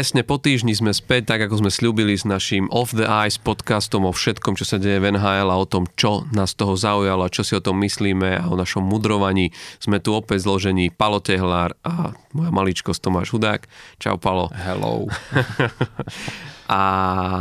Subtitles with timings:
[0.00, 4.08] Presne po týždni sme späť, tak ako sme slúbili s našim Off the Ice podcastom
[4.08, 7.28] o všetkom, čo sa deje v NHL a o tom, čo nás toho zaujalo a
[7.28, 9.52] čo si o tom myslíme a o našom mudrovaní.
[9.76, 13.68] Sme tu opäť zložení Palo Tehlár a moja maličkosť Tomáš Hudák.
[14.00, 14.48] Čau Palo.
[14.56, 15.04] Hello.
[16.70, 16.80] A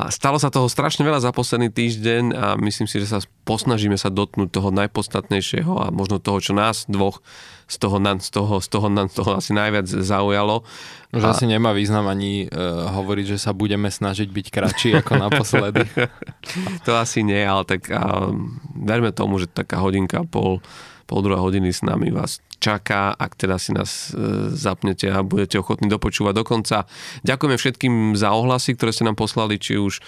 [0.10, 4.10] stalo sa toho strašne veľa za posledný týždeň a myslím si, že sa posnažíme sa
[4.10, 7.22] dotknúť toho najpodstatnejšieho a možno toho, čo nás dvoch
[7.70, 10.66] z toho, z toho, z toho, z toho asi najviac zaujalo.
[11.14, 11.38] Už a...
[11.38, 15.86] asi nemá význam ani uh, hovoriť, že sa budeme snažiť byť kratší ako naposledy.
[16.90, 18.34] to asi nie, ale tak uh,
[18.74, 20.66] verme tomu, že taká hodinka a pol
[21.10, 25.58] pol druhá hodiny s nami vás čaká, ak teda si nás e, zapnete a budete
[25.58, 26.78] ochotní dopočúvať do konca.
[27.24, 30.02] Ďakujeme všetkým za ohlasy, ktoré ste nám poslali, či už e,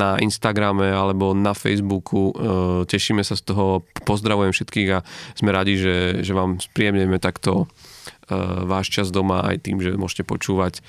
[0.00, 2.32] na Instagrame alebo na Facebooku.
[2.32, 5.04] E, tešíme sa z toho, pozdravujem všetkých a
[5.36, 7.68] sme radi, že, že vám spríjemneme takto
[8.64, 10.80] váš čas doma aj tým, že môžete počúvať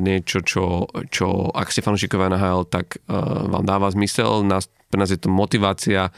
[0.00, 3.04] niečo, čo, čo ak ste fanúšikovia NHL, tak
[3.52, 4.40] vám dáva zmysel.
[4.48, 6.08] Nás, pre nás je to motivácia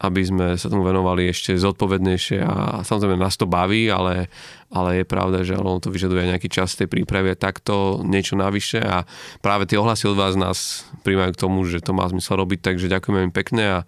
[0.00, 4.32] aby sme sa tomu venovali ešte zodpovednejšie a samozrejme nás to baví, ale,
[4.72, 9.04] ale je pravda, že ono to vyžaduje nejaký čas tej prípravy takto niečo navyše a
[9.44, 12.88] práve tie ohlasy od vás nás príjmajú k tomu, že to má zmysel robiť, takže
[12.88, 13.78] ďakujeme im pekne a,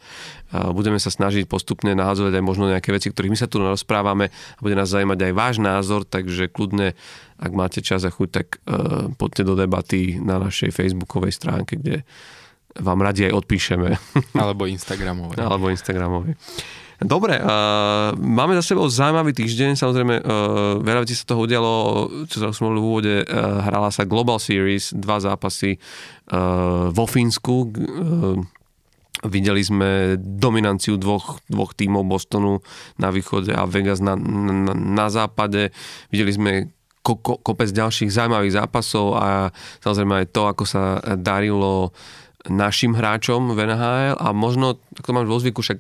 [0.53, 4.29] a budeme sa snažiť postupne naházovať aj možno nejaké veci, ktorých my sa tu rozprávame
[4.29, 6.93] a bude nás zaujímať aj váš názor, takže kľudne,
[7.41, 12.05] ak máte čas a chuť, tak uh, poďte do debaty na našej facebookovej stránke, kde
[12.81, 13.89] vám radi aj odpíšeme.
[14.43, 15.39] Alebo Instagramovej.
[15.39, 16.35] Alebo Instagramovej.
[17.05, 21.73] Dobre, uh, máme za sebou zaujímavý týždeň, samozrejme uh, veľa vecí sa toho udialo,
[22.31, 25.77] čo sa sme v úvode, uh, hrala sa Global Series, dva zápasy
[26.31, 28.39] uh, vo Fínsku, uh,
[29.25, 32.61] Videli sme dominanciu dvoch, dvoch tímov Bostonu
[33.01, 35.73] na východe a Vegas na, na, na západe.
[36.13, 36.53] Videli sme
[37.01, 39.49] ko, ko, kopec ďalších zaujímavých zápasov a
[39.81, 45.17] samozrejme aj to, ako sa darilo uh, našim hráčom v NHL a možno, ako to
[45.17, 45.79] mám vo zvyku, však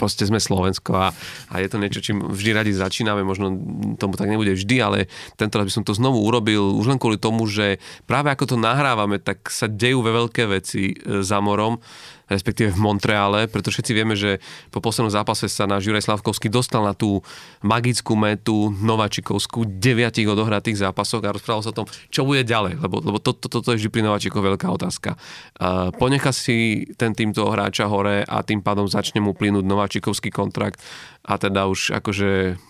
[0.00, 1.12] proste sme Slovensko a,
[1.52, 3.52] a je to niečo, čím vždy radi začíname, možno
[4.00, 4.98] tomu tak nebude vždy, ale
[5.36, 7.76] tento raz by som to znovu urobil už len kvôli tomu, že
[8.08, 11.84] práve ako to nahrávame, tak sa dejú ve veľké veci e, za morom
[12.30, 14.38] respektíve v Montreale, pretože všetci vieme, že
[14.70, 17.20] po poslednom zápase sa náš Juraj Slavkovský dostal na tú
[17.66, 23.02] magickú metu Nováčikovskú deviatich odohratých zápasoch a rozprával sa o tom, čo bude ďalej, lebo,
[23.02, 25.18] lebo toto to, to je vždy pri Nováčikov veľká otázka.
[25.58, 30.30] Uh, ponecha si ten tým toho hráča hore a tým pádom začne mu plynúť Nováčikovský
[30.30, 30.78] kontrakt
[31.26, 32.62] a teda už akože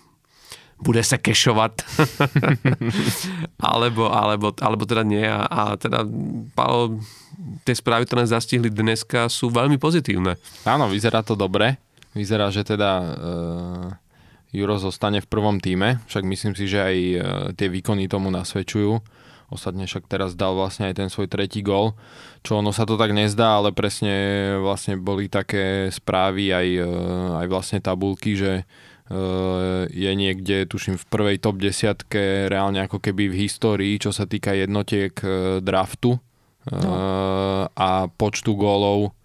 [0.80, 1.84] bude sa kešovať.
[3.70, 5.24] alebo, alebo, alebo teda nie.
[5.24, 6.08] A, a teda
[6.56, 7.04] Paolo,
[7.64, 10.36] tie správy, ktoré nás zastihli dneska, sú veľmi pozitívne.
[10.64, 11.80] Áno, vyzerá to dobre.
[12.10, 13.86] Vyzerá, že teda uh,
[14.50, 17.20] Juro zostane v prvom týme, však myslím si, že aj uh,
[17.54, 18.98] tie výkony tomu nasvedčujú.
[19.50, 21.98] Ostatne však teraz dal vlastne aj ten svoj tretí gol,
[22.46, 24.14] čo ono sa to tak nezdá, ale presne
[24.62, 28.66] vlastne boli také správy aj, uh, aj vlastne tabulky, že
[29.90, 34.54] je niekde, tuším, v prvej top desiatke reálne ako keby v histórii, čo sa týka
[34.54, 36.14] jednotiek e, draftu
[36.68, 37.70] no.
[37.72, 39.16] a počtu gólov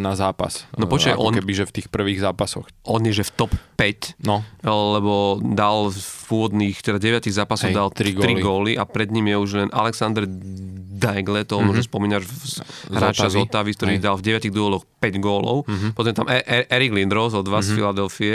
[0.00, 0.66] na zápas.
[0.74, 1.38] No počkaj, on...
[1.38, 2.66] Keby, že v tých prvých zápasoch.
[2.82, 4.42] On je, že v top 5, no.
[4.64, 8.42] lebo dal v pôvodných, teda 9 zápasoch Hej, dal 3 góly.
[8.42, 11.84] 3 góly a pred ním je už len Alexander Daigle, to mm-hmm.
[11.84, 12.26] spomínaš
[12.90, 14.02] hráča z Otavy, ktorý Hej.
[14.02, 15.68] dal v 9 dueloch 5 gólov.
[15.68, 15.90] Mm-hmm.
[15.94, 17.70] Potom tam e- e- Erik Lindros od vás mm-hmm.
[17.70, 18.34] z Filadelfie,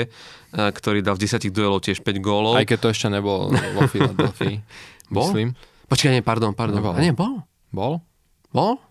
[0.53, 2.55] ktorý dal v 10 duelov tiež 5 gólov.
[2.55, 4.63] Aj keď to ešte nebol vo Filadelfii.
[5.15, 5.27] bol?
[5.27, 5.59] Myslím.
[5.91, 6.79] Počkaj, nie, pardon, pardon.
[6.79, 6.93] Nebol.
[6.95, 7.99] A nie, bol.
[8.51, 8.75] Bol?
[8.75, 8.87] Bol?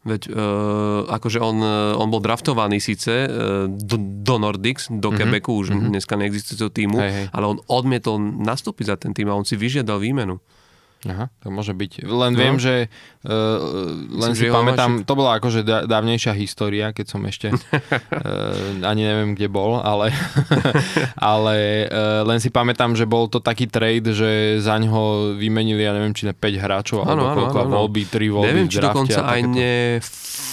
[0.00, 1.60] Veď uh, akože on,
[2.00, 5.18] on bol draftovaný síce uh, do, do Nordics, do mm-hmm.
[5.20, 5.92] Quebecu, už mm-hmm.
[5.92, 7.26] dneska neexistujúceho týmu, hej, hej.
[7.36, 10.40] ale on odmietol nastúpiť za ten tým a on si vyžiadal výmenu.
[11.08, 12.04] Aha, to môže byť.
[12.04, 12.38] Len no.
[12.38, 12.92] viem, že
[13.24, 13.30] uh,
[14.20, 19.32] len Myslím, si pamätám, to bola akože dávnejšia história, keď som ešte uh, ani neviem,
[19.32, 20.12] kde bol, ale,
[21.32, 25.96] ale uh, len si pamätám, že bol to taký trade, že za ňo vymenili, ja
[25.96, 28.78] neviem, či na 5 hráčov, ano, alebo ano, koľko ano, voľby, 3 voľby Neviem, či
[28.84, 29.74] dokonca aj ne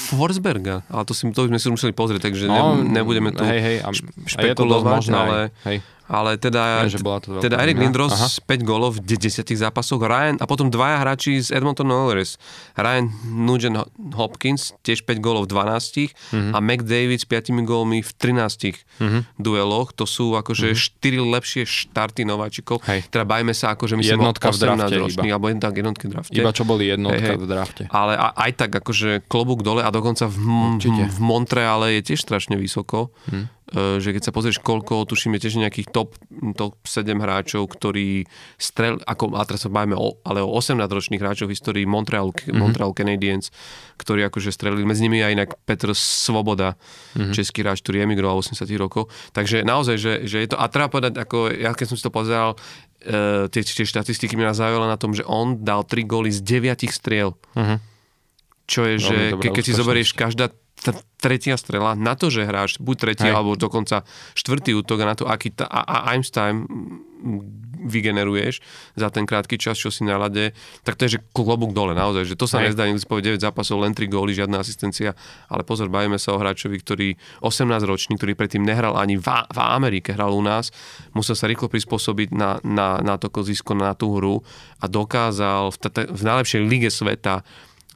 [0.07, 3.59] Forsberga, ale to, si, to by sme si museli pozrieť, takže no, nebudeme tu hej,
[3.59, 3.91] hej, a,
[4.31, 5.39] špekulovať, a je to ale...
[5.67, 8.31] Hej ale teda, že bola to teda Erik Lindros Aha.
[8.31, 12.39] 5 gólov v 10 zápasoch, Ryan a potom dvaja hráči z Edmonton Oilers.
[12.79, 13.75] Ryan Nugent
[14.15, 16.53] Hopkins tiež 5 gólov v 12 mm-hmm.
[16.55, 19.21] a McDavid s 5 gólmi v 13 mm-hmm.
[19.35, 19.91] dueloch.
[19.99, 21.27] To sú akože mm-hmm.
[21.27, 22.79] 4 lepšie štarty nováčikov.
[22.87, 23.11] Hej.
[23.11, 26.39] Teda bajme sa akože myslím jednotka 18 v drafte ročný, alebo jednotka, jednotky v drafte.
[26.39, 27.43] Iba čo boli jednotka hej, hej.
[27.43, 27.83] v drafte.
[27.91, 30.39] Ale aj tak akože klobúk dole a dokonca v,
[30.79, 33.11] v Montreale je tiež strašne vysoko.
[33.27, 36.15] Mm že keď sa pozrieš, koľko, tušíme tiež nejakých top,
[36.55, 38.23] top 7 hráčov, ktorí
[38.55, 42.55] strel, ako, a teraz sa bavíme o, ale o 18-ročných hráčov v histórii Montreal, mm-hmm.
[42.55, 43.51] Montreal Canadiens,
[43.99, 47.35] ktorí akože strelili, medzi nimi aj inak Petr Svoboda, mm-hmm.
[47.35, 49.11] český hráč, ktorý emigroval 80 rokov.
[49.35, 52.11] Takže naozaj, že, že je to, a treba povedať, ako ja keď som si to
[52.15, 56.31] pozeral, uh, tie, tie štatistiky mi nás zaujali na tom, že on dal 3 góly
[56.31, 57.35] z 9 striel.
[57.51, 57.77] Mm-hmm.
[58.67, 60.55] Čo je, že ke, keď si zoberieš každá
[61.17, 63.33] tretia strela, na to, že hráš buď tretí, Hej.
[63.33, 64.05] alebo dokonca
[64.37, 66.69] štvrtý útok a na to, aký ta, a, a time
[67.77, 68.61] vygeneruješ
[68.97, 72.25] za ten krátky čas, čo si na lade, tak to je, že klobúk dole naozaj,
[72.25, 72.73] že to sa Hej.
[72.73, 75.13] nezdá, povedať 9 zápasov, len 3 góly, žiadna asistencia,
[75.49, 77.07] ale pozor, bavíme sa o hráčovi, ktorý
[77.41, 80.69] 18 ročný, ktorý predtým nehral ani v, v Amerike, hral u nás,
[81.13, 84.41] musel sa rýchlo prispôsobiť na, na, na to kozisko, na tú hru
[84.81, 85.77] a dokázal v,
[86.13, 87.41] v najlepšej lige sveta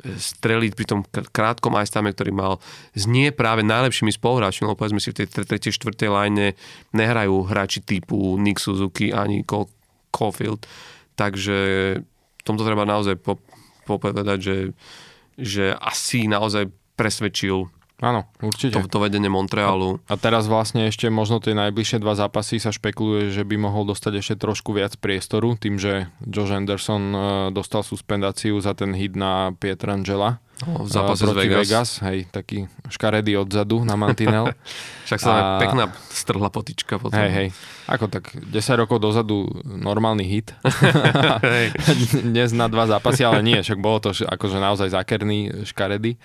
[0.01, 2.53] streliť pri tom krátkom time, ktorý mal
[2.97, 6.57] s nie práve najlepšími spoluhráčmi, lebo povedzme si v tej tretej, štvrtej line
[6.93, 9.69] nehrajú hráči typu Nick Suzuki ani Cole
[10.09, 10.65] Caulfield,
[11.15, 11.57] takže
[12.43, 13.21] tomto treba naozaj
[13.85, 14.57] povedať, že,
[15.37, 17.69] že asi naozaj presvedčil
[18.01, 18.81] Áno, určite.
[18.81, 20.01] To, to vedenie Montrealu.
[20.09, 23.85] A, a teraz vlastne ešte možno tie najbližšie dva zápasy sa špekuluje, že by mohol
[23.85, 27.21] dostať ešte trošku viac priestoru, tým, že Josh Anderson uh,
[27.53, 30.41] dostal suspendáciu za ten hit na Pietrangela.
[30.65, 31.61] No, v zápase uh, Vegas.
[31.61, 31.89] Vegas.
[32.01, 34.49] Hej, taký škaredý odzadu na mantinel.
[35.09, 35.45] Však sa a...
[35.61, 37.17] pekná strhla potička potom.
[37.21, 37.47] Hej, hej.
[37.85, 40.57] Ako tak 10 rokov dozadu normálny hit.
[42.33, 46.17] Dnes na dva zápasy, ale nie, však bolo to akože naozaj zákerný škaredý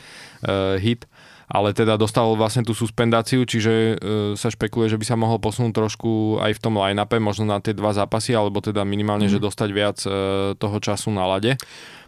[0.44, 1.04] uh, hit
[1.46, 3.94] ale teda dostal vlastne tú suspendáciu, čiže e,
[4.34, 7.70] sa špekuluje, že by sa mohol posunúť trošku aj v tom line-upe, možno na tie
[7.70, 9.32] dva zápasy, alebo teda minimálne, mm.
[9.38, 10.10] že dostať viac e,
[10.58, 11.54] toho času na lade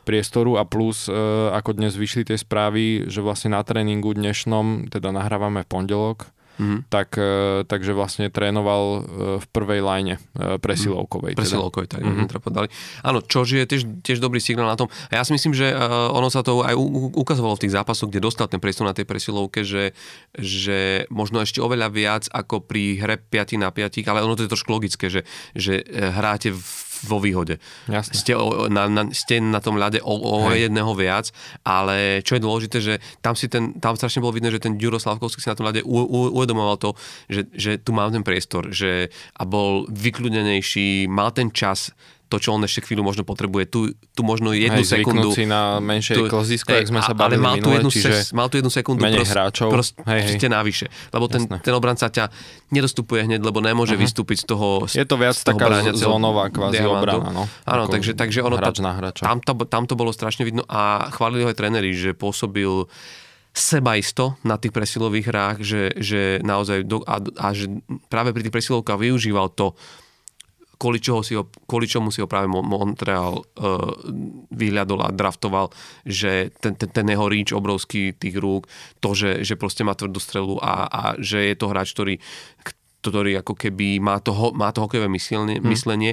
[0.03, 1.13] priestoru a plus, e,
[1.53, 6.81] ako dnes vyšli tie správy, že vlastne na tréningu dnešnom, teda nahrávame v pondelok, mm-hmm.
[6.91, 9.01] tak, e, takže vlastne trénoval e,
[9.39, 11.33] v prvej line e, presilovkovej.
[11.35, 11.39] Mhm.
[11.39, 12.03] Presilovkovej, teda.
[12.03, 12.43] tak mm-hmm.
[12.43, 12.69] podali.
[13.07, 14.91] Áno, čo je tiež, tiež dobrý signál na tom.
[15.09, 15.71] A ja si myslím, že
[16.13, 16.75] ono sa to aj
[17.15, 19.97] ukazovalo v tých zápasoch, kde dostal ten priestor na tej presilovke, že,
[20.37, 24.53] že možno ešte oveľa viac ako pri hre 5 na 5, ale ono to je
[24.53, 25.23] trošku logické, že,
[25.55, 27.63] že hráte v vo výhode.
[27.87, 28.15] Jasne.
[28.15, 28.33] Ste,
[28.73, 31.31] na, na, ste na tom ľade o, o jedného viac,
[31.63, 34.99] ale čo je dôležité, že tam, si ten, tam strašne bolo vidno, že ten Ďuro
[34.99, 36.91] Slavkovský si na tom ľade u, u, uvedomoval to,
[37.31, 39.09] že, že tu mám ten priestor že,
[39.39, 41.95] a bol vykľudenejší, mal ten čas
[42.29, 43.65] to, čo on ešte chvíľu možno potrebuje.
[43.73, 43.81] Tu,
[44.13, 45.33] tu možno jednu Hej, sekundu.
[45.33, 48.61] si na menšie klozisko, jak sme sa bavili ale mal tu jednu, čiže mal tu
[48.61, 49.69] jednu sekundu menej prost, hráčov.
[49.73, 50.49] Prost, hej, hej.
[50.53, 50.87] navyše.
[51.09, 52.29] Lebo ten, ten obranca ťa
[52.69, 54.05] nedostupuje hneď, lebo nemôže uh-huh.
[54.05, 57.33] vystúpiť z toho Je to viac taká zónová kvázi obrana.
[57.33, 57.45] No?
[57.65, 59.25] Áno, takže, takže ono hráč na hráča.
[59.25, 62.85] Tam, to, tam to bolo strašne vidno a chválili ho aj tréneri, že pôsobil
[63.57, 67.67] sebaisto na tých presilových hrách, že, že naozaj do, a, a že
[68.07, 69.75] práve pri tých presilovkách využíval to,
[70.79, 73.93] kvôli, čoho si ho, kvôli čomu si ho práve Montreal uh,
[74.55, 75.75] vyhľadol a draftoval,
[76.07, 78.71] že ten, ten, ten jeho reach obrovský tých rúk,
[79.03, 82.15] to, že, že proste má tvrdú strelu a, a že je to hráč, ktorý,
[83.03, 85.67] ktorý ako keby má to, má to hokejové myslenie, hmm.
[85.67, 86.13] myslenie.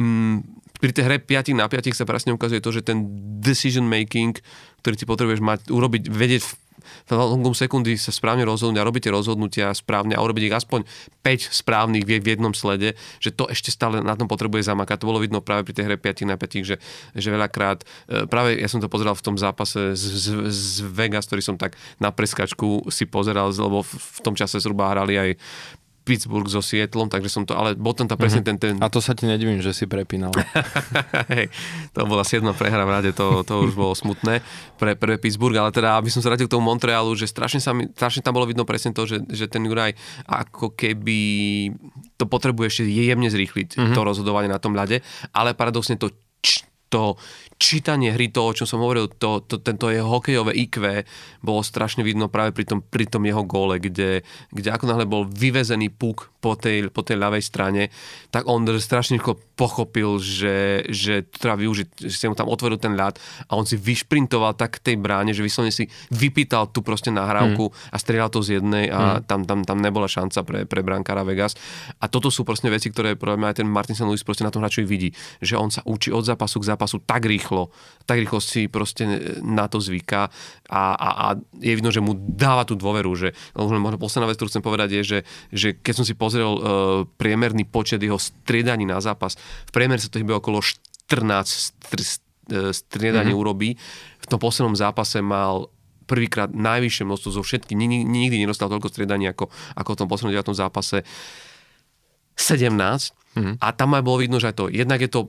[0.00, 0.40] Mm,
[0.78, 3.04] pri tej hre 5 na 5 sa presne ukazuje to, že ten
[3.42, 4.38] decision making,
[4.80, 6.52] ktorý ti potrebuješ mať, urobiť, vedieť v
[7.10, 10.84] longom sekundy sa správne rozhodnúť a robíte rozhodnutia správne a urobiť ich aspoň
[11.24, 15.00] 5 správnych v jednom slede, že to ešte stále na tom potrebuje zamakať.
[15.02, 16.76] To bolo vidno práve pri tej hre 5 na 5, že,
[17.14, 21.26] že veľakrát, e, práve ja som to pozeral v tom zápase z, z, z Vegas,
[21.28, 25.30] ktorý som tak na preskačku si pozeral, lebo v, v tom čase zhruba hrali aj
[26.08, 28.56] Pittsburgh so Seattlom, takže som to, ale bol tam tá presne mm-hmm.
[28.56, 28.80] ten, ten...
[28.80, 30.32] A to sa ti nedivím, že si prepínal.
[31.36, 31.52] Hej,
[31.92, 34.40] to bola 7 prehra v rade, to, to už bolo smutné
[34.80, 37.76] pre, pre Pittsburgh, ale teda, aby som sa vrátil k tomu Montrealu, že strašne, sa
[37.76, 39.92] mi, strašne tam bolo vidno presne to, že, že ten Juraj
[40.24, 41.20] ako keby
[42.16, 43.92] to potrebuje ešte jemne zrýchliť, mm-hmm.
[43.92, 45.04] to rozhodovanie na tom ľade,
[45.36, 46.08] ale paradoxne to
[46.88, 47.20] to
[47.58, 51.04] čítanie hry, to, o čom som hovoril, to, to, tento jeho hokejové IQ
[51.42, 54.22] bolo strašne vidno práve pri tom, pri tom jeho góle, kde,
[54.54, 57.82] kde ako náhle bol vyvezený puk po tej, po tej ľavej strane,
[58.30, 62.78] tak on strašne rýchlo pochopil, že, že to treba využiť, že si mu tam otvoril
[62.78, 63.18] ten ľad
[63.50, 67.74] a on si vyšprintoval tak k tej bráne, že vyslovene si vypýtal tú proste nahrávku
[67.74, 67.74] mm.
[67.90, 69.26] a strieľal to z jednej a mm.
[69.26, 71.58] tam, tam, tam nebola šanca pre, pre brankára Vegas.
[71.98, 74.06] A toto sú proste veci, ktoré aj ten Martin St.
[74.06, 75.10] Louis proste na tom hráčovi vidí,
[75.42, 77.74] že on sa učí od zápasu k zápasu tak rýchlo,
[78.06, 79.10] tak rýchlo si proste
[79.42, 80.30] na to zvyká
[80.70, 81.26] a, a, a
[81.58, 85.02] je vidno, že mu dáva tú dôveru, že možno posledná vec, ktorú chcem povedať je,
[85.02, 85.18] že,
[85.50, 86.60] že keď som si pozrel uh,
[87.16, 91.08] priemerný počet jeho striedaní na zápas, v priemere sa to hýbe okolo 14
[92.72, 93.44] striedaní mm-hmm.
[93.44, 93.76] urobí.
[94.20, 95.72] V tom poslednom zápase mal
[96.08, 100.56] prvýkrát najvyššie množstvo zo nikdy, nikdy nedostal toľko striedaní ako, ako v tom poslednom 9.
[100.56, 101.04] zápase.
[102.38, 103.54] 17 mm-hmm.
[103.60, 105.26] a tam aj bolo vidno, že aj to, jednak je to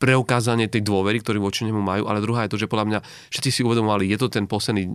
[0.00, 3.50] preukázanie tej dôvery, ktorú voči nemu majú, ale druhá je to, že podľa mňa všetci
[3.52, 4.88] si uvedomovali, je to ten posledný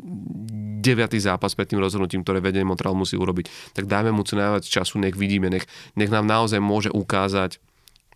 [0.82, 3.78] deviatý zápas pred tým rozhodnutím, ktoré vedenie Montreal musí urobiť.
[3.78, 7.62] Tak dajme mu co najviac času, nech vidíme, nech, nech nám naozaj môže ukázať,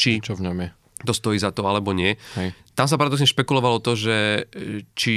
[0.02, 0.18] či...
[0.18, 2.20] Čo v ňom je to stojí za to alebo nie.
[2.36, 2.52] Hej.
[2.76, 5.16] Tam sa paradoxne špekulovalo to, že e, či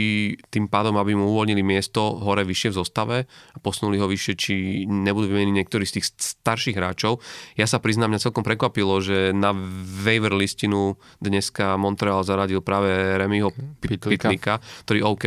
[0.50, 4.54] tým pádom, aby mu uvoľnili miesto hore vyššie v zostave a posunuli ho vyššie, či
[4.90, 7.22] nebudú vymeniť niektorí z tých starších hráčov.
[7.54, 9.54] Ja sa priznám, mňa celkom prekvapilo, že na
[10.02, 15.24] waiver listinu dneska Montreal zaradil práve Remyho Pitlika ktorý OK,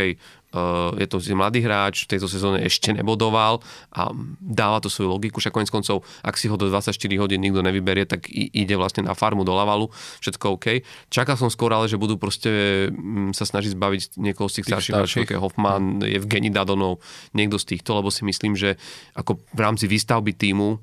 [0.95, 3.59] je to mladý hráč, v tejto sezóne ešte nebodoval
[3.91, 4.09] a
[4.39, 8.07] dáva to svoju logiku, však konec koncov, ak si ho do 24 hodín nikto nevyberie,
[8.07, 9.91] tak ide vlastne na farmu do Lavalu,
[10.23, 10.67] všetko OK.
[11.11, 14.91] Čakal som skôr ale, že budú proste mm, sa snažiť zbaviť niekoho z tých, tých
[14.91, 16.15] starších hráčov, Hoffman, mm.
[16.15, 17.03] Evgeni Dadonov,
[17.35, 18.79] niekto z týchto, lebo si myslím, že
[19.13, 20.79] ako v rámci výstavby týmu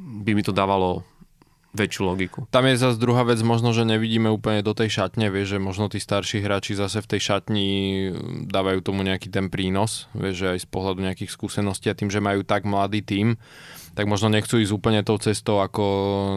[0.00, 1.04] by mi to dávalo
[1.70, 2.38] väčšiu logiku.
[2.50, 5.86] Tam je zase druhá vec, možno, že nevidíme úplne do tej šatne, vieš, že možno
[5.86, 7.66] tí starší hráči zase v tej šatni
[8.50, 12.18] dávajú tomu nejaký ten prínos, vieš, že aj z pohľadu nejakých skúseností a tým, že
[12.18, 13.38] majú tak mladý tím,
[13.94, 15.82] tak možno nechcú ísť úplne tou cestou, ako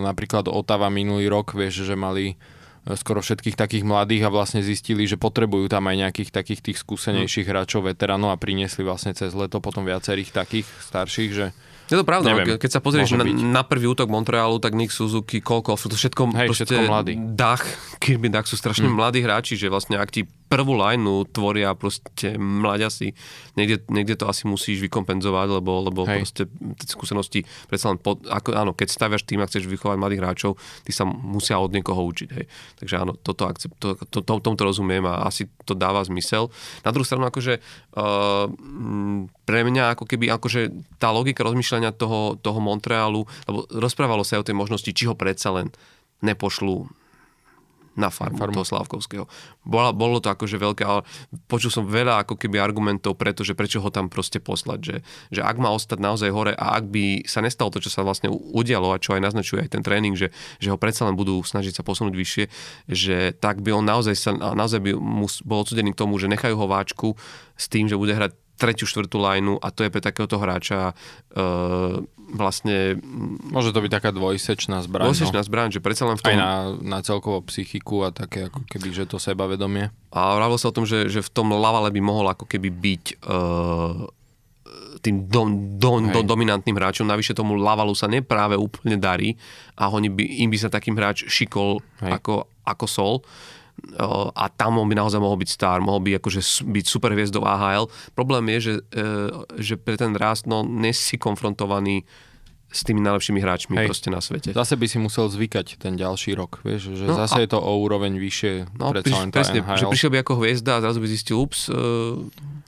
[0.06, 2.38] napríklad Otava minulý rok, vieš, že mali
[2.86, 6.78] e, skoro všetkých takých mladých a vlastne zistili, že potrebujú tam aj nejakých takých tých
[6.78, 11.46] skúsenejších hráčov, veteránov a priniesli vlastne cez leto potom viacerých takých starších, že
[11.92, 15.44] je to pravda, Neviem, keď sa pozrieš na, na prvý útok Montrealu, tak Nick Suzuki,
[15.44, 17.14] koľko, to všetko, Hej, všetko mladý.
[17.36, 17.64] Dach,
[18.04, 18.96] Kirby Dach sú strašne mm.
[18.96, 20.24] mladí hráči, že vlastne ak ti
[20.54, 23.18] prvú lineu tvoria proste mladiasi.
[23.58, 26.46] Niekde, niekde to asi musíš vykompenzovať, lebo, lebo proste
[26.78, 30.52] tie skúsenosti, predsa len pod, ako, áno, keď staviaš tým a chceš vychovať mladých hráčov,
[30.86, 32.30] ty sa musia od niekoho učiť.
[32.38, 32.46] Hej.
[32.86, 36.54] Takže áno, toto akcept, to, to, to, tomuto rozumiem a asi to dáva zmysel.
[36.86, 37.58] Na druhú stranu, akože
[37.98, 38.46] uh,
[39.50, 40.62] pre mňa ako keby akože
[41.02, 41.42] tá logika
[41.74, 45.74] rozmýšľania toho, toho Montrealu, lebo rozprávalo sa aj o tej možnosti, či ho predsa len
[46.22, 46.86] nepošlu
[47.94, 48.58] na farmu, farmu.
[48.58, 49.26] toho Slavkovského.
[49.62, 51.06] Bola, bolo to akože veľké, ale
[51.46, 54.96] počul som veľa ako keby argumentov preto, že prečo ho tam proste poslať, že,
[55.30, 58.34] že ak má ostať naozaj hore a ak by sa nestalo to, čo sa vlastne
[58.34, 61.78] udialo a čo aj naznačuje aj ten tréning, že, že ho predsa len budú snažiť
[61.78, 62.46] sa posunúť vyššie,
[62.90, 66.58] že tak by on naozaj, sa, naozaj by mu bol odsudený k tomu, že nechajú
[66.58, 67.14] ho váčku
[67.54, 72.00] s tým, že bude hrať tretiu, štvrtú lineu a to je pre takéhoto hráča uh,
[72.34, 72.98] vlastne...
[73.50, 75.10] Môže to byť taká dvojsečná zbraň.
[75.10, 75.48] Dvojsečná no.
[75.48, 76.32] zbraň, že predsa len v tom...
[76.34, 79.94] Aj na, na celkovo psychiku a také ako keby, že to sebavedomie.
[80.14, 83.04] A hovorilo sa o tom, že, že v tom lavale by mohol ako keby byť
[83.26, 84.06] uh,
[85.04, 85.44] tým do,
[85.76, 87.04] do, do, dominantným hráčom.
[87.04, 89.36] Navyše tomu Lavalu sa nepráve úplne darí
[89.76, 93.16] a oni by, im by sa takým hráč šikol ako, ako Sol
[94.34, 97.90] a tam on by naozaj mohol byť star, mohol by akože byť super hviezdou AHL.
[98.18, 99.04] Problém je, že, e,
[99.60, 102.08] že pre ten rast no, nesi konfrontovaný
[102.74, 103.88] s tými najlepšími hráčmi Hej.
[103.88, 104.50] proste na svete.
[104.50, 107.44] Zase by si musel zvykať ten ďalší rok, vieš, že no zase a...
[107.46, 109.78] je to o úroveň vyššie no, predsa len presne, NHL.
[109.78, 112.18] že prišiel by ako hviezda a zrazu by zistil, ups, uh,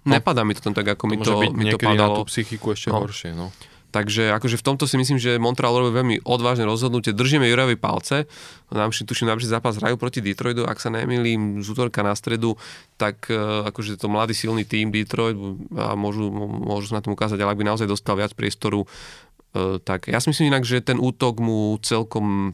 [0.05, 1.97] no, nepadá mi to tam tak, ako to mi to, mi to padalo.
[1.97, 3.01] na tú psychiku ešte no.
[3.01, 3.49] horšie, no.
[3.95, 7.15] Takže akože v tomto si myslím, že Montreal robí veľmi odvážne rozhodnutie.
[7.15, 8.27] Držíme Jurajovi palce.
[8.67, 12.59] Najlepší, tuším, najlepší zápas hrajú proti Detroitu, ak sa nemýlim, z útorka na stredu,
[12.99, 15.39] tak e, akože to mladý silný tým Detroit
[15.79, 20.11] a môžu, môžu na tom ukázať, ale ak by naozaj dostal viac priestoru, e, tak
[20.11, 22.51] ja si myslím inak, že ten útok mu celkom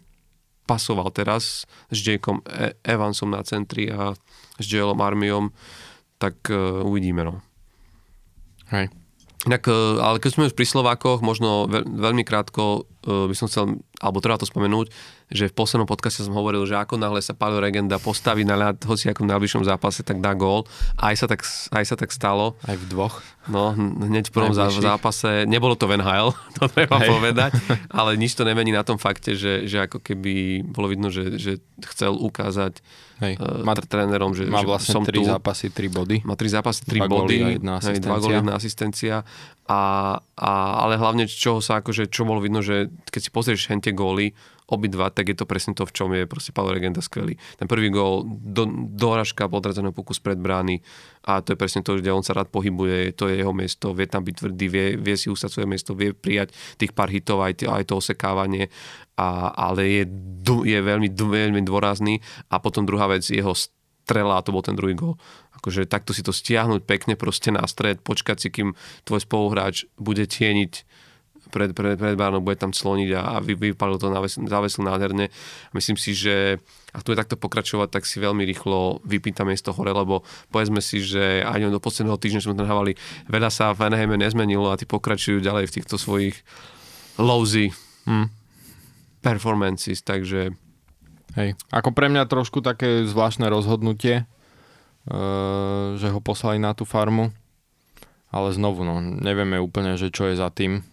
[0.69, 4.13] pasoval teraz s Jakeom e- Evansom na centri a
[4.61, 5.49] s Joelom Armiom,
[6.21, 6.53] tak
[6.85, 7.25] uvidíme.
[7.25, 7.41] No.
[8.69, 9.00] Hej.
[9.49, 14.21] Inak, e, ale keď sme už pri Slovákoch, možno veľmi krátko by som chcel, alebo
[14.21, 14.93] treba to spomenúť,
[15.31, 18.83] že v poslednom podcaste som hovoril, že ako náhle sa Paolo Regenda postaví na ľad,
[18.83, 20.67] hoci ako v najbližšom zápase, tak dá gól.
[20.99, 21.41] Aj sa tak,
[21.71, 22.59] aj sa tak stalo.
[22.67, 23.23] Aj v dvoch.
[23.49, 24.85] No, hneď v prvom Najbližších.
[24.85, 25.29] zápase.
[25.49, 27.09] Nebolo to Van Hale, to treba Hej.
[27.09, 27.51] povedať,
[27.97, 31.57] ale nič to nemení na tom fakte, že, že ako keby bolo vidno, že, že
[31.81, 32.83] chcel ukázať
[33.21, 33.37] Hej.
[33.37, 35.21] Uh, trénerom, že, má vlastne že som 3 tu.
[35.25, 36.17] zápasy, 3 body.
[36.25, 37.37] Má 3 zápasy, 3 body.
[37.37, 38.09] A jedna asistencia.
[38.09, 39.15] Hej, 2 góly, jedna asistencia.
[39.69, 39.79] A,
[40.35, 40.51] a,
[40.83, 44.35] ale hlavne, čoho sa akože, čo bolo vidno, že keď si pozrieš hente góly,
[44.71, 47.35] obidva, tak je to presne to, v čom je proste Paolo Regenda skvelý.
[47.59, 48.63] Ten prvý gól, do,
[48.95, 50.79] doražka podradzeného pokus pred brány
[51.27, 54.07] a to je presne to, kde on sa rád pohybuje, to je jeho miesto, vie
[54.07, 57.67] tam byť tvrdý, vie, vie si ustať svoje miesto, vie prijať tých pár hitov, aj,
[57.67, 58.71] aj to osekávanie,
[59.19, 60.03] a, ale je,
[60.63, 64.95] je veľmi, veľmi dôrazný a potom druhá vec, jeho strela, a to bol ten druhý
[64.95, 65.19] gól.
[65.61, 70.23] Akože takto si to stiahnuť pekne proste na stred, počkať si, kým tvoj spoluhráč bude
[70.25, 71.00] tieniť
[71.51, 74.07] pred, pred, pred bránou, bude tam cloniť a, a vy, vypalil to,
[74.47, 75.27] závesil nádherne.
[75.75, 79.95] Myslím si, že ak tu je takto pokračovať, tak si veľmi rýchlo vypýta miesto hore,
[79.95, 82.99] lebo povedzme si, že aj do posledného týždňa sme tam hávali,
[83.31, 86.35] veľa sa v Anaheime nezmenilo a tí pokračujú ďalej v týchto svojich
[87.15, 87.71] lousy
[88.07, 88.27] hmm.
[89.23, 90.51] performances, takže...
[91.39, 94.27] Hej, ako pre mňa trošku také zvláštne rozhodnutie,
[95.07, 97.31] uh, že ho poslali na tú farmu,
[98.35, 100.83] ale znovu, no, nevieme úplne, že čo je za tým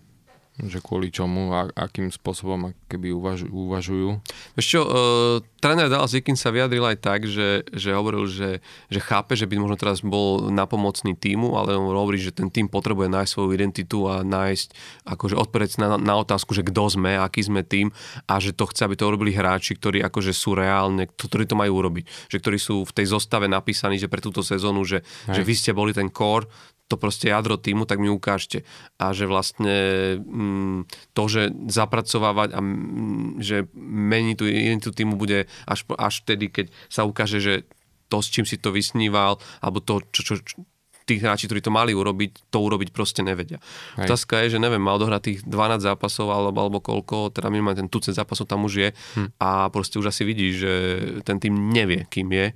[0.66, 4.18] že kvôli čomu a akým spôsobom keby uvaž, uvažujú.
[4.58, 8.58] Čo, uh, tréner Dallas Viking sa vyjadril aj tak, že, že hovoril, že,
[8.90, 12.66] že chápe, že by možno teraz bol napomocný týmu, ale on hovorí, že ten tým
[12.66, 14.68] potrebuje nájsť svoju identitu a nájsť,
[15.06, 17.94] akože odpovedať na, na otázku, že kto sme, aký sme tým
[18.26, 21.86] a že to chce, aby to urobili hráči, ktorí akože sú reálne, ktorí to majú
[21.86, 22.34] urobiť.
[22.34, 25.70] Že ktorí sú v tej zostave napísaní, že pre túto sezónu, že, že vy ste
[25.70, 26.50] boli ten core,
[26.88, 28.64] to proste jadro týmu, tak mi ukážte.
[28.96, 29.76] A že vlastne
[30.24, 36.48] mm, to, že zapracovávať a mm, že meniť tú identitu týmu bude až, až vtedy,
[36.48, 37.54] keď sa ukáže, že
[38.08, 40.56] to, s čím si to vysníval, alebo to, čo, čo, čo
[41.08, 43.56] tí hráči, ktorí to mali urobiť, to urobiť proste nevedia.
[43.96, 44.12] Hej.
[44.12, 47.88] Otázka je, že neviem, mal dohrať tých 12 zápasov alebo, alebo koľko, teda minimálne ten
[47.88, 49.28] tucet zápasov tam už je hm.
[49.40, 50.72] a proste už asi vidí, že
[51.24, 52.52] ten tým nevie, kým je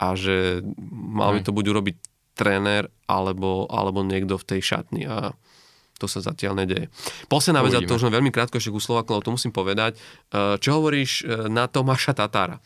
[0.00, 1.96] a že mal by to buď urobiť
[2.34, 5.34] tréner alebo, alebo niekto v tej šatni a
[6.00, 6.88] to sa zatiaľ nedeje.
[7.28, 10.00] Posledná vec, a to už len veľmi krátko ešte u Slovakom, to musím povedať.
[10.32, 12.56] E, čo hovoríš e, na Tomáša Tatára?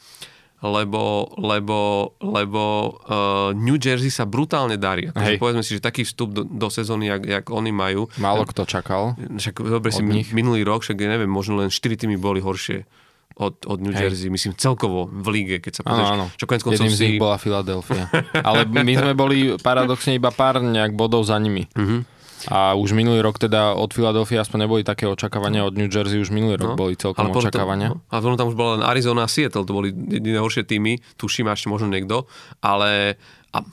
[0.64, 1.78] lebo, lebo,
[2.24, 2.62] lebo
[3.04, 5.12] uh, New Jersey sa brutálne darí.
[5.12, 8.08] Takže povedzme si, že taký vstup do, do sezóny, jak, jak oni majú.
[8.16, 9.12] Málo kto čakal.
[9.20, 10.32] Však dobre si nich.
[10.32, 12.88] minulý rok, však neviem, možno len 4 týmy boli horšie
[13.34, 14.34] od, od New Jersey, Hej.
[14.34, 16.10] myslím celkovo v líge, keď sa pozrieš.
[16.14, 16.38] Áno, áno.
[16.38, 16.98] Čo Jedným si...
[16.98, 18.06] z nich bola Philadelphia.
[18.46, 21.66] Ale my sme boli paradoxne iba pár nejak bodov za nimi.
[21.74, 22.06] Uh-huh.
[22.52, 26.28] A už minulý rok teda od Philadelphia aspoň neboli také očakávania, od New Jersey už
[26.28, 27.88] minulý rok no, boli celkom ale očakávania.
[27.96, 31.00] No, ale potom tam už bola len Arizona a Seattle, to boli jediné horšie týmy,
[31.16, 32.28] tuším ešte možno niekto,
[32.60, 33.16] ale
[33.54, 33.64] a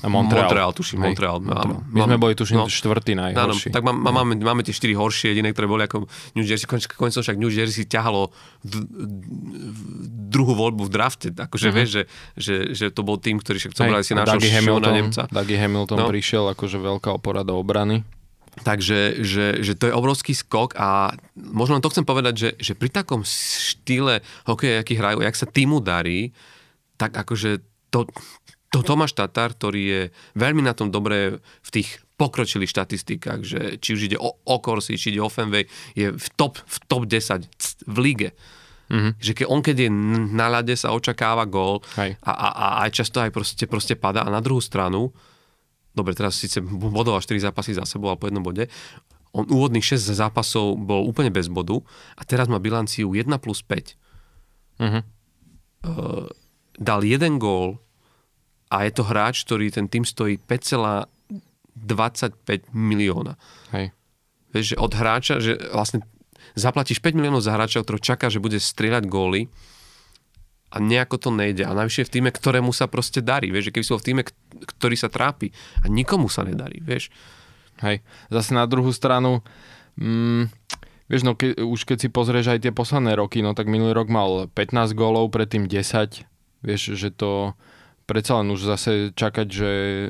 [0.00, 0.46] a Montreal.
[0.46, 1.36] Montreal, tuším, Hej, Montreal.
[1.42, 1.82] Montreal.
[1.90, 3.68] My sme boli, tuším, no, štvrtý najhorší.
[3.68, 6.06] Áno, tak má, má, máme, máme tie štyri horšie, jediné, ktoré boli ako
[6.38, 6.70] New Jersey.
[6.70, 8.30] Konec však New Jersey ťahalo
[8.62, 8.74] v,
[10.30, 11.28] druhú voľbu v drafte.
[11.34, 11.76] Akože uh-huh.
[11.76, 12.02] vieš, že,
[12.38, 15.22] že, že, to bol tým, ktorý však zobrali si našiel Hamilton, Nemca.
[15.28, 16.08] Dougie Hamilton no.
[16.08, 18.06] prišiel akože veľká opora do obrany.
[18.60, 22.72] Takže že, že to je obrovský skok a možno len to chcem povedať, že, že
[22.74, 26.34] pri takom štýle hokeja, aký hrajú, jak sa týmu darí,
[26.98, 28.06] tak akože to,
[28.70, 30.02] to Tomáš Tatar, ktorý je
[30.38, 34.94] veľmi na tom dobré v tých pokročilých štatistikách, že či už ide o, o Corsi,
[34.94, 35.66] či ide o Fenway,
[35.98, 37.50] je v top, v top 10
[37.90, 38.30] v lige.
[38.90, 39.12] Mm-hmm.
[39.18, 39.90] Že keď on, keď je
[40.34, 44.22] na ľade, sa očakáva gól a, a, a aj často aj proste, proste pada.
[44.22, 45.10] A na druhú stranu,
[45.94, 48.70] dobre, teraz síce bodol 4 zápasy za sebou, ale po jednom bode,
[49.30, 51.78] on úvodných 6 zápasov bol úplne bez bodu
[52.18, 53.94] a teraz má bilanciu 1 plus 5.
[54.82, 55.02] Mm-hmm.
[55.80, 56.26] Uh,
[56.76, 57.78] dal jeden gól,
[58.70, 61.10] a je to hráč, ktorý ten tým stojí 5,25
[62.70, 63.34] milióna.
[63.74, 63.90] Hej.
[64.54, 66.06] Vieš, že od hráča, že vlastne
[66.54, 69.50] zaplatíš 5 miliónov za hráča, ktorý čaká, že bude strieľať góly
[70.70, 71.66] a nejako to nejde.
[71.66, 73.50] A najvyššie v týme, ktorému sa proste darí.
[73.50, 74.22] Vieš, že keby si v týme,
[74.78, 75.50] ktorý sa trápi
[75.82, 77.10] a nikomu sa nedarí, vieš.
[77.82, 79.42] Hej, zase na druhú stranu,
[79.98, 80.52] mm,
[81.10, 84.12] vieš, no ke, už keď si pozrieš aj tie posledné roky, no tak minulý rok
[84.12, 86.22] mal 15 gólov, predtým 10,
[86.60, 87.56] vieš, že to
[88.10, 90.08] predsa len už zase čakať, že e,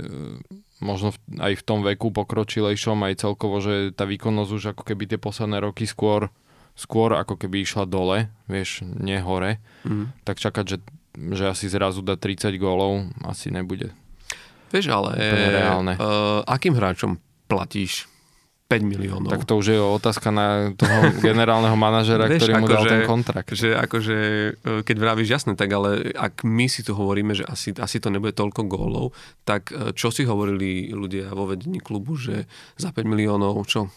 [0.80, 5.18] možno aj v tom veku pokročilejšom, aj celkovo, že tá výkonnosť už ako keby tie
[5.20, 6.32] posledné roky skôr,
[6.72, 10.24] skôr ako keby išla dole, vieš, nie hore, mm.
[10.24, 10.76] tak čakať, že,
[11.36, 13.92] že asi zrazu dá 30 gólov, asi nebude.
[14.72, 18.09] Vieš, ale uh, akým hráčom platíš
[18.70, 19.35] 5 miliónov.
[19.35, 23.02] Tak to už je otázka na toho generálneho manažera, Vieš, ktorý mu dal že, ten
[23.02, 23.50] kontrakt.
[23.50, 24.16] Že akože,
[24.54, 28.14] e, keď vravíš jasné, tak ale ak my si tu hovoríme, že asi, asi to
[28.14, 29.11] nebude toľko gólov,
[29.42, 32.46] tak e, čo si hovorili ľudia vo vedení klubu, že
[32.78, 33.90] za 5 miliónov, čo?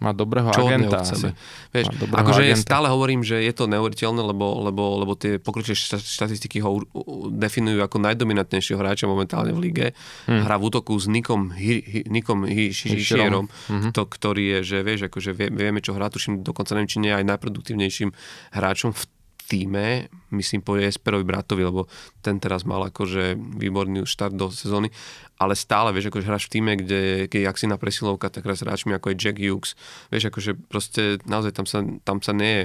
[0.00, 1.36] Má dobrého Čo agenta asi.
[1.76, 2.64] Vieš, akože agenta.
[2.64, 6.80] stále hovorím, že je to neuveriteľné, lebo, lebo, lebo tie pokročilé štatistiky ho
[7.28, 9.86] definujú ako najdominantnejšieho hráča momentálne v lige.
[10.24, 10.48] Hmm.
[10.48, 13.92] Hrá v útoku s Nikom, Hi, Hi, Nikom Hi, Hišierom, hmm.
[13.92, 17.36] to, ktorý je, že vieš, akože vieme, čo hrá, tuším, dokonca neviem, či nie aj
[17.36, 18.16] najproduktívnejším
[18.56, 19.02] hráčom v
[19.50, 21.90] týme, myslím po Jesperovi bratovi, lebo
[22.22, 24.94] ten teraz mal akože výborný štart do sezóny,
[25.42, 28.62] ale stále, vieš, akože hráš v týme, kde, keď ak si na presilovka, tak hráš
[28.62, 29.74] hráčmi ako je Jack Hughes,
[30.14, 32.64] vieš, akože proste naozaj tam sa, tam sa nie je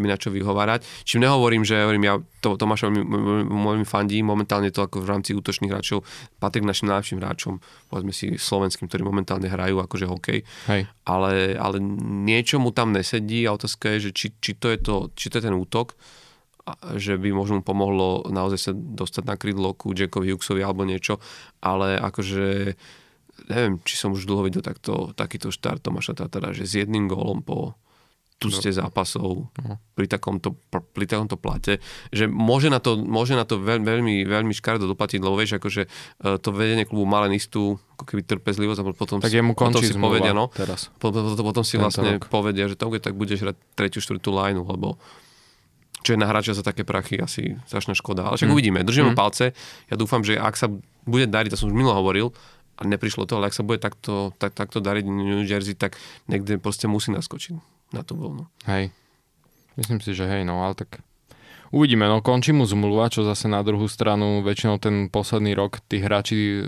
[0.00, 0.84] mi na čo vyhovárať.
[1.04, 5.72] Čím nehovorím, že hovorím, ja to, Tomáša veľmi fandí, momentálne to ako v rámci útočných
[5.72, 6.06] hráčov
[6.38, 10.38] patrí k našim najlepším hráčom, povedzme si slovenským, ktorí momentálne hrajú akože hokej.
[10.70, 10.88] Hej.
[11.06, 11.76] Ale, ale
[12.26, 15.38] niečo mu tam nesedí a otázka je, že či, či, to je to, či to
[15.40, 15.98] je ten útok,
[16.98, 21.22] že by možno mu pomohlo naozaj sa dostať na krídlo ku Jackovi Hughesovi alebo niečo,
[21.62, 22.74] ale akože
[23.46, 27.44] neviem, či som už dlho videl takto, takýto štart Tomáša Tatara, že s jedným gólom
[27.44, 27.78] po
[28.36, 28.76] tuste no.
[28.84, 29.74] zápasov no.
[29.96, 31.80] pri, takomto, pri takomto plate,
[32.12, 35.82] že môže na to, môže na to veľ, veľmi, veľmi škaredo doplatiť, lebo vieš, akože
[35.88, 39.80] e, to vedenie klubu má len istú ako keby trpezlivosť a potom, tak jemu potom
[39.80, 40.92] si povedia, no, teraz.
[41.00, 42.28] Potom, potom, si vlastne rok.
[42.28, 45.00] povedia, že to, tak budeš hrať tretiu, štvrtú lineu, lebo
[46.04, 48.30] čo je na hráča za také prachy asi strašná škoda.
[48.30, 48.54] Ale však mm.
[48.54, 49.18] uvidíme, držíme mm.
[49.18, 49.58] palce.
[49.90, 50.70] Ja dúfam, že ak sa
[51.02, 52.30] bude dariť, to som už milo hovoril,
[52.76, 55.96] a neprišlo to, ale ak sa bude takto, tak, takto dariť New Jersey, tak
[56.28, 58.46] niekde proste musí naskočiť na tú vlnu.
[58.66, 58.90] Hej.
[59.76, 61.04] Myslím si, že hej, no ale tak
[61.70, 66.00] uvidíme, no končí mu zmluva, čo zase na druhú stranu väčšinou ten posledný rok tí
[66.00, 66.64] hráči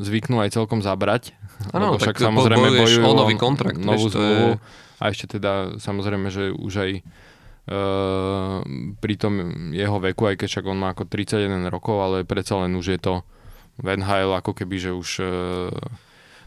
[0.00, 1.36] zvyknú aj celkom zabrať.
[1.70, 3.78] Áno, však samozrejme bojujú o nový kontrakt.
[3.78, 4.56] Novú zmluvu.
[4.56, 4.62] Je...
[4.98, 8.64] A ešte teda samozrejme, že už aj uh,
[8.98, 9.34] pri tom
[9.74, 13.00] jeho veku, aj keď však on má ako 31 rokov, ale predsa len už je
[13.02, 13.14] to
[13.82, 15.26] Van Hale ako keby, že už uh,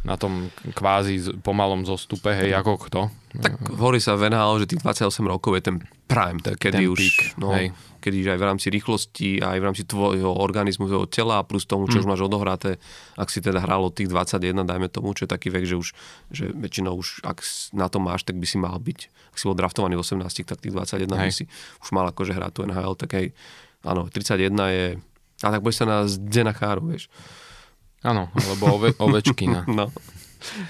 [0.06, 3.02] na tom kvázi pomalom zostupe, hej, ako kto.
[3.36, 7.00] Tak hovorí sa Hale, že tých 28 rokov je ten prime, tak, kedy ten už,
[7.02, 7.74] peak, no, hej.
[8.00, 12.00] kedy aj v rámci rýchlosti, aj v rámci tvojho organizmu, tvojho tela, plus tomu, čo
[12.00, 12.02] mm.
[12.06, 12.78] už máš odohraté,
[13.18, 15.88] ak si teda hral od tých 21, dajme tomu, čo je taký vek, že už,
[16.30, 17.42] že väčšinou už, ak
[17.74, 19.00] na to máš, tak by si mal byť,
[19.34, 21.28] ak si bol draftovaný v 18, tak tých 21 hej.
[21.28, 21.44] by si
[21.82, 23.28] už mal akože hrať tu NHL, tak hej,
[23.82, 24.86] áno, 31 je,
[25.42, 27.10] a tak budeš sa na Zdena Cháru, vieš.
[28.06, 29.66] Áno, alebo ove, Ovečkina.
[29.82, 29.90] no.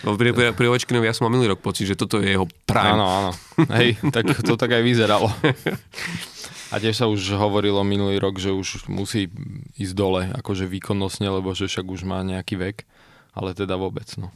[0.08, 2.48] Lebo pri, pri, pri Ovečkinovi ja som mal minulý rok pocit, že toto je jeho
[2.63, 2.95] prime.
[2.95, 3.32] Áno, áno.
[3.76, 5.28] Hej, tak to tak aj vyzeralo.
[6.74, 9.30] A tiež sa už hovorilo minulý rok, že už musí
[9.78, 12.78] ísť dole, akože výkonnostne, lebo že však už má nejaký vek,
[13.38, 14.34] ale teda vôbec, no.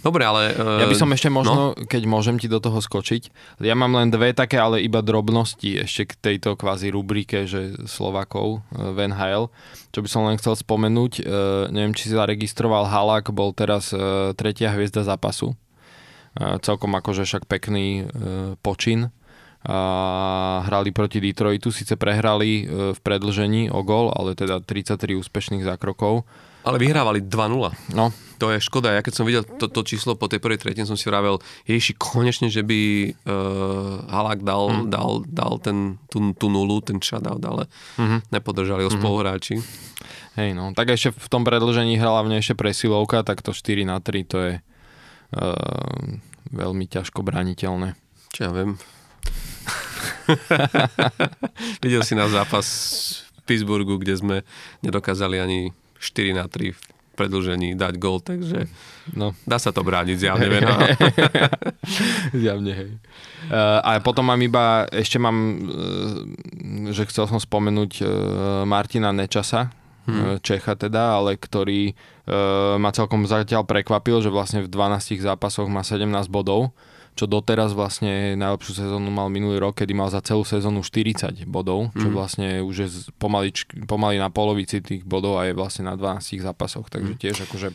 [0.00, 0.56] Dobre, ale...
[0.56, 1.64] Uh, ja by som ešte možno, no?
[1.76, 3.28] keď môžem ti do toho skočiť,
[3.60, 8.64] ja mám len dve také, ale iba drobnosti ešte k tejto kvázi rubrike, že Slovakov,
[8.72, 9.52] uh, Van Hale,
[9.92, 11.24] čo by som len chcel spomenúť, uh,
[11.68, 15.52] neviem, či si zaregistroval, Halak bol teraz uh, tretia hviezda zápasu.
[16.38, 19.12] Uh, celkom akože však pekný uh, počin.
[19.68, 25.66] A hrali proti Detroitu, síce prehrali uh, v predlžení o gol, ale teda 33 úspešných
[25.66, 26.24] zákrokov
[26.64, 27.94] ale vyhrávali 2-0.
[27.94, 28.10] No.
[28.38, 28.94] To je škoda.
[28.94, 31.98] Ja keď som videl to, to číslo po tej prvej tretine, som si vravel, ježiši,
[31.98, 32.80] konečne, že by
[33.26, 34.94] uh, Halak dal, mm.
[34.94, 37.66] dal, dal ten, tú, tú nulu, ten shutout, ale
[37.98, 38.30] mm-hmm.
[38.30, 39.02] nepodržali ho mm-hmm.
[39.02, 39.58] spoluhráči.
[40.38, 40.70] Hej, no.
[40.70, 44.52] Tak ešte v tom predlžení hlavne ešte presilovka, tak to 4 na 3, to je
[44.62, 45.98] uh,
[46.54, 47.98] veľmi ťažko braniteľné.
[48.30, 48.78] Čo ja viem.
[51.82, 52.66] Videl si na zápas
[53.34, 54.36] v Pittsburghu, kde sme
[54.86, 56.80] nedokázali ani 4 na 3 v
[57.18, 58.70] predlžení dať gol, takže
[59.18, 59.34] no.
[59.42, 60.46] dá sa to brániť zjavne.
[60.54, 60.74] Vena.
[62.46, 62.90] zjavne, hej.
[63.50, 68.08] Uh, a potom mám iba, ešte mám, uh, že chcel som spomenúť uh,
[68.62, 69.74] Martina Nečasa,
[70.06, 70.38] hmm.
[70.46, 75.82] Čecha teda, ale ktorý uh, ma celkom zatiaľ prekvapil, že vlastne v 12 zápasoch má
[75.82, 76.70] 17 bodov
[77.18, 81.90] čo doteraz vlastne najlepšiu sezónu mal minulý rok, kedy mal za celú sezónu 40 bodov,
[81.98, 82.14] čo mm.
[82.14, 83.50] vlastne už je pomaly,
[83.90, 87.18] pomaly na polovici tých bodov a je vlastne na 12 zápasoch, takže mm.
[87.18, 87.74] tiež akože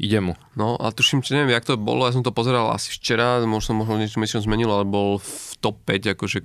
[0.00, 0.40] ide mu.
[0.56, 3.76] No a tuším, či neviem, jak to bolo, ja som to pozeral asi včera, možno,
[3.76, 6.38] možno niečo, niečo zmenilo, ale bol v top 5, akože,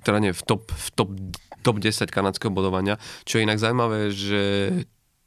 [0.00, 1.10] teda nie, v top, v top,
[1.60, 2.96] top 10 kanadského bodovania,
[3.28, 4.42] čo je inak zaujímavé, že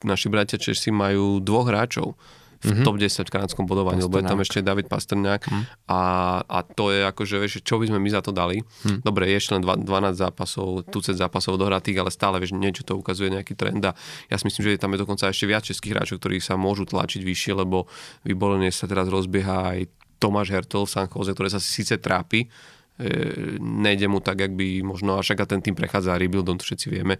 [0.08, 2.16] naši bratia Češi majú dvoch hráčov,
[2.60, 2.86] v mm-hmm.
[2.86, 5.64] top 10 v kanadskom bodovaní, lebo je tam ešte David Pastrňák mm.
[5.88, 6.02] a,
[6.44, 8.60] a to je akože, vieš, čo by sme my za to dali.
[8.84, 9.00] Mm.
[9.00, 9.88] Dobre, je ešte len 12
[10.20, 13.96] zápasov, tucet zápasov dohratých, ale stále, vieš, niečo to ukazuje nejaký trend a
[14.28, 17.24] ja si myslím, že tam je dokonca ešte viac českých hráčov, ktorí sa môžu tlačiť
[17.24, 17.88] vyššie, lebo
[18.28, 19.80] vybolenie sa teraz rozbieha aj
[20.20, 22.52] Tomáš Hertel v San Jose, ktoré sa síce trápi,
[23.60, 26.88] nejde mu tak, ak by možno, a však a ten tým prechádza rebuildom, to všetci
[26.92, 27.16] vieme,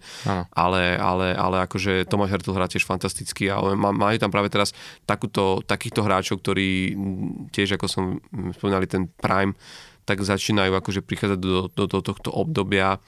[0.52, 4.76] ale, ale, ale akože Tomáš Hertel hrá tiež fantasticky a majú tam práve teraz
[5.08, 6.94] takúto, takýchto hráčov, ktorí
[7.48, 8.04] tiež, ako som
[8.52, 9.56] spomínali, ten Prime,
[10.04, 13.00] tak začínajú akože prichádzať do, do, do tohto obdobia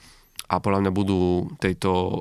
[0.53, 2.15] a podľa mňa budú tejto e,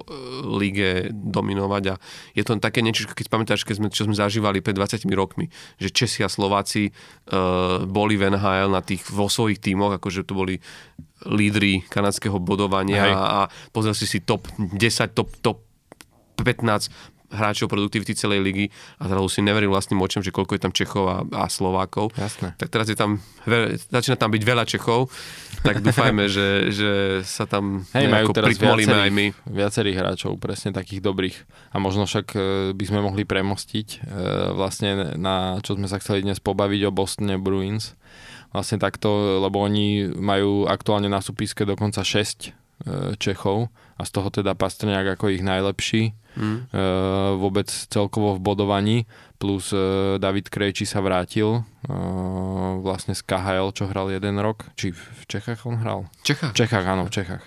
[0.56, 1.94] líge dominovať a
[2.32, 5.92] je to také niečo, keď pamätáš, keď sme, čo sme zažívali pred 20 rokmi, že
[5.92, 10.56] Česi a Slováci uh, boli v NHL na tých, vo svojich tímoch, akože to boli
[11.28, 13.12] lídry kanadského bodovania Hej.
[13.14, 13.40] a, a
[13.70, 14.78] pozrel si si top 10,
[15.12, 15.58] top, top
[16.40, 18.66] 15 hráčov produktivity celej ligy
[19.00, 22.12] a zrazu si neveril vlastným očom, že koľko je tam Čechov a, a Slovákov.
[22.14, 22.54] Jasné.
[22.60, 23.18] Tak teraz je tam,
[23.48, 25.08] veľ, začína tam byť veľa Čechov,
[25.64, 26.90] tak dúfajme, že, že
[27.24, 29.26] sa tam Hej, majú teraz prikmolíme aj my.
[29.32, 31.36] viacerých, viacerých hráčov, presne takých dobrých.
[31.72, 32.38] A možno však e,
[32.76, 33.98] by sme mohli premostiť e,
[34.52, 37.96] vlastne na čo sme sa chceli dnes pobaviť o Bostone Bruins.
[38.52, 42.52] Vlastne takto, lebo oni majú aktuálne na súpiske dokonca 6
[43.16, 46.72] Čechov a z toho teda Pastrňák ako ich najlepší mm.
[47.36, 48.98] vôbec celkovo v bodovaní
[49.42, 51.60] plus e, David Krejči sa vrátil e,
[52.78, 56.06] vlastne z KHL, čo hral jeden rok či v Čechách on hral?
[56.22, 56.54] Čechách.
[56.54, 57.42] Čechách, áno, v Čechách.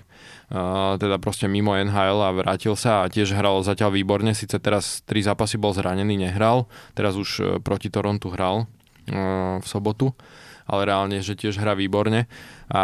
[0.45, 5.01] Uh, teda proste mimo NHL a vrátil sa a tiež hral zatiaľ výborne, síce teraz
[5.01, 8.69] tri zápasy bol zranený, nehral, teraz už proti Torontu hral
[9.09, 10.13] uh, v sobotu
[10.65, 12.25] ale reálne, že tiež hrá výborne.
[12.69, 12.83] A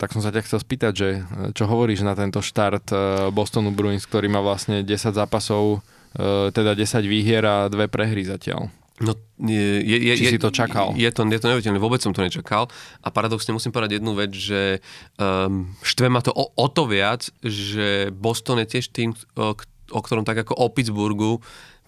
[0.00, 1.08] tak som sa ťa chcel spýtať, že
[1.52, 2.96] čo hovoríš na tento štart e,
[3.28, 5.84] Bostonu Bruins, ktorý má vlastne 10 zápasov,
[6.16, 8.72] e, teda 10 výhier a dve prehry zatiaľ.
[9.00, 10.92] No, je, je, je, Či si to čakal?
[10.92, 12.68] Je to, je to neuveriteľné, vôbec som to nečakal.
[13.00, 14.84] A paradoxne musím povedať jednu vec, že
[15.16, 19.56] um, štve ma to o, o to viac, že Boston je tiež tým, o,
[19.90, 21.40] o ktorom tak ako o Pittsburghu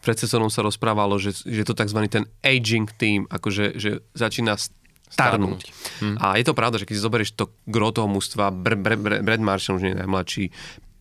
[0.02, 1.98] pred sezónom sa rozprávalo, že, že to tzv.
[2.10, 4.58] ten aging team, akože že začína
[5.12, 5.60] starnúť.
[6.02, 6.16] Hm.
[6.18, 9.22] A je to pravda, že keď si zoberieš to gro toho mústva, Br- Br- Br-
[9.22, 10.44] Brad Marshall už nie je najmladší,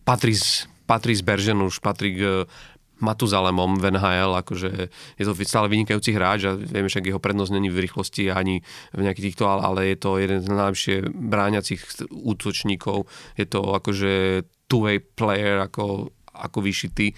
[0.06, 2.44] Patrice, Patrice Bergen už patrí k
[3.02, 4.70] Matuzalemom v NHL, akože
[5.18, 8.62] je to stále vynikajúci hráč a vieme, že jeho prednosť není v rýchlosti ani
[8.94, 13.10] v nejakých týchto, ale je to jeden z najlepšie bráňacích útočníkov.
[13.34, 17.10] Je to akože two-way player ako, ako vyšitý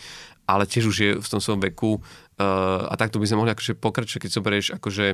[0.45, 3.77] ale tiež už je v tom svojom veku uh, a takto by sme mohli akože
[3.77, 5.07] pokračovať, keď zoberieš akože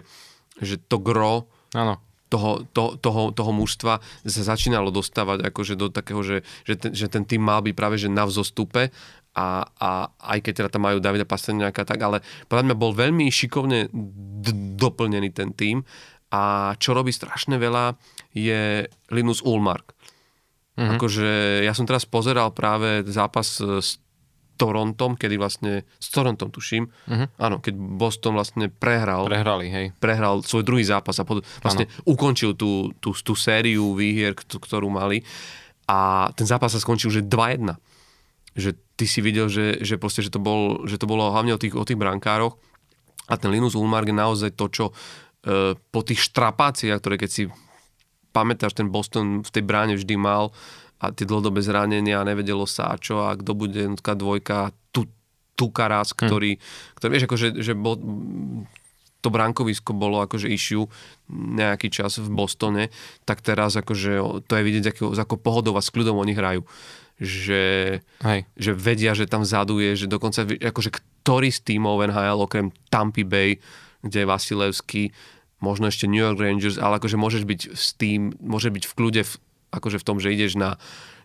[0.60, 2.02] že to gro Áno.
[2.30, 7.10] Toho, to, toho, toho mužstva sa začínalo dostávať akože do takého, že, že, ten, že
[7.10, 8.94] ten tým mal byť práve že na vzostupe
[9.34, 13.26] a, a aj keď teda tam majú Davida Pastrňáka tak, ale podľa mňa bol veľmi
[13.30, 15.82] šikovne d- doplnený ten tým
[16.30, 17.98] a čo robí strašne veľa
[18.30, 19.94] je Linus Ulmark.
[20.78, 20.90] Mm-hmm.
[20.94, 21.30] Akože
[21.66, 23.98] ja som teraz pozeral práve zápas s
[24.60, 27.26] Torontom, kedy vlastne, s Torontom tuším, uh-huh.
[27.40, 29.24] áno, keď Boston vlastne prehral.
[29.24, 29.86] Prehrali, hej.
[29.96, 32.04] Prehral svoj druhý zápas a pod, vlastne ano.
[32.04, 35.24] ukončil tú, tú, tú sériu výhier, ktorú mali
[35.88, 37.80] a ten zápas sa skončil, že 2-1.
[38.52, 38.70] Že
[39.00, 41.72] ty si videl, že, že, proste, že, to, bol, že to bolo hlavne o tých,
[41.72, 42.60] o tých brankároch
[43.30, 44.92] a ten Linus Ulmark je naozaj to, čo e,
[45.78, 47.42] po tých štrapáciách, ktoré keď si
[48.34, 50.54] pamätáš, ten Boston v tej bráne vždy mal,
[51.00, 55.08] a tie dlhodobé zranenia, nevedelo sa čo a kto bude jednotka dvojka, tu,
[55.56, 56.16] tu Karas, hm.
[56.16, 56.62] ktorý, hmm.
[57.00, 57.96] ktorý vieš, akože, že bol,
[59.20, 60.88] to brankovisko bolo akože issue
[61.32, 62.88] nejaký čas v Bostone,
[63.28, 66.64] tak teraz akože to je vidieť, ako, ako pohodou a s kľudom oni hrajú.
[67.20, 68.48] Že, Hej.
[68.56, 70.88] že vedia, že tam vzadu je, že dokonca, akože
[71.20, 73.60] ktorý z tímov NHL okrem Tampa Bay,
[74.00, 75.02] kde je Vasilevský,
[75.60, 79.22] možno ešte New York Rangers, ale akože môžeš byť s tým, môže byť v kľude
[79.28, 79.34] v
[79.70, 80.76] akože v tom, že ideš na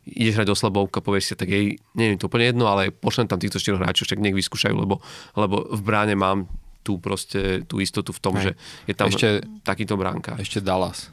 [0.05, 3.25] ideš hrať do slabovka, povieš si, tak jej, nie je to úplne jedno, ale pošlem
[3.25, 5.01] tam týchto štyroch hráčov, však nech vyskúšajú, lebo,
[5.33, 6.45] lebo v bráne mám
[6.85, 8.43] tú proste, tú istotu v tom, Hej.
[8.45, 8.51] že
[8.85, 10.37] je tam ešte, takýto bránka.
[10.37, 11.09] Ešte Dallas.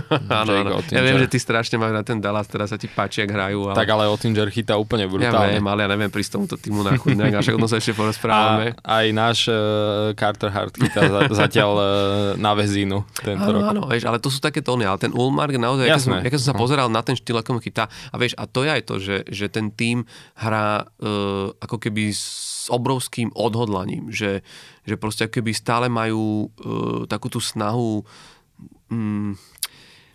[0.42, 0.70] áno, áno.
[0.90, 3.70] Ja viem, že ty strašne máš na ten Dallas, teraz sa ti páči, ak hrajú.
[3.70, 3.76] Ale...
[3.76, 5.56] Tak ale Ottinger chytá úplne brutálne.
[5.56, 8.74] Ja viem, ale ja neviem prísť tomuto týmu na nejak, však sa ešte porozprávame.
[8.82, 11.84] A aj náš uh, Carter Hart chytá za, zatiaľ uh,
[12.36, 13.62] na väzínu tento áno, rok.
[13.70, 16.52] Áno, vieš, ale to sú také tóny, ale ten Ulmark naozaj, ja som, ja som
[16.52, 16.60] sa no.
[16.60, 19.46] pozeral na ten štýl, ako chytá, a vieš, a to je aj to, že, že
[19.46, 20.02] ten tým
[20.38, 24.42] hrá uh, ako keby s obrovským odhodlaním, že,
[24.86, 28.02] že proste keby stále majú uh, takú tú snahu
[28.90, 29.34] um,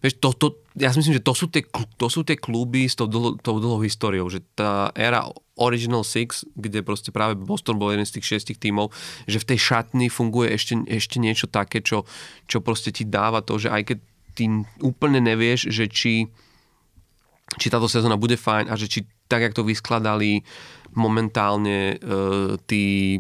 [0.06, 1.65] Vieš, to, to, ja si myslím, že to sú tie,
[1.98, 3.10] to sú tie kluby s tou,
[3.41, 5.26] tou dlhou históriou, že tá éra
[5.58, 8.94] Original Six, kde proste práve Boston bol jeden z tých šiestich tímov,
[9.26, 12.06] že v tej šatni funguje ešte, ešte niečo také, čo,
[12.46, 13.98] čo proste ti dáva to, že aj keď
[14.38, 14.46] ty
[14.86, 16.30] úplne nevieš, že či,
[17.58, 20.46] či táto sezóna bude fajn a že či tak, jak to vyskladali
[20.94, 23.18] momentálne uh, tí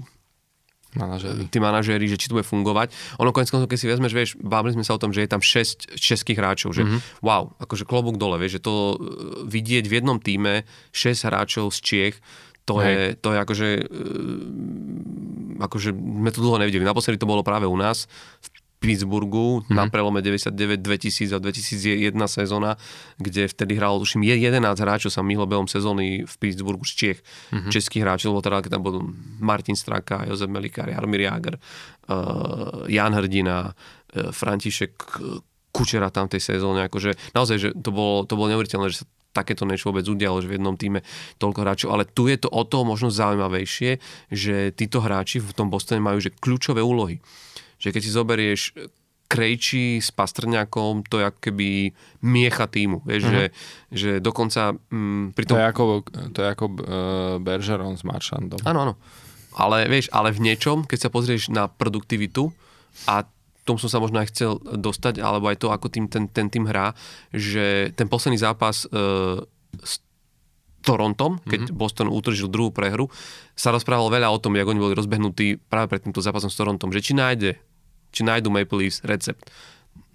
[0.95, 1.47] manažéri.
[1.51, 2.91] tí manažéri, že či to bude fungovať.
[3.19, 5.43] Ono konec koncov, keď si vezmeš, vieš, bavili sme sa o tom, že je tam
[5.43, 7.21] 6 českých hráčov, že mm-hmm.
[7.23, 8.95] wow, akože klobúk dole, vieš, že to e,
[9.47, 10.63] vidieť v jednom týme
[10.95, 12.15] 6 hráčov z Čiech,
[12.65, 14.01] to je, to je akože, e,
[15.61, 16.81] akože sme to dlho nevideli.
[16.81, 18.09] Naposledy to bolo práve u nás
[18.41, 18.47] v
[18.85, 19.75] Pittsburghu mm-hmm.
[19.75, 22.77] na prelome 99-2000 a 2001 sezóna,
[23.17, 27.19] kde vtedy hralo, tuším, 11 hráčov sa myhlo behom sezóny v Pittsburghu z Čiech.
[27.21, 27.71] Mm-hmm.
[27.73, 28.95] Českých hráčov, lebo teda keď tam bol
[29.41, 34.93] Martin Straka, Jozef Melikár, Jaromír Jager, uh, Jan Hrdina, uh, František
[35.75, 36.87] Kučera tam tej sezóne.
[36.87, 40.47] Akože, naozaj, že to bolo, to bolo neuveriteľné, že sa takéto niečo vôbec udialo, že
[40.47, 41.03] v jednom týme
[41.35, 43.99] toľko hráčov, ale tu je to o to možno zaujímavejšie,
[44.31, 47.19] že títo hráči v tom Bostone majú že kľúčové úlohy.
[47.85, 48.61] Že keď si zoberieš
[49.25, 51.93] Krejčí s Pastrňákom, to je ako keby
[52.25, 53.05] miecha týmu.
[53.05, 53.33] Vieš, uh-huh.
[53.33, 53.43] že,
[53.93, 54.73] že dokonca...
[54.89, 55.57] Mm, pri tom...
[55.57, 55.83] To je ako,
[56.33, 56.77] to je ako uh,
[57.41, 58.61] Bergeron s Marchandom.
[58.65, 58.93] Áno, áno.
[59.57, 62.53] Ale vieš, ale v niečom, keď sa pozrieš na produktivitu
[63.09, 63.25] a
[63.65, 66.69] tom som sa možno aj chcel dostať, alebo aj to, ako tým, ten, ten tým
[66.69, 66.93] hrá,
[67.33, 69.41] že ten posledný zápas uh,
[69.81, 70.05] s
[70.85, 71.81] Torontom, keď mm-hmm.
[71.81, 73.09] Boston utržil druhú prehru,
[73.57, 76.93] sa rozprávalo veľa o tom, jak oni boli rozbehnutí práve pred týmto zápasom s Torontom,
[76.93, 77.57] že či nájde
[78.15, 79.43] či nájdu Maple Leafs recept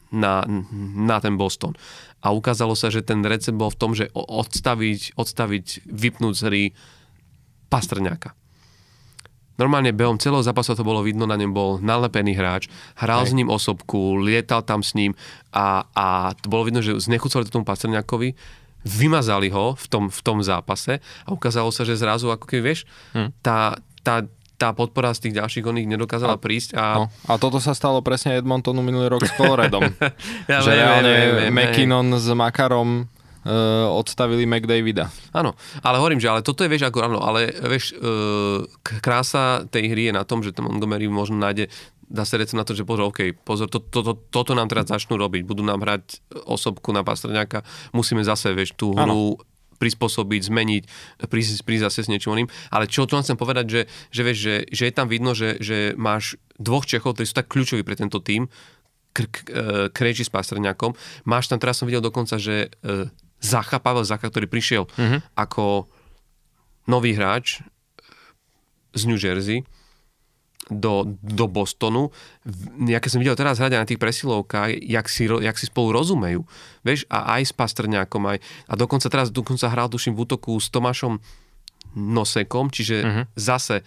[0.08, 0.42] na,
[0.96, 1.76] na ten Boston.
[2.24, 6.62] A ukázalo sa, že ten recept bol v tom, že odstaviť, odstaviť vypnúť z hry
[7.70, 8.34] Pastrňáka.
[9.60, 13.28] Normálne behom celého zápasu to bolo vidno, na ňom bol nalepený hráč, hral Hej.
[13.28, 15.12] s ním osobku, lietal tam s ním
[15.52, 18.32] a, a to bolo vidno, že znechucovali to tomu Pastrňákovi,
[18.88, 22.88] vymazali ho v tom, v tom zápase a ukázalo sa, že zrazu, ako keď vieš,
[23.12, 23.36] hm.
[23.44, 24.24] tá, tá,
[24.60, 26.76] tá podpora z tých ďalších oných nedokázala a, prísť.
[26.76, 26.84] A...
[27.00, 29.88] No, a toto sa stalo presne Edmontonu minulý rok s Coloredom.
[30.52, 35.08] ja že reálne McKinnon s Makarom uh, odstavili McDavida.
[35.32, 39.96] Áno, ale hovorím, že ale toto je, vieš, ako áno, ale vieš, uh, krása tej
[39.96, 41.72] hry je na tom, že ten Montgomery možno nájde
[42.10, 44.90] dá sa recept na to, že pozor, OK, pozor, to, to, to, toto nám teraz
[44.90, 47.62] začnú robiť, budú nám hrať osobku na Pastrňáka,
[47.94, 49.49] musíme zase, vieš, tú hru ano
[49.80, 50.82] prispôsobiť, zmeniť,
[51.24, 52.48] prísť, prísť zase s niečím oným.
[52.68, 53.80] Ale čo tu chcem povedať, že,
[54.12, 57.48] že, vieš, že, že je tam vidno, že, že máš dvoch Čechov, ktorí sú tak
[57.48, 58.46] kľúčoví pre tento tým,
[59.90, 60.94] Krejči s Pastrňákom.
[61.26, 63.10] Máš tam, teraz som videl dokonca, že e,
[63.42, 65.18] Zacha, Pavel Zacha, ktorý prišiel uh-huh.
[65.34, 65.90] ako
[66.86, 67.58] nový hráč
[68.94, 69.66] z New Jersey,
[70.70, 72.14] do, do Bostonu.
[72.86, 76.46] Ja keď som videl teraz hrať na tých presilovkách, jak si, jak si spolu rozumejú.
[76.86, 78.38] Vieš, a aj s Pastrňákom, aj,
[78.70, 81.18] a dokonca teraz dokonca hral, tuším, v útoku s Tomášom
[81.98, 83.24] Nosekom, čiže uh-huh.
[83.34, 83.82] zase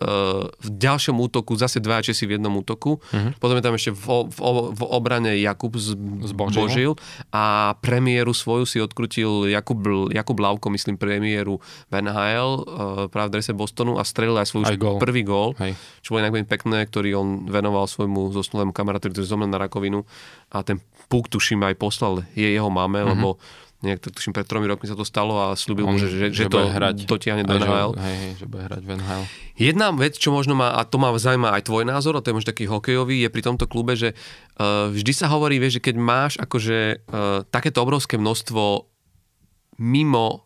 [0.00, 2.96] v ďalšom útoku zase dva Česi v jednom útoku.
[2.96, 3.30] Uh-huh.
[3.36, 4.38] Potom je tam ešte v, v,
[4.72, 5.92] v obrane Jakub z,
[6.32, 6.96] Božil
[7.28, 11.60] a premiéru svoju si odkrutil Jakub, Jakub Lavko, myslím premiéru
[11.92, 12.60] v NHL uh,
[13.12, 14.96] práve v drese Bostonu a strelil aj svoj aj gól.
[14.96, 15.76] prvý gól, Hej.
[16.00, 20.08] čo bolo inak pekné, ktorý on venoval svojmu zosnulému kamarátovi, ktorý zomrel na rakovinu
[20.50, 20.80] a ten
[21.12, 23.12] puk, tuším, aj poslal je jeho mame, uh-huh.
[23.12, 23.36] lebo
[23.80, 26.44] nejak tak tuším pred tromi rokmi sa to stalo a slúbil mu, že, že, že,
[26.44, 27.08] že to hrať.
[27.08, 27.96] dotiahne do NHL.
[27.96, 29.22] Hej, hej, že bude hrať v NHL.
[29.56, 32.36] Jedna vec, čo možno má, a to má zaujíma aj tvoj názor, a to je
[32.36, 35.94] možno taký hokejový, je pri tomto klube, že uh, vždy sa hovorí, vieš, že keď
[35.96, 38.84] máš akože uh, takéto obrovské množstvo
[39.80, 40.44] mimo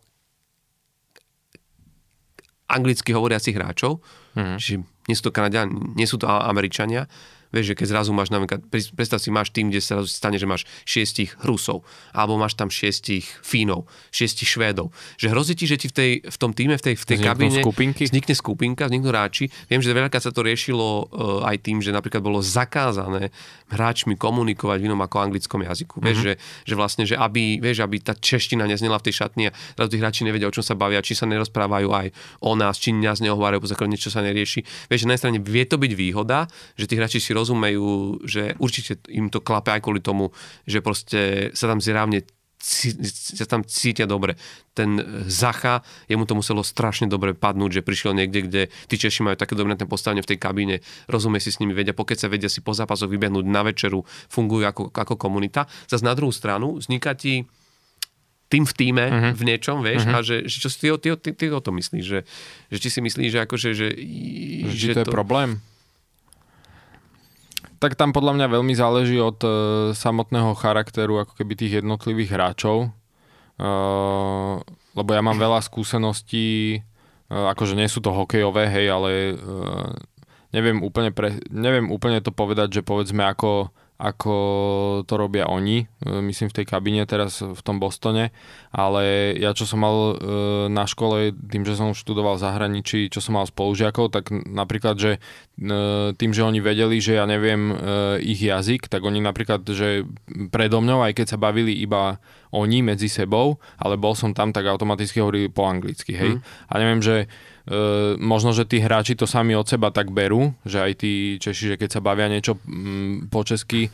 [2.71, 3.99] anglicky hovoriacich hráčov,
[4.39, 4.57] mm-hmm.
[4.63, 4.77] čiže
[5.11, 7.11] nie sú to Kanadiani, nie sú to Američania,
[7.55, 10.67] Vieš, že keď zrazu máš napríklad, predstav si, máš tým, kde sa stane, že máš
[10.83, 14.91] šiestich Rusov, alebo máš tam šiestich Fínov, šiestich Švédov.
[15.23, 17.63] Že hrozí ti, že ti v, tej, v tom týme, v tej, v tej kabíne
[17.63, 18.11] skupinky?
[18.11, 19.47] vznikne skupinka, vzniknú hráči.
[19.71, 23.31] Viem, že veľká sa to riešilo uh, aj tým, že napríklad bolo zakázané
[23.71, 26.01] hráčmi komunikovať v inom ako anglickom jazyku.
[26.01, 26.07] Mm-hmm.
[26.11, 26.25] Vieš, mhm.
[26.27, 26.33] že,
[26.67, 29.53] že vlastne, že aby, vieš, aby tá čeština neznela v tej šatni a
[29.87, 32.07] tí hráči nevedia, o čom sa bavia, či sa nerozprávajú aj
[32.43, 34.65] o nás, či nás nehovárajú, po niečo sa nerieši.
[34.89, 38.57] Vieš, že na strane vie to byť výhoda, že tí hráči si roz rozumejú, že
[38.57, 40.33] určite im to klape aj kvôli tomu,
[40.65, 42.25] že proste sa tam zjavne
[42.65, 44.41] sa tam cítia dobre.
[44.73, 44.97] Ten
[45.29, 49.53] Zacha, jemu to muselo strašne dobre padnúť, že prišiel niekde, kde tí Češi majú také
[49.53, 52.65] dobré ten postavenie v tej kabíne, rozumie si s nimi, vedia, pokiaľ sa vedia si
[52.65, 55.69] po zápasoch vybehnúť na večeru, fungujú ako, ako komunita.
[55.85, 57.45] Zas na druhú stranu vzniká ti
[58.49, 59.33] tým v týme uh-huh.
[59.37, 60.21] v niečom, vieš, uh-huh.
[60.21, 62.21] a že, že čo si ty, ty, ty, ty o tom myslíš, že,
[62.71, 63.89] že či si myslíš, že akože, že,
[64.73, 65.61] že, že to, to je problém?
[67.85, 69.53] Tak tam podľa mňa veľmi záleží od uh,
[69.93, 72.89] samotného charakteru ako keby tých jednotlivých hráčov.
[73.61, 74.57] Uh,
[74.97, 79.93] lebo ja mám veľa skúseností, uh, akože nie sú to hokejové, hej, ale uh,
[80.57, 83.69] neviem, úplne pre, neviem úplne to povedať, že povedzme ako
[84.05, 84.35] ako
[85.09, 88.37] to robia oni, e, myslím v tej kabine teraz v tom Bostone,
[88.69, 90.15] ale ja čo som mal e,
[90.69, 95.17] na škole, tým, že som študoval v zahraničí, čo som mal spolužiakov, tak napríklad, že
[95.17, 95.19] e,
[96.13, 97.73] tým, že oni vedeli, že ja neviem
[98.21, 100.05] ich jazyk, tak oni napríklad, že
[100.53, 102.21] predo mňou, aj keď sa bavili iba
[102.53, 106.39] oni medzi sebou, ale bol som tam, tak automaticky hovorili po anglicky, hej.
[106.39, 106.41] Mm.
[106.45, 107.17] A neviem, že
[107.65, 111.75] E, možno, že tí hráči to sami od seba tak berú, že aj tí Češi,
[111.75, 113.91] že keď sa bavia niečo mm, po česky e,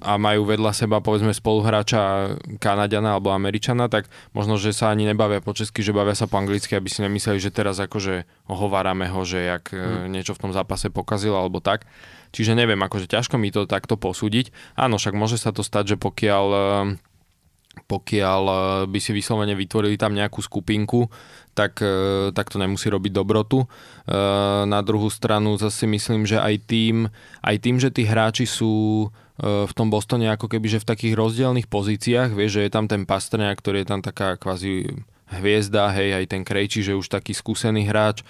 [0.00, 5.44] a majú vedľa seba povedzme spoluhráča Kanadiana alebo Američana, tak možno, že sa ani nebavia
[5.44, 9.20] po česky, že bavia sa po anglicky, aby si nemysleli, že teraz akože ohovárame ho,
[9.28, 10.08] že jak mm.
[10.08, 11.84] niečo v tom zápase pokazil alebo tak.
[12.32, 14.56] Čiže neviem, akože ťažko mi to takto posúdiť.
[14.72, 16.46] Áno, však môže sa to stať, že pokiaľ
[17.88, 18.54] pokiaľ e,
[18.88, 21.08] by si vyslovene vytvorili tam nejakú skupinku,
[21.52, 23.64] tak, e, tak to nemusí robiť dobrotu.
[23.64, 23.66] E,
[24.64, 27.12] na druhú stranu zase myslím, že aj tým,
[27.44, 29.08] aj tým, že tí hráči sú
[29.42, 33.08] v tom Bostone ako keby, že v takých rozdielných pozíciách, vieš, že je tam ten
[33.08, 34.92] Pastrňák, ktorý je tam taká kvázi
[35.40, 38.20] hviezda, hej, aj ten Krejči, že už taký skúsený hráč,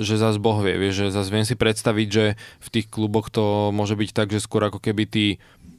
[0.00, 3.72] že zase Boh vie, vieš, že zase viem si predstaviť, že v tých kluboch to
[3.72, 5.26] môže byť tak, že skôr ako keby tí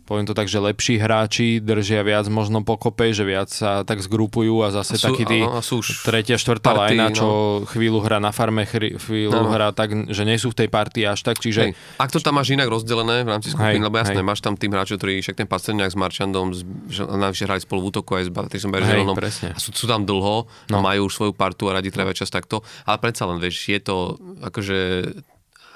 [0.10, 4.66] poviem to tak, že lepší hráči držia viac možno pokope, že viac sa tak zgrupujú
[4.66, 7.28] a zase sú, taký tí áno, sú tretia, štvrtá party, lajna, čo
[7.62, 7.70] no.
[7.70, 9.54] chvíľu hrá na farme, chvíľu no.
[9.54, 11.70] hrá tak, že nie sú v tej partii až tak, čiže...
[11.70, 11.72] Hej.
[12.02, 14.26] Ak to tam máš inak rozdelené v rámci skupiny, lebo jasné, hej.
[14.26, 16.58] máš tam tým hráčov, ktorí však ten Pastrňák s Marčandom,
[16.90, 20.50] že najvyššie hrali spolu v útoku aj s Patrisom Bergeronom a sú, sú, tam dlho,
[20.74, 20.82] no.
[20.82, 24.18] majú už svoju partu a radi trávia čas takto, ale predsa len, vieš, je to
[24.42, 24.80] akože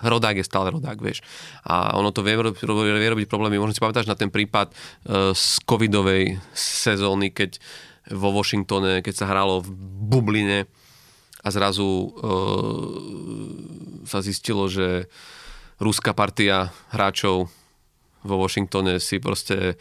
[0.04, 1.24] rodák je stále rodák, vieš.
[1.64, 3.58] A ono to vie, vie robiť problémy.
[3.58, 7.58] Možno si pamätáš na ten prípad uh, z covidovej sezóny, keď
[8.12, 9.72] vo Washingtone, keď sa hralo v
[10.12, 10.68] bubline
[11.44, 12.08] a zrazu uh,
[14.04, 15.08] sa zistilo, že
[15.80, 17.48] ruská partia hráčov
[18.24, 19.76] vo Washingtone si proste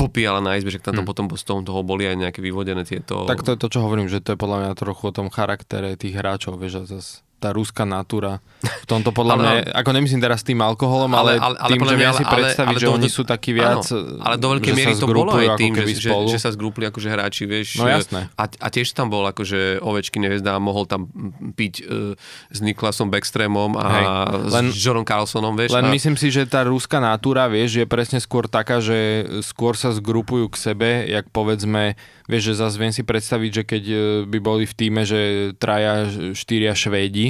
[0.00, 1.04] popíjala na izbe, že tam hmm.
[1.04, 3.28] potom z toho boli aj nejaké vyvodené tieto...
[3.28, 5.92] Tak to je to, čo hovorím, že to je podľa mňa trochu o tom charaktere
[6.00, 8.44] tých hráčov, vieš, a zase tá ruská natúra.
[8.60, 12.12] V tomto podľa mňa, ako nemyslím teraz tým alkoholom, ale, ale, ale tým, že viem
[12.12, 15.32] si predstaviť, ale, že oni sú takí viac, áno, ale do veľkej miery to bolo
[15.34, 17.80] aj tým, že, že, že, sa zgrúpli akože hráči, vieš.
[17.80, 18.28] No jasné.
[18.36, 21.08] A, a tiež tam bol akože ovečky neviezda mohol tam
[21.56, 22.12] piť uh,
[22.52, 24.04] s Niklasom Backstreamom a Hej,
[24.52, 25.72] len, s Johnom Carlsonom, vieš.
[25.72, 25.90] Len a...
[25.90, 30.52] myslím si, že tá ruská natúra, vieš, je presne skôr taká, že skôr sa zgrupujú
[30.52, 31.96] k sebe, jak povedzme,
[32.28, 33.96] vieš, že zase viem si predstaviť, že keď e,
[34.28, 37.29] by boli v týme, že traja, štyria Švédi,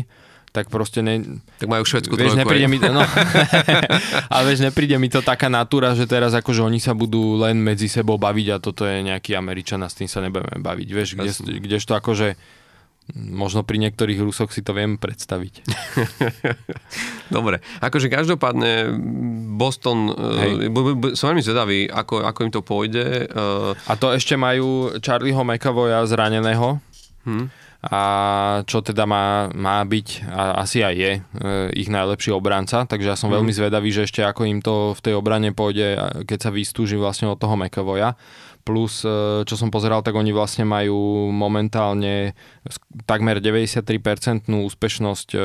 [0.50, 1.42] tak proste ne...
[1.62, 2.42] Tak majú švedskú vieš, trojku.
[2.42, 3.06] Nepríde mi to, no,
[4.34, 7.86] ale vieš, nepríde mi to taká natúra, že teraz akože oni sa budú len medzi
[7.86, 10.88] sebou baviť a toto je nejaký Američan a s tým sa nebudeme baviť.
[10.90, 11.30] Vieš, kde,
[11.62, 12.34] kdežto akože
[13.14, 15.66] možno pri niektorých Rusoch si to viem predstaviť.
[17.36, 18.90] Dobre, akože každopádne
[19.54, 20.70] Boston, Hej.
[20.70, 23.30] Uh, som veľmi zvedavý, ako, ako im to pôjde.
[23.30, 23.74] Uh...
[23.86, 26.82] A to ešte majú Charlieho McAvoya zraneného.
[27.22, 28.02] Hm a
[28.68, 31.20] čo teda má, má byť, a asi aj je, e,
[31.80, 33.40] ich najlepší obranca, takže ja som mm.
[33.40, 35.96] veľmi zvedavý, že ešte ako im to v tej obrane pôjde,
[36.28, 38.20] keď sa vystúži vlastne od toho McAvoya.
[38.68, 42.36] Plus, e, čo som pozeral, tak oni vlastne majú momentálne
[43.08, 43.80] takmer 93%
[44.52, 45.38] úspešnosť e,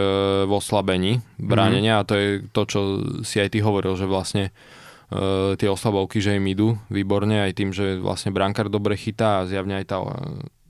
[0.44, 2.00] v oslabení bránenia mm.
[2.04, 2.80] a to je to, čo
[3.24, 4.52] si aj ty hovoril, že vlastne
[5.56, 9.78] tie oslabovky, že im idú výborne aj tým, že vlastne brankár dobre chytá a zjavne
[9.78, 10.02] aj tá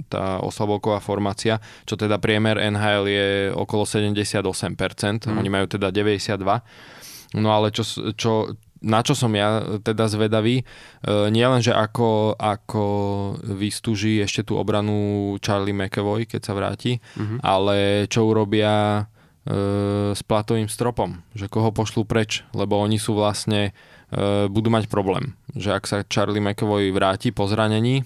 [0.07, 4.43] tá oslabovková formácia, čo teda priemer NHL je okolo 78%,
[5.25, 5.35] mm.
[5.35, 7.35] oni majú teda 92%.
[7.35, 7.83] No ale čo,
[8.15, 10.63] čo, na čo som ja teda zvedavý, e,
[11.33, 12.83] nie len, že ako, ako
[13.59, 17.39] vystúži ešte tú obranu Charlie McAvoy, keď sa vráti, mm-hmm.
[17.43, 19.03] ale čo urobia
[19.43, 23.75] e, s platovým stropom, že koho pošlú preč, lebo oni sú vlastne,
[24.15, 28.05] e, budú mať problém, že ak sa Charlie McAvoy vráti po zranení,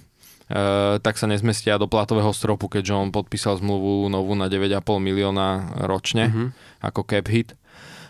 [1.05, 6.25] tak sa nezmestia do platového stropu, keďže on podpísal zmluvu novú na 9,5 milióna ročne
[6.25, 6.47] uh-huh.
[6.81, 7.53] ako cap hit.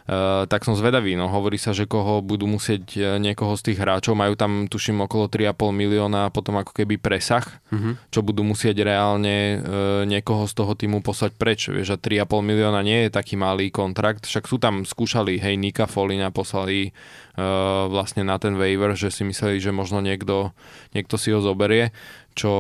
[0.10, 3.78] Uh, tak som zvedavý, no hovorí sa, že koho budú musieť uh, niekoho z tých
[3.78, 7.94] hráčov, majú tam tuším okolo 3,5 milióna a potom ako keby presah, uh-huh.
[8.10, 9.62] čo budú musieť reálne uh,
[10.10, 14.26] niekoho z toho týmu poslať preč, vieš, a 3,5 milióna nie je taký malý kontrakt,
[14.26, 19.22] však sú tam skúšali, hej, Nika Folina poslali uh, vlastne na ten waiver, že si
[19.22, 20.58] mysleli, že možno niekto,
[20.98, 21.94] niekto si ho zoberie,
[22.40, 22.54] čo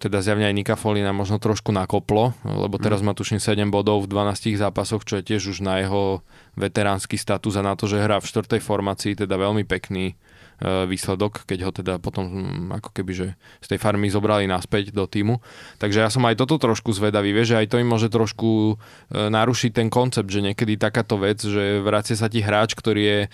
[0.00, 3.06] teda zjavne aj Nika Folina možno trošku nakoplo, lebo teraz mm.
[3.06, 6.24] má tuším 7 bodov v 12 zápasoch, čo je tiež už na jeho
[6.56, 10.16] veteránsky status a na to, že hrá v štvrtej formácii, teda veľmi pekný
[10.60, 13.26] výsledok, keď ho teda potom mm, ako keby, že
[13.64, 15.40] z tej farmy zobrali naspäť do týmu.
[15.80, 19.32] Takže ja som aj toto trošku zvedavý, vieš, že aj to im môže trošku e,
[19.32, 23.28] narušiť ten koncept, že niekedy takáto vec, že vracia sa ti hráč, ktorý je e,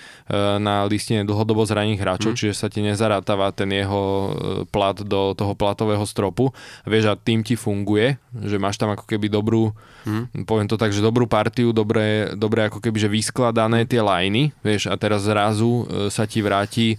[0.63, 2.39] na listine dlhodobo zraných hráčov, mm.
[2.39, 4.31] čiže sa ti nezarátava ten jeho
[4.71, 6.55] plat do toho platového stropu.
[6.87, 9.75] Vieš, a tým ti funguje, že máš tam ako keby dobrú,
[10.07, 10.47] mm.
[10.47, 14.87] poviem to tak, že dobrú partiu, dobre, dobre ako keby, že vyskladané tie lajny, vieš,
[14.87, 16.95] a teraz zrazu sa ti vráti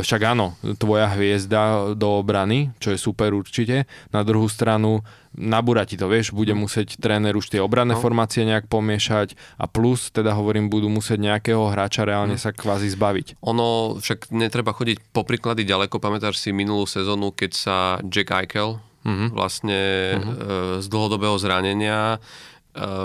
[0.00, 3.84] však áno, tvoja hviezda do obrany, čo je super určite.
[4.08, 5.04] Na druhú stranu
[5.36, 6.60] nabúra ti to, vieš, bude mhm.
[6.64, 8.02] musieť tréner už tie obranné no.
[8.02, 12.42] formácie nejak pomiešať a plus, teda hovorím, budú musieť nejakého hráča reálne mm.
[12.42, 13.38] sa kvázi zbaviť.
[13.46, 18.82] Ono však netreba chodiť po príklady ďaleko, pamätáš si minulú sezónu, keď sa Jack Eichel
[19.06, 19.28] mm-hmm.
[19.30, 19.80] vlastne
[20.18, 20.36] mm-hmm.
[20.82, 22.18] z dlhodobého zranenia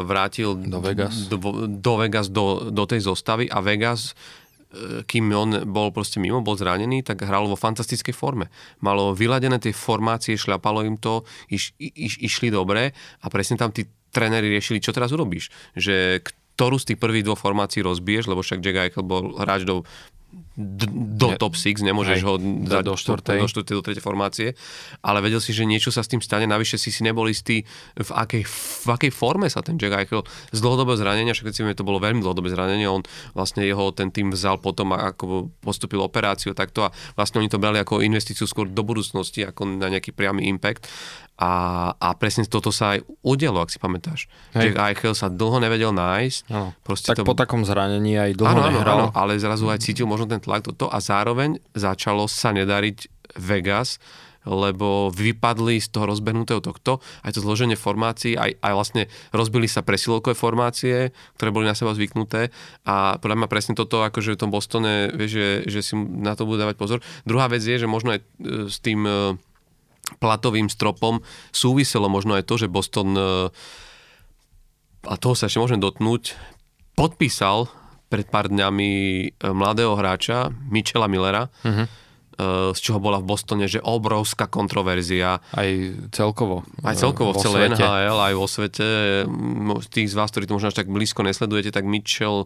[0.05, 4.13] vrátil do Vegas, do, do, Vegas do, do tej zostavy a Vegas
[5.07, 8.51] kým on bol proste mimo, bol zranený, tak hral vo fantastickej forme.
[8.84, 13.88] Malo vyladené tie formácie, šľapalo im to, iš, iš, išli dobre a presne tam tí
[14.11, 15.51] tréneri riešili, čo teraz urobíš.
[15.76, 16.23] Že
[16.55, 19.84] ktorú z tých prvých dvoch formácií rozbiješ, lebo však Jack Eichel bol hráč do
[20.55, 23.43] do ne, top 6, nemôžeš Hej, ho dať do 4.
[23.43, 23.75] do 4.
[23.75, 23.99] do 3.
[23.99, 24.55] formácie,
[25.03, 27.67] ale vedel si, že niečo sa s tým stane, navyše si si nebol istý,
[27.99, 28.47] v akej,
[28.83, 30.23] v akej forme sa ten Jack Eichel
[30.55, 33.03] z dlhodobého zranenia, však si to bolo veľmi dlhodobé zranenie, on
[33.36, 37.83] vlastne jeho ten tým vzal potom, ako postupil operáciu takto a vlastne oni to brali
[37.83, 40.88] ako investíciu skôr do budúcnosti, ako na nejaký priamy impact
[41.36, 41.51] a,
[41.99, 44.31] a presne toto sa aj udialo, ak si pamätáš.
[44.55, 44.71] Hej.
[44.71, 46.47] Jack Eichel sa dlho nevedel nájsť.
[46.47, 46.71] No.
[46.79, 47.27] tak to...
[47.27, 48.95] po takom zranení aj dlho áno, nehral.
[48.95, 53.99] Áno, ale zrazu aj cítil možno ten tlak toto a zároveň začalo sa nedariť Vegas,
[54.45, 59.81] lebo vypadli z toho rozbehnutého tohto, aj to zloženie formácií, aj, aj vlastne rozbili sa
[59.81, 62.53] presilovkové formácie, ktoré boli na seba zvyknuté
[62.86, 66.45] a podľa mňa presne toto, akože v tom Bostone, vieš, že, že si na to
[66.45, 66.99] budú dávať pozor.
[67.25, 68.25] Druhá vec je, že možno aj e,
[68.69, 69.36] s tým e,
[70.21, 73.23] platovým stropom súviselo možno aj to, že Boston, e,
[75.05, 76.33] a toho sa ešte môžem dotknúť,
[76.97, 77.67] podpísal
[78.07, 81.87] pred pár dňami e, mladého hráča Michela Millera, uh-huh.
[82.75, 85.39] z čoho bola v Bostone, že obrovská kontroverzia.
[85.55, 85.69] Aj
[86.11, 86.67] celkovo.
[86.83, 87.79] Aj celkovo v svete.
[87.79, 88.87] NHL, aj vo svete.
[89.87, 92.43] Tých z vás, ktorí to možno až tak blízko nesledujete, tak Mitchell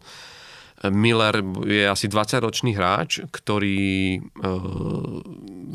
[0.87, 5.19] Miller je asi 20-ročný hráč, ktorý uh,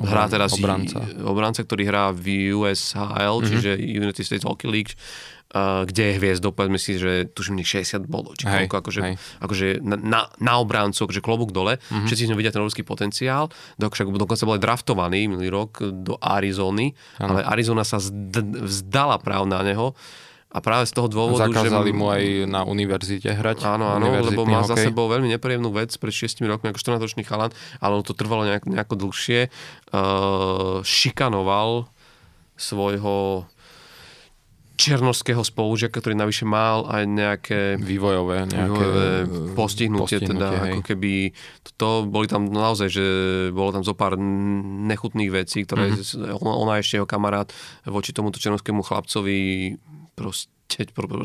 [0.00, 1.04] hrá teraz obranca.
[1.20, 3.48] obranca, ktorý hrá v USHL, mm-hmm.
[3.52, 4.96] čiže United States Hockey League,
[5.52, 9.00] uh, kde je hviezdou, povedzme si, že tuším 60 bodov, či hej, koľko, akože,
[9.44, 12.08] akože na, na obrancu, akože klobúk dole, mm-hmm.
[12.08, 16.96] všetci sme vidia ten obrovský potenciál, však dokonca bol aj draftovaný minulý rok do Arizony,
[17.20, 17.36] ano.
[17.36, 19.92] ale Arizona sa vzdala práv na neho,
[20.54, 21.98] a práve z toho dôvodu, Zakázali že...
[21.98, 23.66] mu aj na univerzite hrať.
[23.66, 24.70] Áno, áno, lebo má hokej.
[24.70, 27.50] za sebou veľmi nepríjemnú vec pred 6 rokmi ako 14-ročný chalan,
[27.82, 29.50] ale to trvalo nejak, nejako dlhšie.
[29.90, 31.90] Uh, šikanoval
[32.54, 33.50] svojho
[34.74, 39.06] černovského spolužiaka, ktorý navyše mal aj nejaké vývojové, nejaké vývojové
[39.54, 40.72] postihnutie, postihnutie teda hej.
[40.74, 41.12] ako keby
[41.78, 43.06] to boli tam naozaj, že
[43.54, 46.42] bolo tam zo pár nechutných vecí, ktoré mm-hmm.
[46.42, 47.54] ona ešte jeho kamarát
[47.86, 49.38] voči tomuto černovskému chlapcovi
[50.16, 50.54] proste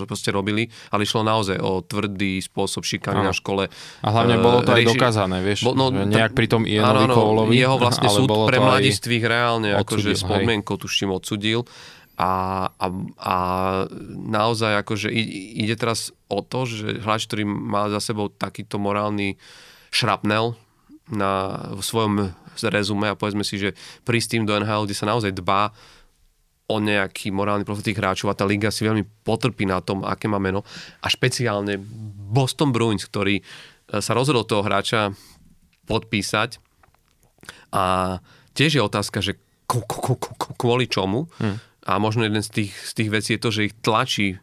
[0.05, 3.71] proste robili, ale išlo naozaj o tvrdý spôsob šikany na škole.
[4.03, 7.55] A hlavne bolo to aj dokázané, vieš, bo, no, nejak pri tom Ianovi Koulovi.
[7.57, 11.65] Jeho vlastne súd pre mladistvých reálne akože s podmienkou tuším odsudil.
[12.19, 12.85] A, a,
[13.15, 13.35] a
[14.11, 15.07] naozaj akože
[15.55, 19.39] ide teraz o to, že hráč, ktorý má za sebou takýto morálny
[19.87, 20.59] šrapnel
[21.07, 23.71] na, v svojom rezume a povedzme si, že
[24.03, 25.71] prísť tým do NHL, kde sa naozaj dbá
[26.69, 30.29] o nejaký morálny profil tých hráčov a tá liga si veľmi potrpí na tom, aké
[30.29, 30.61] má meno.
[31.01, 31.81] A špeciálne
[32.29, 33.43] Boston Bruins, ktorý e,
[33.97, 35.17] sa rozhodol toho hráča
[35.89, 36.61] podpísať
[37.73, 38.17] a
[38.53, 39.41] tiež je otázka, že
[40.57, 41.29] kvôli čomu.
[41.41, 41.57] Hmm.
[41.89, 44.37] A možno jeden z tých, z tých vecí je to, že ich tlačí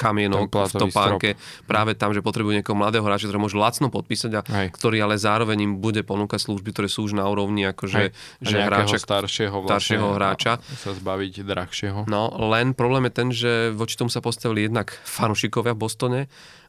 [0.00, 1.68] kamienok v topánke strop.
[1.68, 4.66] práve tam, že potrebujú niekoho mladého hráča, ktorý môžu lacno podpísať a Hej.
[4.72, 8.96] ktorý ale zároveň im bude ponúkať služby, ktoré sú už na úrovni akože že hráča,
[8.96, 10.52] staršieho, vlastne, staršieho hráča.
[10.80, 12.00] Sa zbaviť drahšieho.
[12.08, 16.20] No, len problém je ten, že voči tomu sa postavili jednak fanušikovia v Bostone,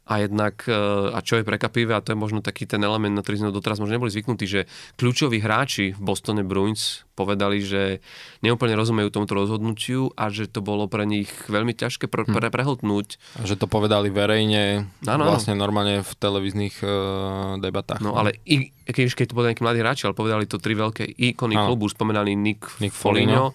[0.02, 0.74] a jednak, e,
[1.14, 3.78] a čo je prekapivé, a to je možno taký ten element, na ktorý sme doteraz
[3.78, 4.60] možno neboli zvyknutí, že
[4.98, 8.02] kľúčoví hráči v Bostone Bruins povedali, že
[8.42, 12.34] neúplne rozumejú tomuto rozhodnutiu a že to bolo pre nich veľmi ťažké pre, hm.
[12.34, 13.22] pre, prehltnúť.
[13.38, 18.02] A že to povedali verejne, ano, vlastne normálne v televíznych uh, debatách.
[18.02, 21.06] No ale i, keď, keď to boli nejakí mladí hráči, ale povedali to tri veľké
[21.06, 21.70] ikony ano.
[21.70, 23.54] klubu, spomenali Nick, Nick Foligno,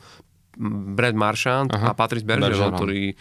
[0.96, 1.92] Brad Marchand Aha.
[1.92, 3.14] a Patrice Bergeron, ktorý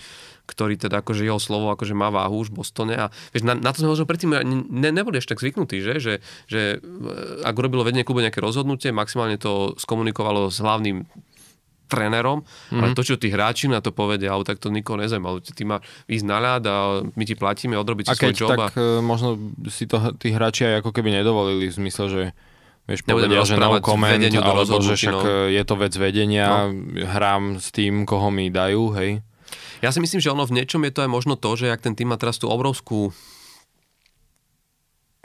[0.46, 3.74] ktorý teda akože jeho slovo akože má váhu už v Bostone a vieš, na, na
[3.74, 4.30] to sme možno predtým
[4.70, 6.14] ne, neboli ešte tak zvyknutí, že, že,
[6.46, 11.04] že e, ak urobilo vedenie klubu nejaké rozhodnutie, maximálne to skomunikovalo s hlavným
[11.86, 12.82] trénerom, mm-hmm.
[12.82, 15.38] ale to, čo tí hráči na to povedia, ale tak to nikoho nezaujíma.
[15.38, 15.78] Ty má
[16.10, 16.76] ísť na ľad a
[17.14, 18.50] my ti platíme, odrobiť si svoj job.
[18.58, 18.98] tak a...
[18.98, 19.38] E, možno
[19.70, 22.22] si to tí hráči aj ako keby nedovolili v zmysle, že
[22.86, 25.50] Vieš, povedia, že no comment, alebo že však no.
[25.50, 27.02] E, je to vec vedenia, no.
[27.02, 29.26] hrám s tým, koho mi dajú, hej.
[29.84, 31.94] Ja si myslím, že ono v niečom je to aj možno to, že ak ten
[31.96, 33.12] tým má teraz tú obrovskú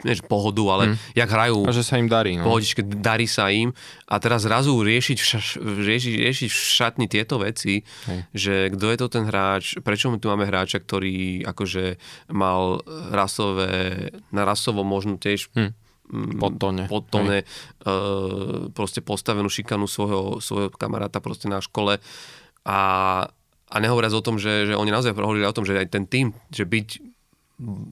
[0.02, 1.14] nie pohodu, ale hmm.
[1.14, 1.58] jak hrajú.
[1.62, 2.34] A že sa im darí.
[2.34, 2.50] No.
[2.50, 3.70] Pohodičke, darí sa im.
[4.10, 8.18] A teraz zrazu riešiť v, ša- riešiť, riešiť v šatni tieto veci, Hej.
[8.34, 12.02] že kto je to ten hráč, prečo my tu máme hráča, ktorý akože
[12.34, 12.82] mal
[13.14, 15.78] rasové, na rasovo možno tiež hmm
[16.12, 22.04] pod tone, pod tone uh, proste postavenú šikanu svojho, svojho kamaráta proste na škole
[22.68, 22.80] a
[23.72, 26.36] a nehovoriac o tom, že, že oni naozaj hovorili o tom, že aj ten tým,
[26.52, 26.88] že byť,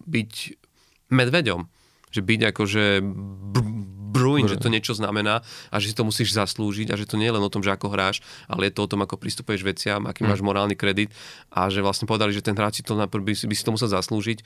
[0.05, 0.33] byť
[1.09, 1.65] medveďom,
[2.13, 5.39] že byť akože br- Bruin, že to niečo znamená
[5.71, 7.71] a že si to musíš zaslúžiť a že to nie je len o tom, že
[7.71, 8.19] ako hráš,
[8.51, 11.15] ale je to o tom, ako pristupuješ veciam, aký máš morálny kredit
[11.55, 13.87] a že vlastne povedali, že ten hráč si to najprv by, by si to musel
[13.87, 14.39] zaslúžiť.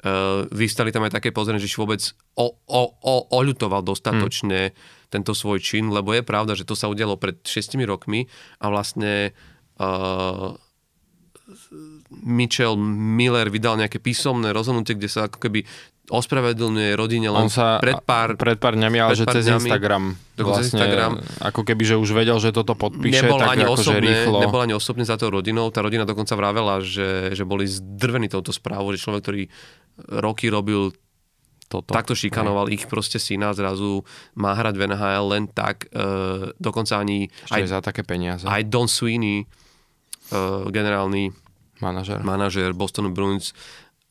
[0.00, 2.00] Uh, vystali tam aj také pozorenie, že si vôbec
[2.40, 4.74] o, o, o, oľutoval dostatočne mm.
[5.12, 8.24] tento svoj čin, lebo je pravda, že to sa udialo pred 6 rokmi
[8.56, 9.36] a vlastne
[9.76, 10.56] uh,
[12.24, 15.66] Mitchell Miller vydal nejaké písomné rozhodnutie, kde sa ako keby
[16.10, 20.04] ospravedlňuje rodine len On sa pred pár, pred pár dňami, ale že cez dňami, Instagram.
[20.42, 21.12] Vlastne, Instagram.
[21.38, 24.38] Ako keby, že už vedel, že toto podpíše, nebol tak ani akože osobne, rýchlo.
[24.42, 25.70] Nebol ani osobne za tou rodinou.
[25.70, 29.42] Tá rodina dokonca vravela, že, že boli zdrvení touto správou, že človek, ktorý
[30.18, 30.90] roky robil
[31.70, 31.94] toto.
[31.94, 32.74] takto šikanoval Aj.
[32.74, 34.02] ich proste syna, zrazu
[34.34, 38.42] má hrať v NHL len tak, uh, dokonca ani aj, aj za také peniaze.
[38.42, 39.46] Aj Don Sweeney,
[40.70, 41.30] generálny
[41.80, 42.22] manažer.
[42.22, 43.52] manažer Boston Bruins,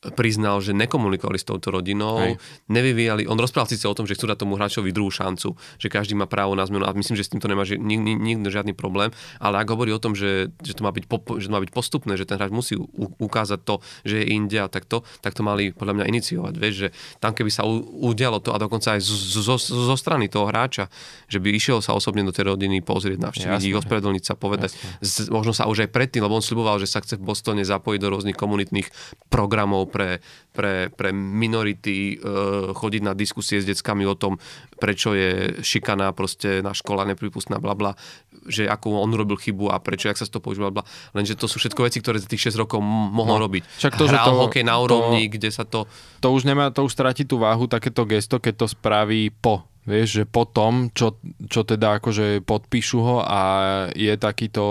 [0.00, 2.40] priznal, že nekomunikovali s touto rodinou, Hej.
[2.72, 6.16] nevyvíjali, on rozprával síce o tom, že chcú dať tomu hráčovi druhú šancu, že každý
[6.16, 9.12] má právo na zmenu a myslím, že s týmto nemá nikto nik, nik, žiadny problém,
[9.36, 11.72] ale ak hovorí o tom, že, že, to má byť, po, že to má byť
[11.76, 12.88] postupné, že ten hráč musí u,
[13.20, 16.88] ukázať to, že je India, tak to, tak to mali podľa mňa iniciovať, vieš, že
[17.20, 20.88] tam keby sa u, udialo to a dokonca aj zo, zo, zo strany toho hráča,
[21.28, 24.72] že by išiel sa osobne do tej rodiny pozrieť, navštíviť ich, ospravedlniť sa, povedať,
[25.04, 28.00] z, možno sa už aj predtým, lebo on sľuboval, že sa chce v Bostone zapojiť
[28.00, 28.88] do rôznych komunitných
[29.28, 30.22] programov pre,
[30.54, 32.26] pre, pre minority, e,
[32.72, 34.38] chodiť na diskusie s deckami o tom,
[34.78, 37.92] prečo je šikana proste na škola nepripustná, bla bla,
[38.46, 40.86] že ako on robil chybu a prečo, jak sa to používa, bla.
[41.12, 43.62] Lenže to sú všetko veci, ktoré za tých 6 rokov mohol no, robiť.
[43.66, 45.84] Však to, Hral že to, hokej na úrovni, to, kde sa to...
[46.24, 50.22] To už nemá, to už stratí tú váhu, takéto gesto, keď to spraví po Vieš,
[50.22, 51.18] že potom, čo,
[51.50, 53.40] čo teda akože podpíšu ho a
[53.98, 54.62] je takýto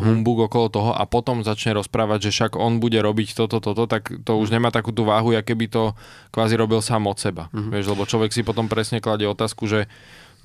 [0.00, 4.08] humbug okolo toho a potom začne rozprávať, že však on bude robiť toto, toto, tak
[4.24, 5.92] to už nemá takú tú váhu, aké by to
[6.32, 7.52] kvázi robil sám od seba.
[7.52, 7.70] Mm-hmm.
[7.76, 9.84] Vieš, lebo človek si potom presne kladie otázku, že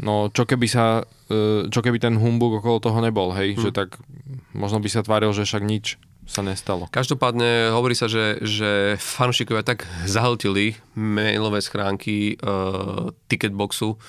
[0.04, 3.62] no čo keby sa, e, čo keby ten humbug okolo toho nebol, hej, mm.
[3.64, 3.96] že tak
[4.52, 5.96] možno by sa tváril, že však nič
[6.32, 6.88] sa nestalo.
[6.88, 14.00] Každopádne hovorí sa, že, že fanúšikovia tak zahltili mailové schránky uh, ticketboxu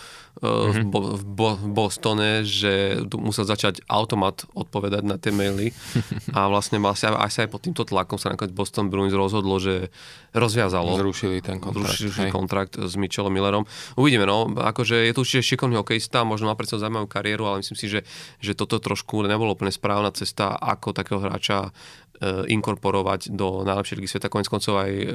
[0.40, 0.72] mm-hmm.
[0.72, 5.74] v, Bo, v, Bo, v Bostone, že tu musel začať automat odpovedať na tie maily
[6.36, 9.92] a vlastne vlastne aj sa aj pod týmto tlakom sa nakoniec Boston Bruins rozhodlo, že
[10.32, 10.96] rozviazalo.
[10.96, 11.98] Zrušili ten kontrakt.
[11.98, 13.64] Zrušili kontrakt s Mitchellom Millerom.
[14.00, 17.76] Uvidíme, no, akože je tu určite šikovný hokejista, možno má predsa zaujímavú kariéru, ale myslím
[17.76, 18.00] si, že,
[18.40, 21.74] že toto trošku nebolo úplne správna cesta, ako takého hráča
[22.22, 24.30] E, inkorporovať do najlepšej ligy sveta.
[24.30, 25.10] Konec koncov aj uh,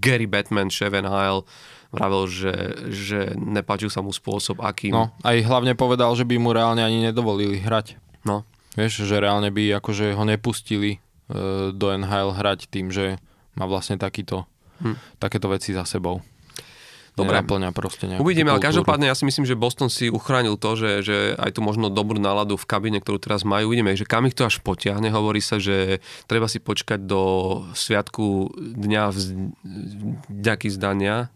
[0.00, 1.44] Gary Batman, šéf NHL,
[1.92, 2.52] vravel, že,
[2.88, 4.96] že nepáčil sa mu spôsob, akým...
[4.96, 8.00] No, aj hlavne povedal, že by mu reálne ani nedovolili hrať.
[8.24, 8.48] No.
[8.72, 13.20] Vieš, že reálne by akože ho nepustili uh, do NHL hrať tým, že
[13.60, 14.48] má vlastne takýto,
[14.80, 14.96] hm.
[15.20, 16.24] takéto veci za sebou.
[17.12, 17.36] Dobre.
[17.36, 21.16] Nenaplňa proste Uvidíme, ale každopádne ja si myslím, že Boston si uchránil to, že, že
[21.36, 23.68] aj tu možno dobrú náladu v kabine, ktorú teraz majú.
[23.68, 25.12] Uvidíme, že kam ich to až potiahne.
[25.12, 27.20] Hovorí sa, že treba si počkať do
[27.76, 29.12] sviatku dňa
[30.24, 31.28] vďaky zdania,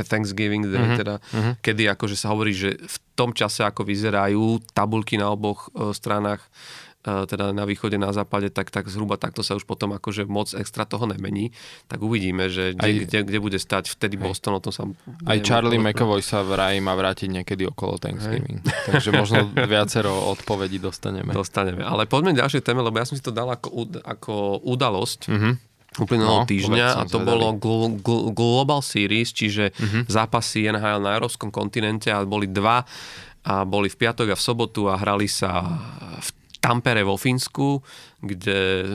[0.00, 1.00] Thanksgiving Day, mm-hmm.
[1.04, 1.54] teda, mm-hmm.
[1.60, 6.48] kedy akože sa hovorí, že v tom čase, ako vyzerajú tabulky na oboch uh, stranách
[7.02, 10.86] teda na východe, na západe, tak, tak zhruba takto sa už potom akože moc extra
[10.86, 11.50] toho nemení.
[11.90, 14.86] Tak uvidíme, že kde, aj, kde, kde bude stať vtedy aj, Boston, o tom sa...
[15.26, 18.62] Aj Charlie McAvoy sa vraj má vrátiť niekedy okolo Thanksgiving.
[18.62, 18.78] Hej.
[18.94, 21.34] Takže možno viacero odpovedí dostaneme.
[21.34, 21.82] Dostaneme.
[21.82, 25.20] Ale poďme ďalšie téme, lebo ja som si to dal ako, ako udalosť.
[25.26, 25.54] Mm-hmm
[26.00, 30.08] uplynulého no, týždňa a to bolo gl- gl- Global Series, čiže uh-huh.
[30.08, 32.84] zápasy NHL na európskom kontinente a boli dva.
[33.42, 35.66] A boli v piatok a v sobotu a hrali sa
[36.22, 36.28] v
[36.62, 37.82] Tampere vo Fínsku,
[38.22, 38.86] kde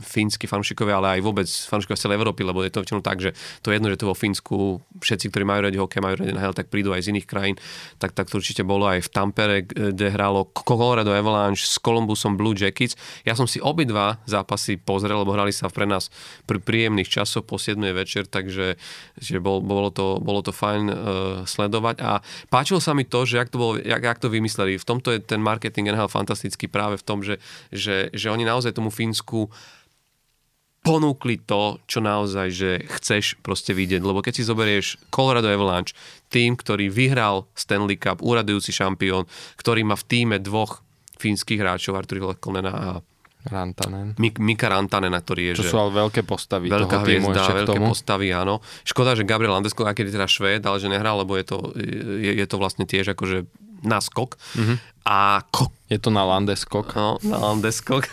[0.00, 3.36] fínsky fanúšikovia, ale aj vôbec fanúšikovia z celej Európy, lebo je to väčšinou tak, že
[3.60, 6.56] to je jedno, že to vo Fínsku všetci, ktorí majú radi hokej, majú radi NHL,
[6.56, 7.56] tak prídu aj z iných krajín.
[8.00, 12.56] Tak, tak to určite bolo aj v Tampere, kde hralo Colorado Avalanche s Columbusom Blue
[12.56, 12.96] Jackets.
[13.28, 16.08] Ja som si obidva zápasy pozrel, lebo hrali sa pre nás
[16.48, 17.76] pri príjemných časoch po 7.
[17.92, 18.80] večer, takže
[19.20, 20.94] že bol, bolo, to, bolo to fajn uh,
[21.44, 24.80] sledovať a páčilo sa mi to, že jak to, bolo, jak, jak to vymysleli.
[24.80, 27.36] V tomto je ten marketing NHL fantastický práve v tom, že,
[27.68, 29.50] že, že oni naozaj naozaj tomu Fínsku
[30.80, 34.00] ponúkli to, čo naozaj, že chceš proste vidieť.
[34.00, 35.92] Lebo keď si zoberieš Colorado Avalanche,
[36.32, 39.28] tým, ktorý vyhral Stanley Cup, úradujúci šampión,
[39.60, 40.80] ktorý má v týme dvoch
[41.20, 42.88] fínskych hráčov, Arturi Lekkonena a
[43.40, 44.16] Rantanen.
[44.16, 45.60] Mik- Mika Rantanena, ktorý je...
[45.60, 47.92] Čo že sú ale veľké postavy veľká toho hviezda, veľké tomu.
[47.92, 48.64] postavy, áno.
[48.84, 52.36] Škoda, že Gabriel Landesko, aký je teda Švéd, ale že nehral, lebo je to, je,
[52.40, 53.48] je to vlastne tiež akože
[53.84, 54.36] naskok.
[54.36, 54.76] Mm-hmm.
[55.08, 56.94] A ko- je to na landeskok.
[56.94, 58.06] No, na landeskok.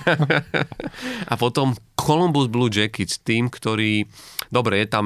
[1.32, 4.10] a potom Columbus Blue Jackets, tým, ktorý,
[4.50, 5.06] dobre, je tam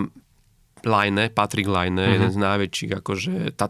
[0.82, 2.16] Laine, Patrick Laine, mm-hmm.
[2.18, 3.70] jeden z najväčších akože ta,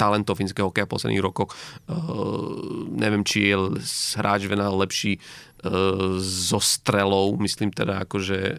[0.00, 1.52] talentov finského hokeja v posledných rokoch.
[1.84, 3.76] Uh, neviem, či je
[4.16, 8.56] hráč venal lepší uh, so strelou, myslím teda akože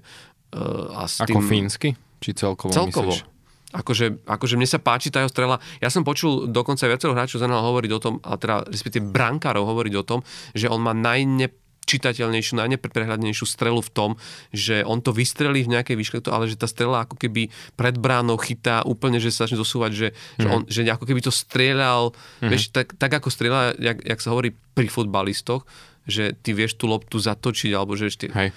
[0.54, 1.50] uh, a s Ako tým...
[1.50, 1.90] fínsky?
[2.22, 3.14] Či celkovo, Celkovo.
[3.14, 3.37] myslíš?
[3.68, 5.60] Akože, akože mne sa páči tá jeho strela.
[5.84, 9.68] Ja som počul dokonca viacero hráčov z NHL hovoriť o tom, a teda respektíve brankárov
[9.68, 10.20] hovoriť o tom,
[10.56, 11.52] že on má najne
[11.88, 14.12] čitateľnejšiu, najneprehľadnejšiu strelu v tom,
[14.52, 17.48] že on to vystrelí v nejakej výške, ale že tá strela ako keby
[17.80, 20.42] pred bránou chytá úplne, že sa začne dosúvať, že, mm.
[20.44, 22.12] že, on, že ako keby to strieľal,
[22.44, 22.52] mm.
[22.52, 25.64] vieš, tak, tak ako strieľa, jak, jak sa hovorí pri futbalistoch,
[26.04, 28.28] že ty vieš tú loptu zatočiť, alebo že ešte...
[28.36, 28.52] Hej.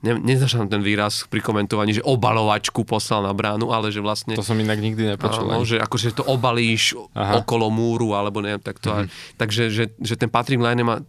[0.00, 4.32] Ne, neznašam ten výraz pri komentovaní, že obalovačku poslal na bránu, ale že vlastne...
[4.32, 5.44] To som inak nikdy nepočul.
[5.44, 7.44] Áno, že akože to obalíš Aha.
[7.44, 8.88] okolo múru, alebo neviem, tak to...
[8.88, 9.36] Mm-hmm.
[9.36, 11.04] Takže, že, že ten Patrick Laine má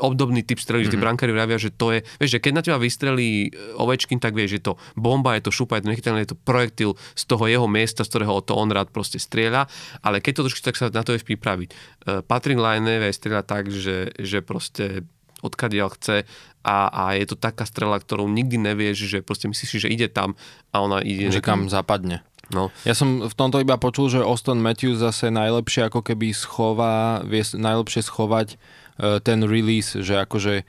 [0.00, 0.96] obdobný typ strely, mm-hmm.
[0.96, 4.32] že tí brankári vravia, že to je, vieš, že keď na teba vystrelí Ovečkin, tak
[4.32, 7.44] vieš, že to bomba, je to šupa, je to nechytelné, je to projektil z toho
[7.44, 9.68] jeho miesta, z ktorého to on rád proste strieľa,
[10.00, 11.68] ale keď to trošku, tak sa na to je pripraviť.
[12.08, 15.04] Uh, Patrick Laine vie strieľať tak, že, že proste
[15.42, 16.24] odkiaľ chce
[16.62, 20.38] a, a je to taká strela, ktorou nikdy nevieš, že proste myslíš že ide tam
[20.70, 21.30] a ona ide...
[21.30, 22.22] Že kam zapadne.
[22.50, 22.68] No.
[22.84, 27.40] Ja som v tomto iba počul, že Austin Matthews zase najlepšie ako keby schová, vie
[27.42, 30.66] najlepšie schovať uh, ten release, že akože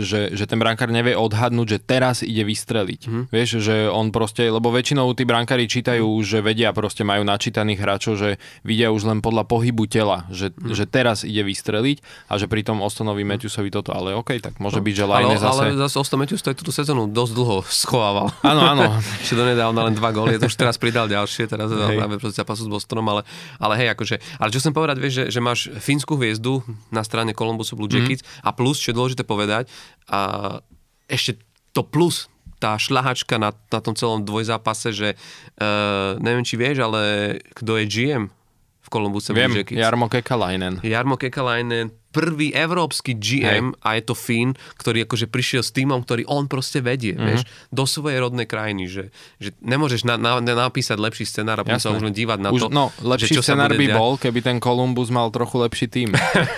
[0.00, 3.00] že, že ten brankár nevie odhadnúť, že teraz ide vystreliť.
[3.04, 3.24] Mm.
[3.28, 6.24] Vieš, že on proste, lebo väčšinou tí brankári čítajú, mm.
[6.24, 8.30] že vedia, proste majú načítaných hráčov, že
[8.64, 10.72] vidia už len podľa pohybu tela, že, mm.
[10.72, 12.00] že teraz ide vystreliť
[12.32, 14.84] a že pri tom Ostonovi Matthewsovi toto, ale OK, tak môže no.
[14.88, 15.62] byť, že ale, zase...
[15.68, 18.32] Ale zase Oston Matthews to je túto sezónu dosť dlho schovával.
[18.40, 18.88] Áno, áno.
[19.22, 22.64] Ešte donedávna len dva góly, to už teraz pridal ďalšie, teraz je práve proti zápasu
[22.64, 23.22] s Bostonom, ale,
[23.60, 27.36] ale hej, akože, ale čo som povedať, vieš, že, že máš fínsku hviezdu na strane
[27.36, 28.48] Columbusu Blue Jackets mm.
[28.48, 29.66] a plus, čo je dôležité povedať,
[30.06, 30.62] a
[31.10, 31.42] ešte
[31.74, 35.08] to plus, tá šľahačka na, na tom celom dvojzápase, že
[35.60, 38.24] uh, neviem, či vieš, ale kto je GM
[38.80, 39.76] v Columbuse Viem, Blue Jackets?
[39.76, 40.80] Jarmo Kekalainen.
[40.80, 43.84] Jarmo Kekalainen, prvý európsky GM Hej.
[43.84, 47.26] a je to Fín, ktorý akože prišiel s týmom, ktorý on proste vedie, mm-hmm.
[47.28, 49.04] vieš, do svojej rodnej krajiny, že,
[49.36, 52.60] že nemôžeš na, na, napísať lepší scenár a potom sa už len dívať na už,
[52.64, 52.66] to.
[52.72, 53.98] No, lepší že, čo scenár by diať.
[54.00, 56.08] bol, keby ten Columbus mal trochu lepší tým.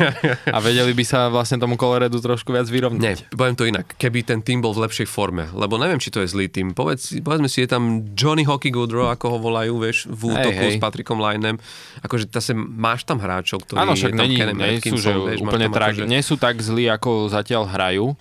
[0.55, 3.03] a vedeli by sa vlastne tomu Coloredu trošku viac vyrovnať.
[3.03, 3.99] Nie, poviem to inak.
[3.99, 6.71] Keby ten tým bol v lepšej forme, lebo neviem, či to je zlý tým.
[6.77, 10.71] Povedz, povedzme si, je tam Johnny Hockey Goodrow, ako ho volajú, vieš, v útoku hey,
[10.71, 10.79] hey.
[10.79, 11.59] s Patrikom Linem.
[12.05, 15.41] Akože zase máš tam hráčov, ktorí Áno, však je tam není, nie sú, že vieš,
[15.49, 16.11] úplne tragi, akože...
[16.11, 18.13] nie sú tak zlí, ako zatiaľ hrajú,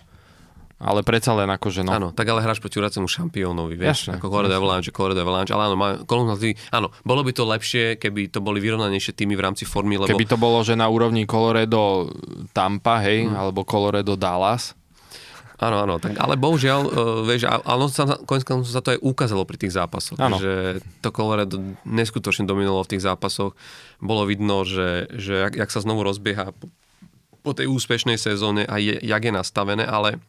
[0.78, 1.90] ale predsa len akože no.
[1.90, 5.64] Áno, tak ale hráš proti uracemu šampiónovi, vieš, jasne, ako Colorado Avalanche, Colorado Avalanche, ale
[5.74, 5.90] áno, má,
[6.70, 10.14] áno, bolo by to lepšie, keby to boli vyrovnanejšie týmy v rámci formy, lebo...
[10.14, 12.14] Keby to bolo, že na úrovni Colorado
[12.54, 13.34] Tampa, hej, hmm.
[13.34, 14.78] alebo Colorado Dallas,
[15.58, 16.92] Áno, áno, tak, ale bohužiaľ, uh,
[17.26, 20.38] vieš, ale sa, konec sa to aj ukázalo pri tých zápasoch, áno.
[20.38, 23.58] že to Colorado neskutočne dominovalo v tých zápasoch.
[23.98, 26.54] Bolo vidno, že, že jak, jak sa znovu rozbieha
[27.42, 30.22] po tej úspešnej sezóne a je, jak je nastavené, ale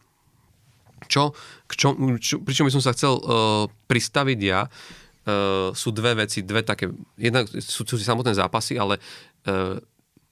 [1.06, 1.32] čo,
[1.70, 6.66] čo, čo, pričom by som sa chcel uh, pristaviť ja, uh, sú dve veci, dve
[6.66, 8.98] také, jedna sú, sú samotné zápasy, ale
[9.46, 9.78] uh,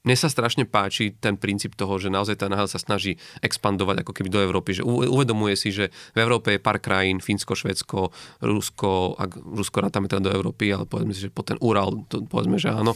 [0.07, 4.31] mne sa strašne páči ten princíp toho, že naozaj tá sa snaží expandovať ako keby
[4.31, 9.35] do Európy, že uvedomuje si, že v Európe je pár krajín, Fínsko, Švedsko, Rusko, ak
[9.35, 12.71] Rusko rátame teda do Európy, ale povedzme si, že po ten Ural, to, povedzme, že
[12.71, 12.95] áno.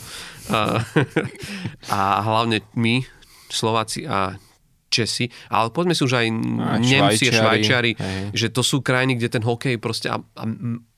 [0.55, 0.87] A,
[1.99, 3.03] a hlavne my,
[3.51, 4.35] Slováci a
[4.91, 7.95] Česi, ale poďme si už aj a Nemci a Švajčiari,
[8.35, 10.43] že to sú krajiny, kde ten hokej proste a, a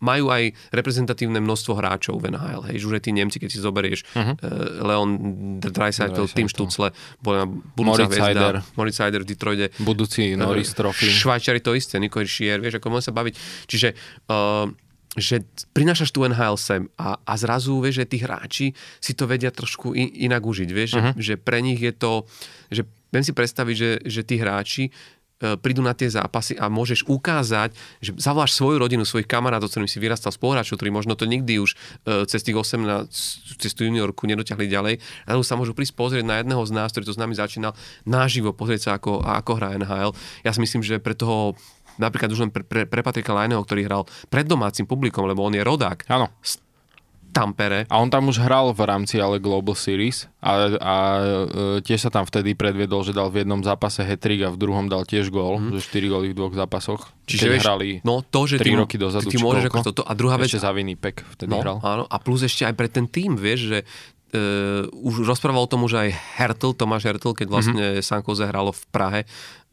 [0.02, 2.74] majú aj reprezentatívne množstvo hráčov v NHL.
[2.74, 4.34] Hej, už aj tí Nemci, keď si zoberieš uh-huh.
[4.34, 5.10] uh, Leon
[5.62, 6.90] Dreisaitl, Tim Štucle,
[7.22, 9.66] budúca Moritz hviezda, Moritz Heider v Detroide.
[9.78, 11.14] Budúci Norris Trophy.
[11.14, 13.34] Švajčiari to isté, Nico Schier, vieš, ako môžem sa baviť.
[13.70, 14.74] Čiže uh,
[15.14, 15.46] že
[15.78, 19.94] prinášaš tu NHL sem a, a zrazu, vieš, že tí hráči si to vedia trošku
[19.94, 21.14] in, inak užiť, vieš, uh-huh.
[21.22, 22.26] že, že pre nich je to,
[22.74, 22.82] že
[23.14, 24.92] viem si predstaviť, že, že tí hráči e,
[25.62, 30.02] prídu na tie zápasy a môžeš ukázať, že zavoláš svoju rodinu, svojich kamarátov, ktorým si
[30.02, 31.78] vyrastal spoluhráčov, ktorí možno to nikdy už
[32.10, 34.98] e, cez tých 18, cez tú juniorku nedotiahli ďalej,
[35.30, 37.78] ale sa môžu prísť pozrieť na jedného z nás, ktorý to s nami začínal,
[38.10, 40.18] naživo pozrieť sa, ako, ako hrá NHL.
[40.42, 41.54] Ja si myslím, že pre toho
[41.98, 45.54] napríklad už len pre, pre, pre Patrika Lajného, ktorý hral pred domácim publikom, lebo on
[45.54, 46.06] je rodák.
[46.10, 46.30] Áno.
[47.34, 47.90] Tampere.
[47.90, 52.14] A on tam už hral v rámci ale Global Series a, a e, tiež sa
[52.14, 55.58] tam vtedy predviedol, že dal v jednom zápase hetrik a v druhom dal tiež gól,
[55.58, 55.74] mm.
[55.74, 57.10] že 4 góly v dvoch zápasoch.
[57.26, 59.34] Čiže vieš, hrali no, to, že 3 ty, roky dozadu.
[59.34, 60.02] Ty, ty môžeš ako toto.
[60.06, 60.54] A druhá vec...
[60.54, 61.78] Ešte za Winnipeg vtedy no, hral.
[61.82, 63.78] Áno, a plus ešte aj pre ten tým, vieš, že
[64.34, 66.10] uh, už rozprával o tom už aj
[66.42, 68.06] Hertl, Tomáš Hertl, keď vlastne mm-hmm.
[68.06, 69.22] Sanko zahralo v Prahe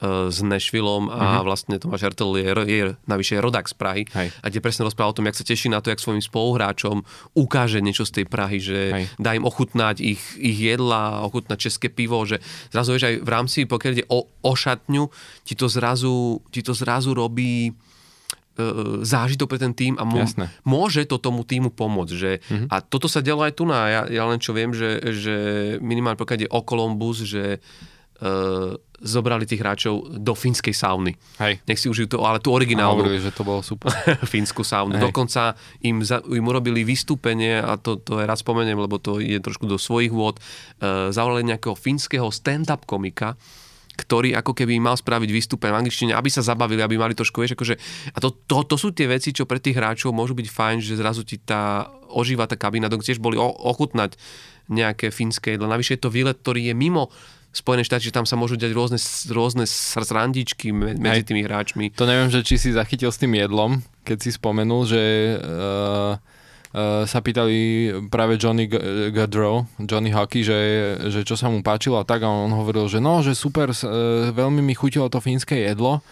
[0.00, 1.44] s Nashvillom a mm-hmm.
[1.44, 4.32] vlastne Tomáš Hertel je, je navyše rodák z Prahy Hej.
[4.40, 7.04] a kde presne rozprával o tom, jak sa teší na to, jak svojim spoluhráčom
[7.36, 9.04] ukáže niečo z tej Prahy, že Hej.
[9.20, 12.40] dá im ochutnať ich, ich jedla, ochutnať české pivo, že
[12.72, 15.04] zrazu vieš aj v rámci, pokiaľ ide o, o šatňu,
[15.44, 17.76] ti to zrazu, ti to zrazu robí
[19.02, 20.48] zážitok pre ten tým a mô, Jasné.
[20.64, 22.14] môže to tomu týmu pomôcť.
[22.14, 22.68] Že, mm-hmm.
[22.70, 25.36] A toto sa dialo aj tu na, ja, ja len čo viem, že, že
[25.82, 27.58] minimálne pokiaľ ide o Columbus, že
[28.20, 31.16] uh, zobrali tých hráčov do fínskej sauny.
[31.40, 31.64] Hej.
[31.64, 33.88] Nech si užijú to, ale tú originálnu hovorili, že to bolo super.
[34.36, 35.00] fínsku saunu.
[35.00, 35.08] Hej.
[35.08, 39.40] Dokonca im, za, im urobili vystúpenie, a to, to aj raz spomeniem, lebo to je
[39.40, 43.40] trošku do svojich vôd, uh, zavolali nejakého fínskeho stand-up komika,
[44.00, 47.54] ktorý ako keby mal spraviť vystúpenie v angličtine, aby sa zabavili, aby mali trošku, vieš,
[47.54, 47.74] akože,
[48.16, 50.96] a to, to, to sú tie veci, čo pre tých hráčov môžu byť fajn, že
[50.96, 54.16] zrazu ti tá ožíva tá kabína, dok tiež boli o, ochutnať
[54.72, 55.68] nejaké fínske jedlo.
[55.68, 57.12] Navyše je to výlet, ktorý je mimo
[57.50, 58.94] Spojené štáty, že tam sa môžu diať rôzne,
[59.34, 61.34] rôzne srandičky me- medzi Hej.
[61.34, 61.90] tými hráčmi.
[61.98, 65.02] To neviem, že či si zachytil s tým jedlom, keď si spomenul, že
[65.34, 66.14] uh,
[66.74, 68.70] uh, sa pýtali práve Johnny
[69.10, 70.58] Gaudreau, Johnny Hockey, že,
[71.10, 74.30] že čo sa mu páčilo a tak a on hovoril, že no, že super, uh,
[74.30, 76.02] veľmi mi chutilo to fínske jedlo.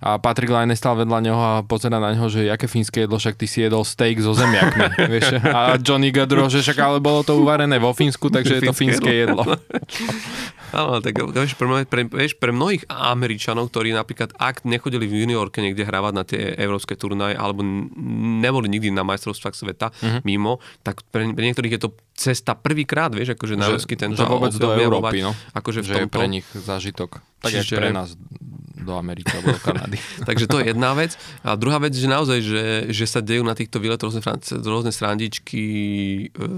[0.00, 3.36] A Patrick Laine stal vedľa neho a pozera na neho, že aké fínske jedlo, však
[3.36, 4.96] ty si jedol steak so zemiakmi.
[5.12, 5.44] vieš?
[5.44, 9.12] A Johnny Gaudreau, že však ale bolo to uvarené vo Fínsku, takže je to fínske
[9.12, 9.44] jedlo.
[10.70, 15.26] Áno, tak vieš pre, mnohých, pre, vieš, pre mnohých Američanov, ktorí napríklad, ak nechodili v
[15.26, 17.62] juniorke niekde hravať na tie európske turnaje, alebo
[18.40, 20.20] neboli nikdy na majstrovstvách sveta uh-huh.
[20.22, 24.28] mimo, tak pre, pre niektorých je to cesta prvýkrát, vieš, akože na európsky tento že
[24.28, 25.32] vôbec do Európy, no.
[25.56, 26.18] Akože v že je tomto.
[26.20, 27.10] pre nich zážitok.
[27.40, 28.12] Tak Čiže- pre nás
[28.80, 29.98] do Ameriky alebo do Kanady.
[30.24, 31.14] Takže to je jedna vec.
[31.44, 34.24] A druhá vec, že naozaj, že, že sa dejú na týchto výletoch rôzne,
[34.64, 35.64] rôzne srandičky,
[36.32, 36.48] e,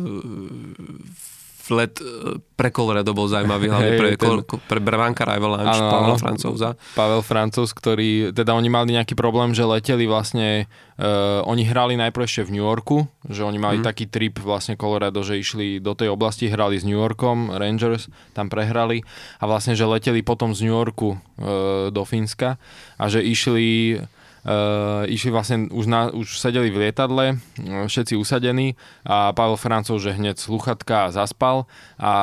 [1.62, 6.18] Flet e, pre Colorado bol zaujímavý, hlavne Hej, pre, ten- pre Avalanche, Pavla áno.
[6.18, 6.74] Francúza.
[6.98, 10.66] Pavel Francúz, ktorý, teda oni mali nejaký problém, že leteli vlastne,
[10.98, 13.86] uh, oni hrali najprv ešte v New Yorku, že oni mali mm.
[13.86, 18.50] taký trip vlastne Colorado, že išli do tej oblasti, hrali s New Yorkom, Rangers, tam
[18.50, 19.06] prehrali
[19.38, 22.58] a vlastne, že leteli potom z New Yorku uh, do Fínska
[22.98, 24.02] a že išli
[24.42, 28.74] Uh, išli vlastne, už, na, už sedeli v lietadle, uh, všetci usadení
[29.06, 31.70] a Pavel Francov, že hneď sluchatka a zaspal
[32.02, 32.14] a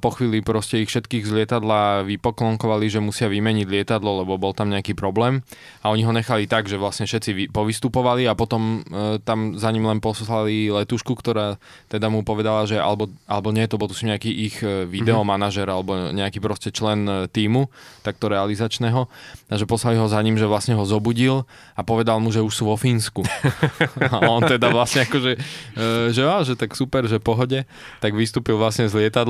[0.00, 4.72] po chvíli proste ich všetkých z lietadla vypoklonkovali, že musia vymeniť lietadlo, lebo bol tam
[4.72, 5.44] nejaký problém.
[5.84, 9.68] A oni ho nechali tak, že vlastne všetci vy, povystupovali a potom uh, tam za
[9.76, 11.60] ním len poslali letušku, ktorá
[11.92, 16.16] teda mu povedala, že alebo, alebo nie, to bol tu nejaký ich uh, videomanažer alebo
[16.16, 17.68] nejaký proste člen uh, týmu,
[18.00, 19.04] takto realizačného,
[19.52, 21.44] že poslali ho za ním, že vlastne ho zobudil
[21.76, 23.20] a povedal mu, že už sú vo Fínsku.
[24.16, 25.32] a on teda vlastne akože,
[25.76, 27.68] e, že, á, že tak super, že pohode,
[28.00, 29.24] tak vystúpil vlastne z lietadla a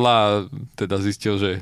[0.76, 1.60] teda zistil, že e,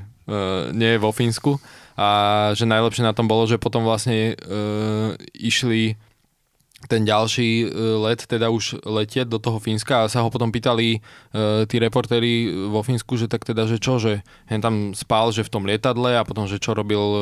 [0.75, 1.59] nie je vo Fínsku
[1.99, 2.09] a
[2.55, 4.35] že najlepšie na tom bolo, že potom vlastne e,
[5.35, 5.99] išli
[6.87, 7.67] ten ďalší e,
[7.99, 12.55] let teda už letieť do toho Fínska a sa ho potom pýtali e, tí reportéri
[12.71, 16.15] vo Fínsku, že tak teda, že čo, že hen tam spal, že v tom lietadle
[16.15, 17.21] a potom, že čo robil e,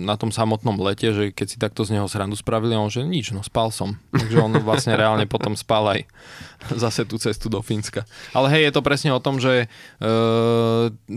[0.00, 3.36] na tom samotnom lete, že keď si takto z neho srandu spravili on, že nič,
[3.36, 4.00] no spal som.
[4.16, 6.00] Takže on vlastne reálne potom spal aj
[6.82, 8.08] zase tú cestu do Fínska.
[8.32, 9.68] Ale hej, je to presne o tom, že
[10.00, 10.06] e,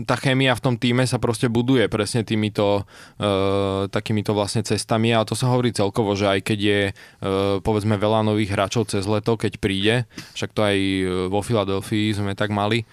[0.04, 2.84] tá chémia v tom týme sa proste buduje presne týmito
[3.16, 6.92] e, takýmito vlastne cestami a to sa hovorí celkovo, že aj keď je e,
[7.70, 9.94] povedzme veľa nových hráčov cez leto, keď príde,
[10.34, 12.86] však to aj e, vo Filadelfii sme tak mali, e,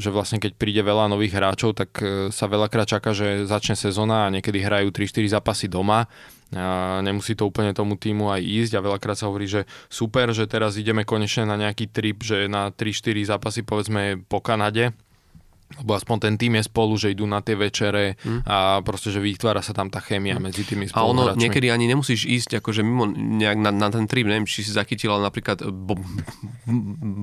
[0.00, 4.24] že vlastne keď príde veľa nových hráčov, tak e, sa veľakrát čaká, že začne sezóna
[4.24, 6.08] a niekedy hrajú 3-4 zápasy doma.
[6.52, 10.44] A nemusí to úplne tomu týmu aj ísť a veľakrát sa hovorí, že super, že
[10.44, 14.92] teraz ideme konečne na nejaký trip, že na 3-4 zápasy povedzme po Kanade,
[15.80, 18.44] lebo aspoň ten tým je spolu, že idú na tie večere hmm.
[18.44, 21.40] a proste, že vytvára sa tam tá chémia medzi tými A ono spoluhráčmi.
[21.40, 25.14] niekedy ani nemusíš ísť akože mimo nejak na, na ten trip, neviem, či si zachytil,
[25.14, 26.00] ale napríklad Bo-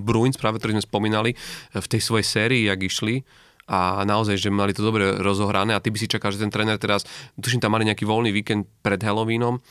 [0.06, 1.32] Bruins, práve ktorý sme spomínali,
[1.76, 3.22] v tej svojej sérii, jak išli,
[3.70, 6.82] a naozaj, že mali to dobre rozohrané a ty by si čakal, že ten tréner
[6.82, 7.06] teraz,
[7.38, 9.62] tuším, tam mali nejaký voľný víkend pred Halloweenom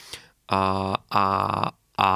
[0.55, 1.25] a, a,
[1.99, 2.11] a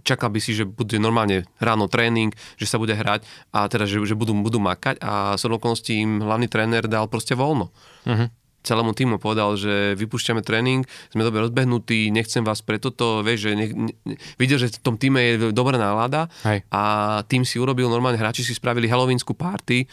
[0.00, 3.20] čakal by si, že bude normálne ráno tréning, že sa bude hrať
[3.52, 7.36] a teda, že, že budú, budú makať a z okolností im hlavný tréner dal proste
[7.36, 7.68] voľno.
[8.08, 8.32] Uh-huh.
[8.64, 13.50] celému týmu povedal, že vypúšťame tréning, sme dobre rozbehnutí, nechcem vás pre toto, vieš, že
[13.60, 16.64] ne, ne, videl, že v tom týme je dobrá nálada Hej.
[16.72, 16.82] a
[17.28, 19.84] tým si urobil normálne, hráči si spravili halloweensku party,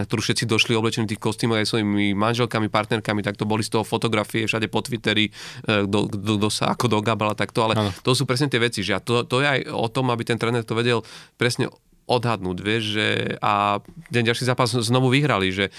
[0.00, 3.60] na ktorú všetci došli oblečení v tých kostýmoch aj svojimi manželkami, partnerkami, tak to boli
[3.60, 7.90] z toho fotografie všade po Twitteri, e, kto- sa ako dogabal a takto, ale Áno.
[8.04, 10.36] to sú presne tie veci, že a to, to je aj o tom, aby ten
[10.36, 11.00] tréner to vedel
[11.40, 11.68] presne
[12.02, 13.06] odhadnúť, vieš, že
[13.38, 13.78] a
[14.10, 15.72] ten ďalší zápas znovu vyhrali, že e,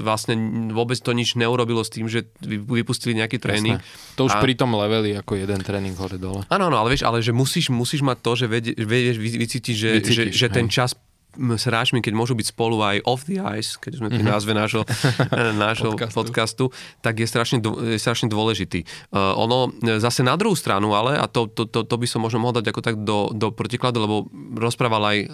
[0.00, 0.34] vlastne
[0.72, 3.76] vôbec to nič neurobilo s tým, že vypustili nejaký tréning.
[3.76, 4.16] Jasné.
[4.16, 4.40] To už a...
[4.40, 6.48] pri tom leveli ako jeden tréning hore dole.
[6.48, 10.32] Áno, áno, ale vieš, ale že musíš, musíš mať to, že vieš vycítiť, že, Vycítiš,
[10.32, 10.96] že, že ten čas
[11.36, 14.30] s hráčmi, keď môžu byť spolu aj off the ice, keď sme pri mhm.
[14.32, 14.82] názve nášho,
[15.64, 16.16] nášho podcastu.
[16.16, 16.64] podcastu,
[17.04, 18.84] tak je strašne, je strašne dôležitý.
[19.12, 19.70] Uh, ono
[20.00, 22.72] zase na druhú stranu, ale, a to, to, to, to by som možno mohol dať
[22.72, 24.16] ako tak do, do protikladu, lebo
[24.56, 25.30] rozprával aj uh,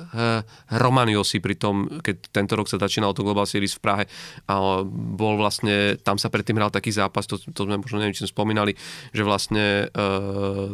[0.83, 4.05] Roman Josi pri tom, keď tento rok sa začínal to Global Series v Prahe
[4.51, 8.27] a bol vlastne, tam sa predtým hral taký zápas, to, to sme možno neviem, či
[8.27, 8.73] sme spomínali,
[9.15, 10.73] že vlastne uh,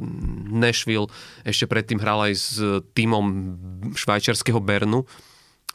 [0.48, 1.10] Nashville
[1.44, 2.48] ešte predtým hral aj s
[2.96, 3.24] týmom
[3.94, 5.04] švajčiarského Bernu,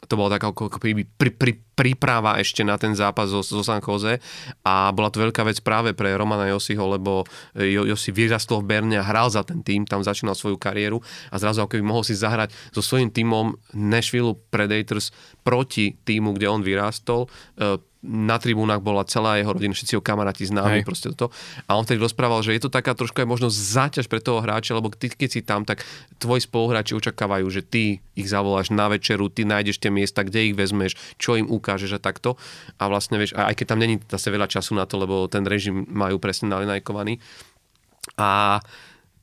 [0.06, 3.82] to bola taká ako, pri, pri, pri, príprava ešte na ten zápas zo, zo San
[3.82, 4.22] Jose
[4.62, 7.26] a bola to veľká vec práve pre Romana Josiho, lebo
[7.58, 11.02] Josi vyrastol v Berne a hral za ten tým, tam začínal svoju kariéru
[11.32, 15.10] a zrazu ako keby mohol si zahrať so svojím týmom Nashville Predators
[15.42, 20.44] proti týmu, kde on vyrástol e, na tribúnach bola celá jeho rodina, všetci jeho kamaráti
[20.44, 20.86] známi, Hej.
[20.86, 21.32] proste toto.
[21.64, 24.76] A on vtedy rozprával, že je to taká trošku aj možno záťaž pre toho hráča,
[24.76, 25.80] lebo ty, keď si tam, tak
[26.20, 30.54] tvoji spoluhráči očakávajú, že ty ich zavoláš na večeru, ty nájdeš tie miesta, kde ich
[30.54, 32.36] vezmeš, čo im ukážeš a takto.
[32.76, 35.88] A vlastne vieš, aj keď tam není zase veľa času na to, lebo ten režim
[35.88, 37.16] majú presne nalinajkovaný.
[38.20, 38.60] A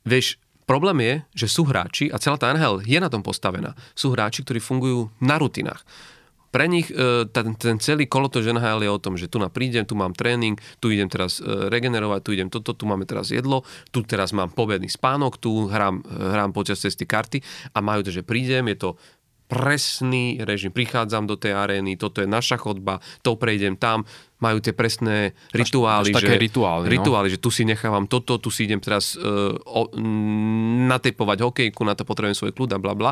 [0.02, 1.14] vieš, Problém je,
[1.44, 5.12] že sú hráči, a celá tá NHL je na tom postavená, sú hráči, ktorí fungujú
[5.20, 5.84] na rutinách
[6.52, 9.88] pre nich e, ten, ten celý kolotoč NHL je o tom, že tu na prídem,
[9.88, 13.64] tu mám tréning, tu idem teraz e, regenerovať, tu idem toto, tu máme teraz jedlo,
[13.90, 17.40] tu teraz mám pobedný spánok, tu hrám, e, hrám počas cesty karty
[17.72, 18.90] a majú to, že prídem, je to
[19.52, 20.72] presný režim.
[20.72, 24.08] Prichádzam do tej arény, toto je naša chodba, to prejdem tam,
[24.42, 26.12] majú tie presné rituály.
[26.12, 26.94] Až, až že, rituály, no?
[26.98, 29.88] rituály, že tu si nechávam toto, tu si idem teraz uh, o,
[30.90, 33.12] natepovať hokejku, na to potrebujem svoj kľud a bla bla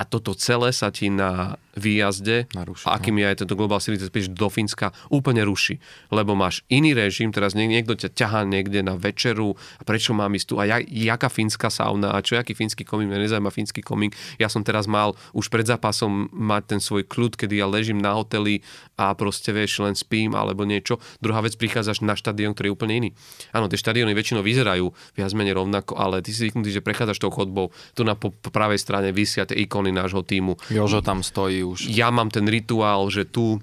[0.00, 3.20] a toto celé sa ti na výjazde, Naruší, a akým no.
[3.20, 4.00] je aj tento Global Series
[4.32, 5.76] do Fínska, úplne ruší.
[6.08, 10.46] Lebo máš iný režim, teraz niekto ťa ťahá niekde na večeru a prečo mám ísť
[10.48, 14.16] tu a jak, jaká fínska sauna a čo, aký fínsky komík, mňa nezaujíma fínsky komík.
[14.40, 18.16] Ja som teraz mal už pred zápasom mať ten svoj kľud, kedy ja ležím na
[18.16, 18.64] hoteli
[18.96, 21.02] a proste vieš, len spím alebo niečo.
[21.20, 23.10] Druhá vec, prichádzaš na štadión, ktorý je úplne iný.
[23.52, 27.32] Áno, tie štadióny väčšinou vyzerajú viac menej rovnako, ale ty si zvyknutý, že prechádzaš tou
[27.34, 30.60] chodbou, tu na po, pravej strane vysia tie ikony ikony nášho týmu.
[30.68, 31.88] Jožo tam stojí už.
[31.88, 33.58] Ja mám ten rituál, že tu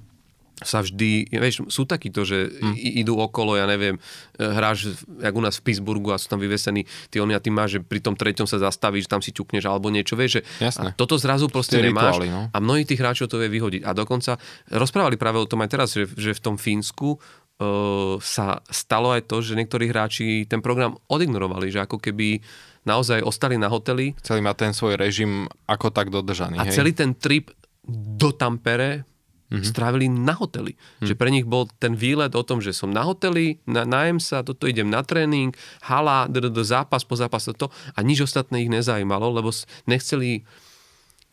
[0.65, 2.75] sa vždy, vieš, sú takíto, že hmm.
[3.05, 4.01] idú okolo, ja neviem,
[4.37, 7.53] e, hráš, jak u nás v Pittsburghu a sú tam vyvesení tí oni a ty
[7.53, 10.93] máš, že pri tom treťom sa zastavíš, tam si ťukneš alebo niečo, vieš, že Jasné.
[10.93, 12.41] A toto zrazu proste Tie nemáš rituály, no?
[12.49, 13.85] a mnohí tých hráčov to vie vyhodiť.
[13.85, 14.41] A dokonca
[14.73, 19.29] rozprávali práve o tom aj teraz, že, že v tom Fínsku uh, sa stalo aj
[19.29, 22.41] to, že niektorí hráči ten program odignorovali, že ako keby
[22.87, 24.15] naozaj ostali na hoteli.
[24.23, 26.57] Celý má ten svoj režim ako tak dodržaný.
[26.57, 26.73] A hej?
[26.73, 27.51] celý ten trip
[27.87, 29.16] do Tampere
[29.47, 29.63] mm-hmm.
[29.63, 30.75] strávili na hoteli.
[30.99, 31.07] Mm.
[31.07, 34.43] Že pre nich bol ten výlet o tom, že som na hoteli, na, najem sa,
[34.43, 35.55] toto idem na tréning,
[35.87, 39.49] hala, do, do, zápas po zápas toto a nič ostatné ich nezajímalo, lebo
[39.87, 40.43] nechceli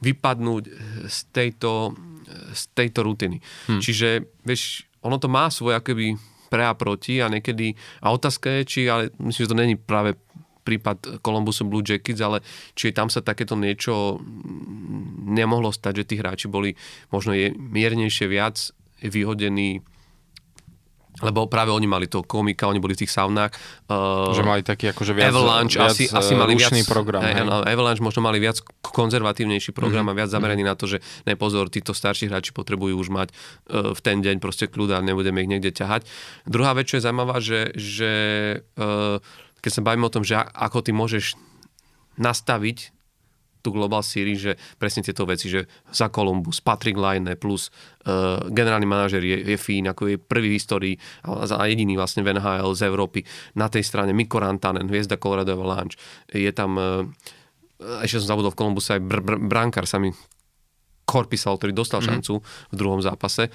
[0.02, 0.64] vypadnúť
[1.08, 1.96] z tejto,
[2.52, 3.40] z tejto rutiny.
[3.70, 3.80] Hmm.
[3.80, 6.18] Čiže, vieš, ono to má svoje akoby
[6.52, 10.14] pre a proti a niekedy, a otázka je, či, ale myslím, že to není práve
[10.64, 12.40] prípad Columbusu Blue Jackets, ale
[12.72, 14.18] či tam sa takéto niečo
[15.28, 16.72] nemohlo stať, že tí hráči boli
[17.12, 18.72] možno je miernejšie viac
[19.04, 19.84] vyhodení
[21.22, 23.54] lebo práve oni mali toho komika, oni boli v tých saunách.
[23.86, 27.22] Uh, že mali taký akože viac, Avalanche viac asi, asi mali viac, program.
[27.22, 27.46] Hej, hej.
[27.46, 30.18] Avalanche možno mali viac konzervatívnejší program mm-hmm.
[30.18, 30.74] a viac zameraný mm-hmm.
[30.74, 34.66] na to, že nepozor, títo starší hráči potrebujú už mať uh, v ten deň proste
[34.66, 36.02] kľud a nebudeme ich niekde ťahať.
[36.50, 38.12] Druhá vec, čo je zaujímavá, že, že
[38.74, 39.22] uh,
[39.64, 41.40] keď sa bavíme o tom, že ako ty môžeš
[42.20, 42.92] nastaviť
[43.64, 47.72] tú Global Series, že presne tieto veci, že za Columbus, Patrick Line plus
[48.04, 50.94] uh, generálny manažer je, je Fín, ako je prvý v histórii
[51.24, 53.24] a, a jediný vlastne v NHL z Európy.
[53.56, 55.96] Na tej strane Mikko Rantanen, hviezda Colorado Avalanche.
[56.28, 57.08] Je tam, uh,
[58.04, 60.12] ešte som zabudol v Columbuse aj br- br- brankár sa mi
[61.04, 62.20] Korpisal, ktorý dostal mm-hmm.
[62.20, 63.48] šancu v druhom zápase.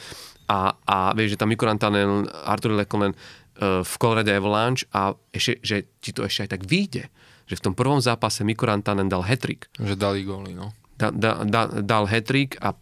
[0.49, 3.13] A, a vieš, že tam Mikko Rantanen, Artur Lekonen,
[3.59, 7.11] v Colorado Avalanche a ešte, že ti to ešte aj tak vyjde,
[7.45, 9.67] že v tom prvom zápase Mikko Rantanen dal hetrik.
[9.75, 10.71] Že dali góly, no.
[10.99, 12.75] Da, da, da, dal hetrik a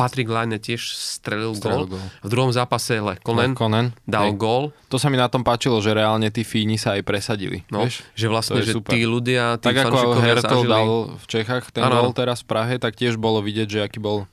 [0.00, 2.00] Patrick Line tiež strelil, strelil gól.
[2.24, 4.40] V druhom zápase Lekonen, Lekonen dal Hej.
[4.40, 4.64] gól.
[4.88, 7.68] To sa mi na tom páčilo, že reálne tí Fíni sa aj presadili.
[7.68, 8.00] No, vieš?
[8.16, 8.96] že vlastne, že super.
[8.96, 10.88] tí ľudia, tí Tak ako Hertl dal
[11.20, 14.24] v Čechách ten gól teraz v Prahe, tak tiež bolo vidieť, že aký bol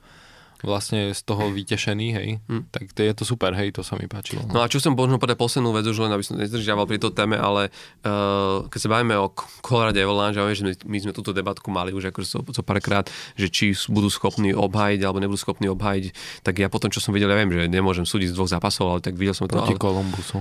[0.66, 2.74] vlastne z toho vytešený, hej, hmm.
[2.74, 4.42] tak to je to super, hej, to sa mi páčilo.
[4.50, 4.66] No.
[4.66, 7.38] a čo som možno povedať poslednú vec, už len aby som nezdržiaval pri to téme,
[7.38, 7.70] ale
[8.06, 9.30] uh, keď sa bavíme o
[9.62, 13.06] Colorado Avalanche, že my, my sme túto debatku mali už akože so, so párkrát,
[13.38, 16.06] že či budú schopní obhajiť alebo nebudú schopní obhajiť,
[16.42, 19.00] tak ja potom, čo som videl, ja viem, že nemôžem súdiť z dvoch zápasov, ale
[19.04, 19.58] tak videl som to.
[19.58, 19.82] Proti ale.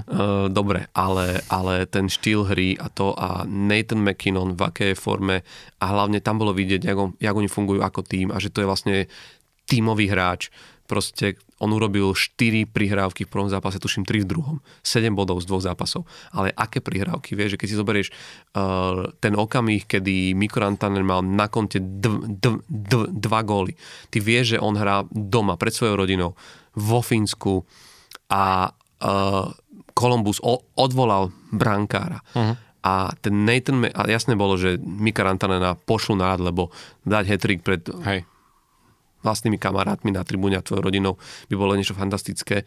[0.09, 5.45] Uh, dobre, ale, ale ten štýl hry a to a Nathan McKinnon v akej forme
[5.77, 8.65] a hlavne tam bolo vidieť, jak, on, jak oni fungujú ako tým a že to
[8.65, 8.97] je vlastne
[9.67, 10.49] tímový hráč.
[10.87, 14.57] Proste on urobil 4 prihrávky v prvom zápase, tuším 3 v druhom.
[14.87, 16.07] 7 bodov z dvoch zápasov.
[16.31, 17.35] Ale aké prihrávky?
[17.35, 22.39] Vieš, že keď si zoberieš uh, ten okamih, kedy Mikko Rantanen mal na konte dv,
[22.39, 23.75] dv, dv, dva góly.
[24.13, 26.39] Ty vieš, že on hrá doma pred svojou rodinou
[26.77, 27.65] vo Fínsku
[28.31, 29.49] a uh,
[29.97, 32.21] Columbus o, odvolal brankára.
[32.37, 32.55] Uh-huh.
[32.87, 36.71] A ten Nathan, a jasné bolo, že Mika Rantanena pošlu na lebo
[37.03, 38.29] dať hetrik pred Hej
[39.27, 41.19] vlastnými kamarátmi na tribúne a tvojou rodinou
[41.51, 42.63] by bolo niečo fantastické.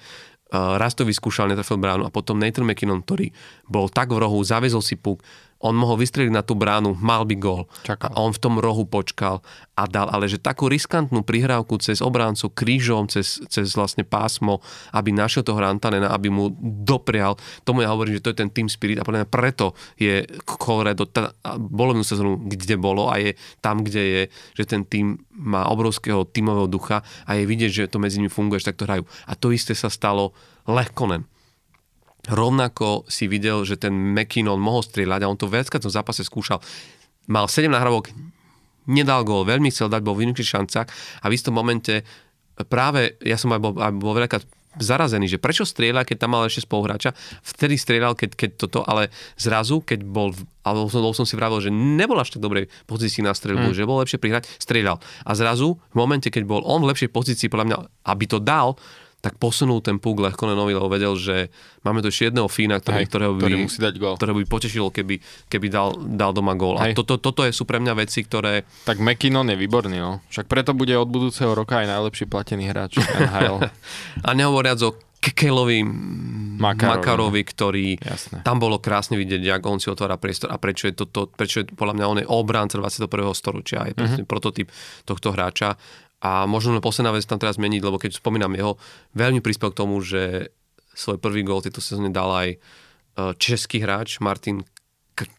[0.49, 3.31] Uh, raz to vyskúšal, netrafil bránu a potom Nathan McKinnon, ktorý
[3.69, 5.23] bol tak v rohu, zavezol si puk,
[5.59, 7.67] on mohol vystreliť na tú bránu, mal by gól.
[7.83, 8.15] Čakal.
[8.15, 9.43] A on v tom rohu počkal
[9.75, 14.63] a dal, ale že takú riskantnú prihrávku cez obráncu krížom, cez, cez vlastne pásmo,
[14.95, 17.35] aby našiel toho Rantanena, aby mu doprial,
[17.67, 21.03] tomu ja hovorím, že to je ten team spirit a podľa mňa preto je Colorado,
[21.07, 24.21] tá, bolo v sezónu, kde bolo a je tam, kde je,
[24.55, 28.63] že ten tým má obrovského tímového ducha a je vidieť, že to medzi nimi funguje,
[28.63, 29.03] že takto hrajú.
[29.27, 30.31] A to isté sa stalo
[30.67, 31.27] Lehkonen
[32.29, 36.21] Rovnako si videl, že ten McKinnon mohol strieľať a on to viackrát v tom zápase
[36.21, 36.61] skúšal.
[37.25, 38.13] Mal 7 nahrávok,
[38.89, 40.87] nedal gól, veľmi chcel dať, bol v inúčných šancách
[41.21, 42.05] a v istom momente
[42.69, 44.43] práve, ja som aj bol, aj bol veľakrát
[44.77, 49.09] zarazený, že prečo strieľa, keď tam mal ešte spoluhráča, vtedy strieľal, keď, keď toto, ale
[49.33, 50.29] zrazu, keď bol,
[50.61, 53.75] ale som, som si vravil, že nebol až tak dobrej pozícii na streľbu, mm.
[53.75, 55.01] že bol lepšie prihrať, strieľal.
[55.25, 57.77] A zrazu, v momente, keď bol on v lepšej pozícii, podľa mňa,
[58.13, 58.77] aby to dal,
[59.19, 61.51] tak posunul ten puk Lehkonenovi, lebo vedel, že
[61.83, 64.15] máme tu ešte jedného Fína, ktorý, Hej, ktorého, by, ktorý musí dať gól.
[64.15, 65.15] ktorého by potešilo, keby,
[65.51, 66.79] keby dal, dal doma gól.
[66.79, 66.95] Hej.
[66.95, 68.63] A toto, toto je, sú pre mňa veci, ktoré...
[68.87, 70.23] Tak McKinnon je výborný, no.
[70.31, 73.59] Však preto bude od budúceho roka aj najlepší platený hráč NHL.
[74.27, 78.39] a nehovoriac o Kekelovi Makarovi, Makarovi ktorý Jasné.
[78.47, 81.63] tam bolo krásne vidieť, ako on si otvára priestor a prečo je, to, to, prečo
[81.63, 83.11] je podľa mňa on je obránca 21.
[83.35, 84.23] storočia, je uh-huh.
[84.23, 84.71] prototyp
[85.03, 85.75] tohto hráča
[86.19, 88.75] a možno len posledná vec tam teraz zmeniť, lebo keď spomínam jeho,
[89.15, 90.51] veľmi prispel k tomu, že
[90.91, 92.57] svoj prvý gól tejto sezóne dal aj e,
[93.39, 94.67] český hráč Martin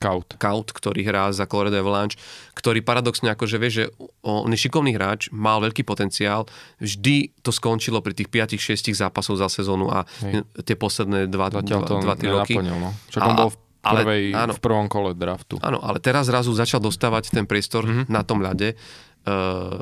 [0.00, 0.36] Kaut.
[0.36, 2.20] Kaut, ktorý hrá za Colorado Avalanche,
[2.52, 3.84] ktorý paradoxne akože vie, že
[4.20, 6.44] on je šikovný hráč, mal veľký potenciál,
[6.84, 10.44] vždy to skončilo pri tých 5-6 zápasov za sezónu a Hej.
[10.68, 12.60] tie posledné 2-3 roky.
[12.60, 12.92] No.
[13.08, 15.56] Však on bol v prvej, ale, áno, v prvom kole draftu.
[15.64, 18.12] Áno, ale teraz zrazu začal dostávať ten priestor mm-hmm.
[18.12, 18.76] na tom ľade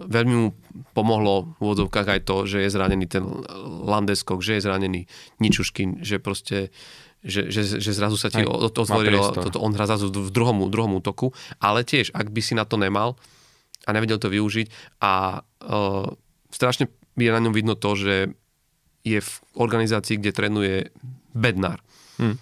[0.08, 0.48] veľmi mu
[0.92, 3.24] pomohlo v úvodzovkách aj to, že je zranený ten
[3.64, 5.00] Landeskog, že je zranený
[5.38, 6.74] Ničuškin, že proste
[7.18, 11.34] že, že, že zrazu sa ti otvorilo, toto, on hrá zrazu v druhom, druhom útoku,
[11.58, 13.18] ale tiež, ak by si na to nemal
[13.82, 16.06] a nevedel to využiť a uh,
[16.54, 16.86] strašne
[17.18, 18.30] je na ňom vidno to, že
[19.02, 20.74] je v organizácii, kde trénuje
[21.34, 21.82] Bednár.
[22.22, 22.38] Hmm.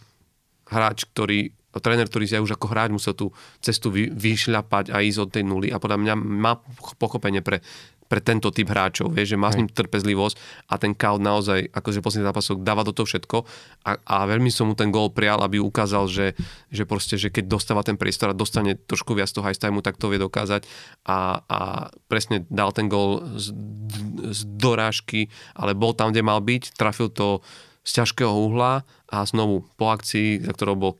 [0.68, 5.20] Hráč, ktorý tréner, ktorý aj už ako hráč musel tú cestu vy, vyšľapať a ísť
[5.22, 5.68] od tej nuly.
[5.72, 6.58] A podľa mňa má
[6.98, 7.60] pochopenie pre,
[8.06, 12.00] pre tento typ hráčov, vie, že má s ním trpezlivosť a ten Kaut naozaj, akože
[12.00, 13.44] posledný zápasok dáva do toho všetko.
[13.82, 16.38] A, a veľmi som mu ten gól prijal, aby ukázal, že,
[16.70, 20.06] že proste, že keď dostáva ten priestor a dostane trošku viac toho high tak to
[20.08, 20.64] vie dokázať.
[21.06, 21.58] A, a
[22.06, 23.50] presne dal ten gól z,
[24.30, 27.42] z dorážky, ale bol tam, kde mal byť, trafil to
[27.86, 30.92] z ťažkého uhla a znovu po akcii, za ktorou, bol,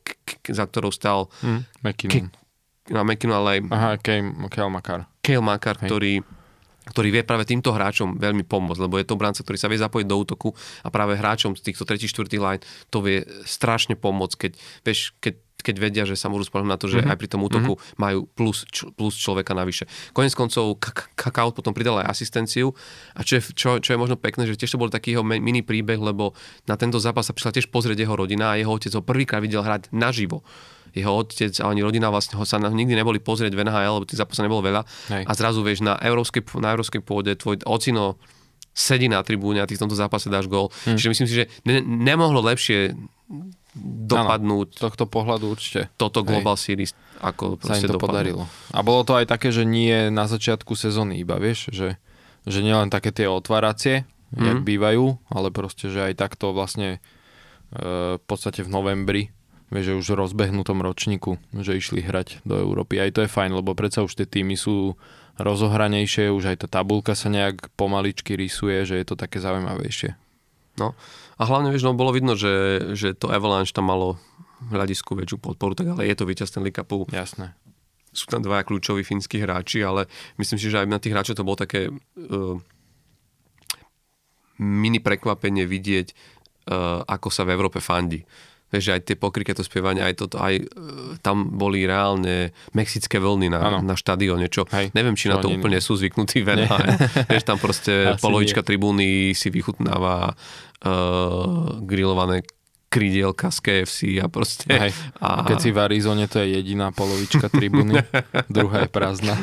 [0.47, 2.31] za ktorou stal mm, McKinnon.
[2.95, 5.01] no, McKinnon, ale aj Aha, Kale Makar.
[5.23, 6.23] Kale Makar, ktorý,
[6.91, 10.07] ktorý vie práve týmto hráčom veľmi pomôcť, lebo je to branca, ktorý sa vie zapojiť
[10.07, 10.55] do útoku
[10.87, 12.63] a práve hráčom z týchto 3 4 line
[12.95, 14.53] to vie strašne pomôcť, keď,
[14.87, 17.11] vieš, keď keď vedia, že sa môžu spolahnúť na to, že mm-hmm.
[17.11, 17.99] aj pri tom útoku mm-hmm.
[17.99, 19.91] majú plus, č, plus človeka navyše.
[20.15, 20.79] Konec koncov
[21.19, 22.71] Kakao potom pridal aj asistenciu
[23.19, 25.67] a čo je, čo, čo je možno pekné, že tiež to bol taký jeho mini
[25.67, 26.39] príbeh, lebo
[26.71, 29.67] na tento zápas sa prišla tiež pozrieť jeho rodina a jeho otec ho prvýkrát videl
[29.67, 30.47] hrať naživo
[30.97, 34.09] jeho otec a ani rodina vlastne ho sa na, nikdy neboli pozrieť v NHL, lebo
[34.09, 34.83] tých zápasov nebolo veľa.
[35.13, 35.29] Hej.
[35.29, 38.17] A zrazu vieš, na európskej, na európskej pôde tvoj ocino
[38.73, 40.69] sedí na tribúne a ty v tomto zápase dáš gól.
[40.89, 40.97] Hm.
[40.97, 42.97] Čiže myslím si, že ne, nemohlo lepšie
[43.77, 44.69] dopadnúť.
[44.73, 45.93] Ano, tohto pohľadu určite.
[46.01, 46.63] Toto Global Hej.
[46.65, 48.05] Series, ako sa im to dopadlo.
[48.09, 48.43] podarilo.
[48.73, 52.01] A bolo to aj také, že nie na začiatku sezóny iba, vieš, že,
[52.49, 54.41] že nielen také tie otváracie, mm.
[54.41, 56.99] jak bývajú, ale proste, že aj takto vlastne
[57.77, 59.23] e, v podstate v novembri
[59.71, 63.03] vieš, že už v rozbehnutom ročníku, že išli hrať do Európy.
[63.03, 64.95] Aj to je fajn, lebo predsa už tie týmy sú
[65.37, 70.17] rozohranejšie, už aj tá tabulka sa nejak pomaličky rysuje, že je to také zaujímavejšie.
[70.77, 70.97] No
[71.37, 74.17] a hlavne, vieš, no bolo vidno, že, že to Avalanche tam malo
[74.73, 77.05] hľadisku väčšiu podporu, tak ale je to víťaz Stanley Cupu.
[77.13, 77.53] Jasné.
[78.17, 80.09] Sú tam dvaja kľúčoví fínsky hráči, ale
[80.41, 82.57] myslím si, že aj na tých hráčov to bolo také uh,
[84.57, 86.07] mini prekvapenie vidieť,
[86.73, 88.25] uh, ako sa v Európe fandí.
[88.67, 90.67] Vieš, aj tie pokryky, to spievanie, aj toto, aj uh,
[91.23, 95.61] tam boli reálne mexické vlny na, na štadióne, čo Hej, neviem, či na to, to
[95.61, 96.67] úplne sú zvyknutí v
[97.31, 98.69] Vieš, tam proste polovička nie.
[98.73, 100.35] tribúny si vychutnáva
[100.85, 102.43] uh, grillované
[102.87, 104.71] krydielka z KFC a proste...
[104.71, 104.93] Hej.
[105.21, 105.45] A...
[105.45, 108.01] Keď si v Arizone, to je jediná polovička tribúny,
[108.57, 109.37] druhá je prázdna.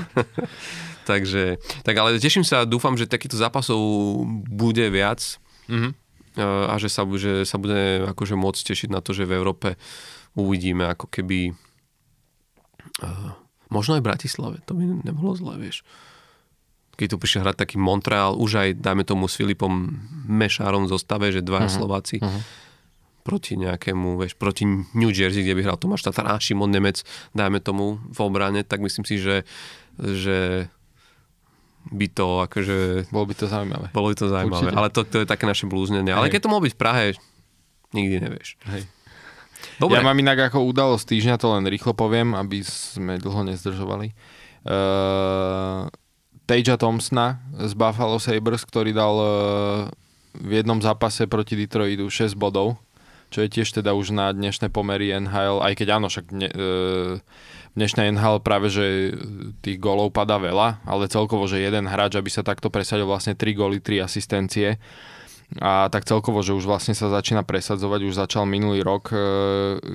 [1.09, 3.77] Takže, tak ale teším sa, dúfam, že takýchto zápasov
[4.47, 5.19] bude viac
[5.67, 5.91] mm-hmm.
[6.39, 9.75] a že sa, že sa bude akože môcť tešiť na to, že v Európe
[10.39, 11.51] uvidíme ako keby
[13.03, 13.35] uh,
[13.67, 15.83] možno aj v Bratislave, to by nebolo zlé, vieš
[16.93, 19.97] keď tu prišiel hrať taký Montreal, už aj, dajme tomu, s Filipom
[20.29, 22.63] Mešárom zostave, že dvaja uh-huh, Slováci uh-huh
[23.23, 27.63] proti nejakému, vieš, proti New Jersey, kde by hral Tomáš Tatar a Šimon Nemec, dajme
[27.63, 29.47] tomu v obrane, tak myslím si, že,
[29.95, 30.67] že
[31.87, 33.07] by to akože...
[33.09, 33.87] Bolo by to zaujímavé.
[33.95, 34.79] Bolo by to zaujímavé, Určite.
[34.79, 36.11] ale to, to je také naše blúznenie.
[36.11, 37.05] Ale keď to mohlo byť v Prahe,
[37.95, 38.59] nikdy nevieš.
[38.67, 38.83] Hej.
[39.79, 39.95] Dobre.
[39.95, 44.11] Ja mám inak ako udalosť týždňa, to len rýchlo poviem, aby sme dlho nezdržovali.
[44.67, 45.87] Uh,
[46.43, 49.27] Teja Thompsona z Buffalo Sabres, ktorý dal uh,
[50.35, 52.79] v jednom zápase proti Detroitu 6 bodov
[53.33, 57.89] čo je tiež teda už na dnešné pomery NHL, aj keď áno, však ne, e,
[57.97, 59.17] NHL práve, že
[59.65, 63.57] tých gólov padá veľa, ale celkovo, že jeden hráč, aby sa takto presadil vlastne 3
[63.57, 64.77] góly, 3 asistencie,
[65.61, 69.17] a tak celkovo, že už vlastne sa začína presadzovať, už začal minulý rok, e,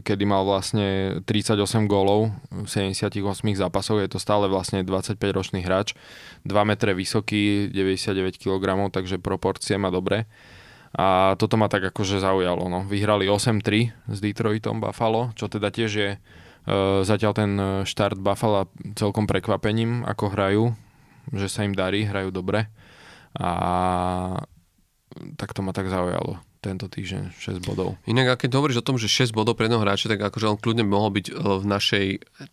[0.06, 5.98] kedy mal vlastne 38 gólov v 78 zápasoch, je to stále vlastne 25-ročný hráč,
[6.46, 10.30] 2 metre vysoký, 99 kg, takže proporcie má dobre.
[10.94, 12.64] A toto ma tak akože zaujalo.
[12.72, 12.80] No.
[12.88, 16.18] Vyhrali 8-3 s Detroitom Buffalo, čo teda tiež je e,
[17.02, 17.50] zatiaľ ten
[17.82, 20.64] štart Buffalo celkom prekvapením, ako hrajú,
[21.34, 22.70] že sa im darí, hrajú dobre.
[23.36, 23.50] A
[25.36, 27.94] tak to ma tak zaujalo tento týždeň 6 bodov.
[28.10, 30.82] Inak, keď hovoríš o tom, že 6 bodov pre jednoho hráča, tak akože on kľudne
[30.82, 32.06] mohol byť e, v našej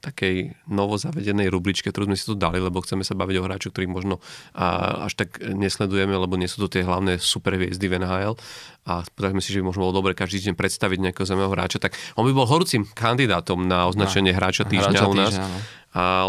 [0.06, 0.36] takej
[0.70, 4.22] novozavedenej rubričke, ktorú sme si tu dali, lebo chceme sa baviť o hráčoch, ktorých možno
[4.54, 8.38] až tak nesledujeme, lebo nie sú to tie hlavné superhviezdy v NHL
[8.86, 11.98] a povedali si, že by možno bolo dobre každý deň predstaviť nejakého zaujímavého hráča, tak
[12.14, 15.34] on by bol horúcim kandidátom na označenie na, hráča týždňa hráča u nás.
[15.34, 15.60] Týždňa, no.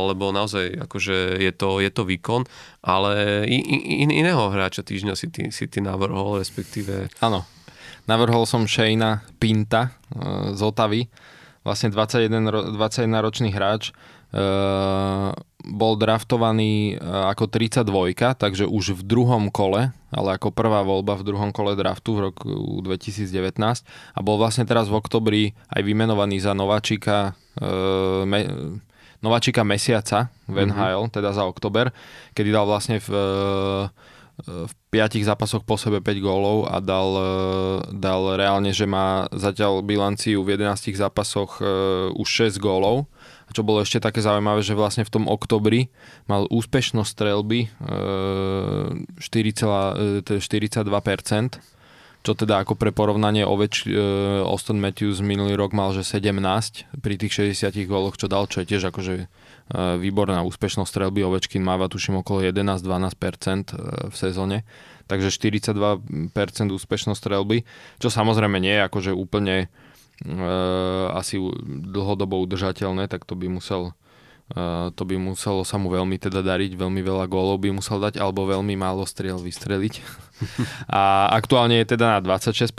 [0.07, 2.47] Lebo naozaj akože je to, je to výkon,
[2.87, 7.11] ale in, in, iného hráča týždňa si ty, si ty navrhol, respektíve...
[7.19, 7.43] Áno,
[8.07, 11.11] Navrhol som Shayna Pinta uh, z Otavy,
[11.67, 13.91] vlastne 21, 21 ročný hráč.
[14.27, 15.35] Uh,
[15.67, 17.87] bol draftovaný uh, ako 32,
[18.39, 22.51] takže už v druhom kole, ale ako prvá voľba v druhom kole draftu v roku
[22.83, 23.59] 2019
[24.15, 28.27] a bol vlastne teraz v oktobri aj vymenovaný za Nováčika uh,
[29.21, 31.17] Nováčika mesiaca v NHL, mm-hmm.
[31.17, 31.93] teda za oktober,
[32.37, 33.89] kedy dal vlastne v uh,
[34.45, 37.33] v piatich zápasoch po sebe 5 gólov a dal, e,
[37.97, 41.65] dal reálne, že má zatiaľ bilanciu v 11 zápasoch e,
[42.13, 43.09] už 6 gólov.
[43.49, 45.89] A čo bolo ešte také zaujímavé, že vlastne v tom oktobri
[46.29, 50.85] mal úspešnosť strelby 4, e, 42%,
[52.27, 53.87] čo teda ako pre porovnanie Oveč,
[54.43, 56.35] Austin Matthews minulý rok mal, že 17
[56.99, 59.31] pri tých 60 góloch, čo dal, čo je tiež akože
[59.67, 64.63] E, výborná úspešnosť strelby, Ovečkin máva tuším okolo 11-12% e, v sezóne,
[65.11, 66.07] takže 42%
[66.71, 67.67] úspešnosť strelby,
[67.99, 69.71] čo samozrejme nie je akože úplne
[70.27, 74.06] uh, asi dlhodobo udržateľné, tak to by musel Uh,
[74.95, 78.47] to by muselo sa mu veľmi teda dariť, veľmi veľa gólov by musel dať, alebo
[78.47, 79.99] veľmi málo striel vystreliť.
[80.87, 82.71] a aktuálne je teda na 26%,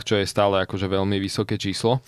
[0.00, 2.00] čo je stále akože veľmi vysoké číslo.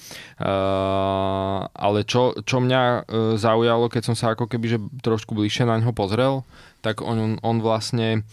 [1.76, 3.01] Ale čo, čo mňa uh,
[3.36, 6.40] zaujalo, keď som sa ako keby že trošku bližšie na ňo pozrel,
[6.80, 8.24] tak on, on vlastne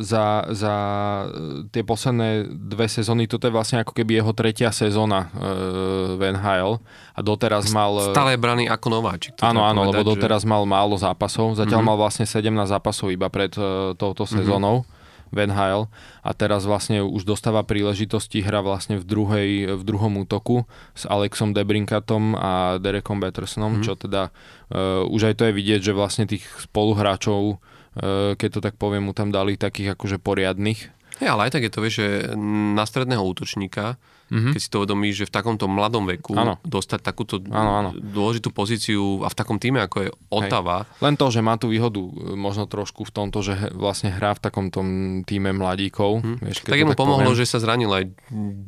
[0.00, 0.74] za, za
[1.68, 6.80] tie posledné dve sezóny, toto je vlastne ako keby jeho tretia sezóna uh, v NHL
[7.12, 8.00] a doteraz mal...
[8.16, 9.36] Stále braný ako nováčik.
[9.44, 10.08] Áno, áno, povedať, lebo že...
[10.16, 12.00] doteraz mal málo zápasov, zatiaľ mm-hmm.
[12.00, 13.52] mal vlastne 17 zápasov iba pred
[13.96, 14.32] touto mhm.
[14.32, 14.76] sezónou.
[14.84, 14.96] Mm-hmm
[15.28, 15.92] v NHL
[16.24, 20.64] a teraz vlastne už dostáva príležitosti, hra vlastne v, druhej, v druhom útoku
[20.96, 23.82] s Alexom Debrinkatom a Derekom Battersonom, mm.
[23.84, 27.77] čo teda uh, už aj to je vidieť, že vlastne tých spoluhráčov Eh,
[28.38, 30.90] keď to tak poviem, mu tam dali takých akože poriadnych.
[31.18, 32.08] Ja, ale aj tak je to, vieš, že
[32.74, 33.98] na stredného útočníka
[34.28, 34.52] mm-hmm.
[34.54, 36.60] keď si to uvedomíš, že v takomto mladom veku ano.
[36.64, 37.90] dostať takúto ano, ano.
[37.96, 40.84] dôležitú pozíciu a v takom týme, ako je Otava.
[40.84, 41.04] Hej.
[41.04, 44.40] Len to, že má tú výhodu e, možno trošku v tomto, že vlastne hrá v
[44.44, 44.84] takomto
[45.24, 46.22] týme mladíkov.
[46.22, 46.36] Mm.
[46.44, 47.40] Vieš, tak mu pomohlo, poviem.
[47.40, 48.04] že sa zranil aj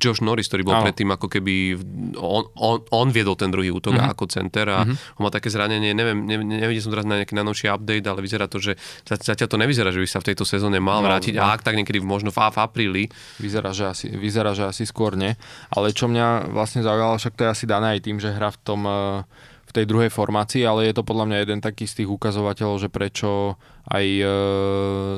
[0.01, 0.85] Josh Norris, ktorý bol ano.
[0.89, 1.77] predtým ako keby
[2.16, 4.12] on, on, on viedol ten druhý útok mm-hmm.
[4.16, 5.16] ako center a mm-hmm.
[5.20, 8.47] on má také zranenie, neviem, ne, nevidel som teraz na nejaký najnovší update, ale vyzerá
[8.49, 11.45] to, že zatiaľ to nevyzerá, že by sa v tejto sezóne mal no, vrátiť no.
[11.45, 13.05] a ak tak niekedy možno v, v apríli.
[13.39, 15.37] Vyzerá, že asi, vyzerá, že asi skôr nie.
[15.70, 18.59] Ale čo mňa vlastne zaujalo, však to je asi dané aj tým, že hra v
[18.62, 19.22] tom eh,
[19.70, 22.90] v tej druhej formácii, ale je to podľa mňa jeden taký z tých ukazovateľov, že
[22.90, 23.55] prečo
[23.86, 24.27] aj e,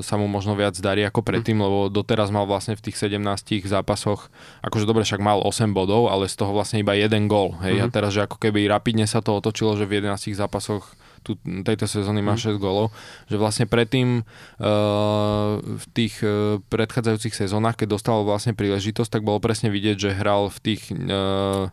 [0.04, 3.24] sa mu možno viac darí ako predtým, lebo doteraz mal vlastne v tých 17
[3.64, 4.28] zápasoch,
[4.60, 7.56] akože dobre, však mal 8 bodov, ale z toho vlastne iba jeden gól.
[7.64, 7.80] Hej?
[7.80, 7.84] Mm.
[7.84, 10.84] A teraz, že ako keby rapidne sa to otočilo, že v 11 zápasoch
[11.22, 12.60] tu, tejto sezóny má 6 mhm.
[12.60, 12.90] golov,
[13.30, 19.38] že vlastne predtým uh, v tých uh, predchádzajúcich sezónach, keď dostal vlastne príležitosť, tak bolo
[19.38, 21.70] presne vidieť, že hral v tých uh,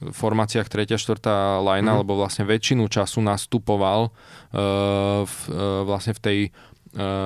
[0.00, 0.96] formáciách 3.
[0.96, 1.18] 4.
[1.66, 1.98] lajna, mm.
[2.06, 4.14] lebo vlastne väčšinu času nastupoval
[5.26, 5.36] v,
[5.82, 6.38] vlastne v tej,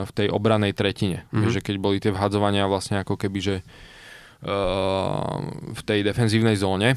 [0.00, 1.28] v tej obranej tretine.
[1.28, 1.52] Mm.
[1.52, 3.56] Že keď boli tie vhadzovania vlastne ako keby, že
[5.76, 6.96] v tej defenzívnej zóne,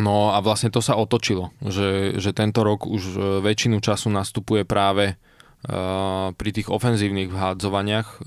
[0.00, 4.64] No a vlastne to sa otočilo, že, že tento rok už e, väčšinu času nastupuje
[4.64, 5.20] práve
[5.68, 8.18] uh, pri tých ofenzívnych vhádzovaniach uh,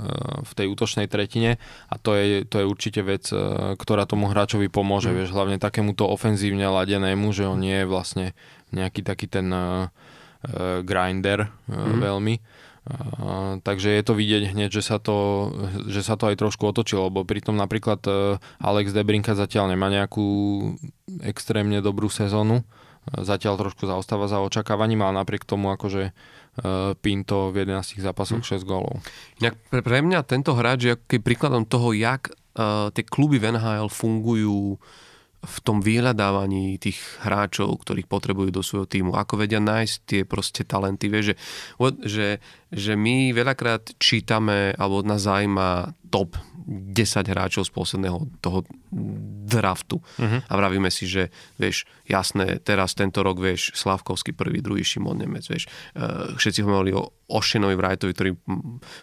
[0.46, 1.58] v tej útočnej tretine
[1.90, 5.16] a to je, to je určite vec, uh, ktorá tomu hráčovi pomôže, mm.
[5.18, 8.26] vieš, hlavne takémuto ofenzívne ladenému, že on nie je vlastne
[8.70, 9.50] nejaký taký ten
[10.86, 11.98] grinder mm.
[11.98, 12.36] veľmi
[12.86, 15.50] Uh, takže je to vidieť hneď, že sa to,
[15.90, 20.26] že sa to aj trošku otočilo, lebo pritom napríklad uh, Alex Debrinka zatiaľ nemá nejakú
[21.26, 22.66] extrémne dobrú sezónu, uh,
[23.26, 28.54] zatiaľ trošku zaostáva za očakávaním, ale napriek tomu akože uh, Pinto v 11 zápasoch hmm.
[28.54, 29.02] 6 gólov.
[29.42, 32.30] Inak pre, pre mňa tento hráč je príkladom toho, jak
[32.96, 35.05] tie kluby v NHL fungujú uh,
[35.46, 40.66] v tom vyhľadávaní tých hráčov, ktorých potrebujú do svojho týmu, ako vedia nájsť tie proste
[40.66, 41.08] talenty.
[41.08, 41.36] Vieš, že,
[42.04, 42.28] že,
[42.74, 46.36] že my veľakrát čítame, alebo nás zaujíma top
[46.66, 48.66] 10 hráčov z posledného toho
[49.46, 50.02] draftu.
[50.02, 50.42] Uh-huh.
[50.42, 51.30] A vravíme si, že
[51.62, 56.98] vieš, jasné, teraz tento rok, vieš, Slavkovský prvý, druhý Šimon Nemec, vieš, uh, všetci hovorili
[56.98, 58.32] o Ošenovi Wrightovi, ktorý,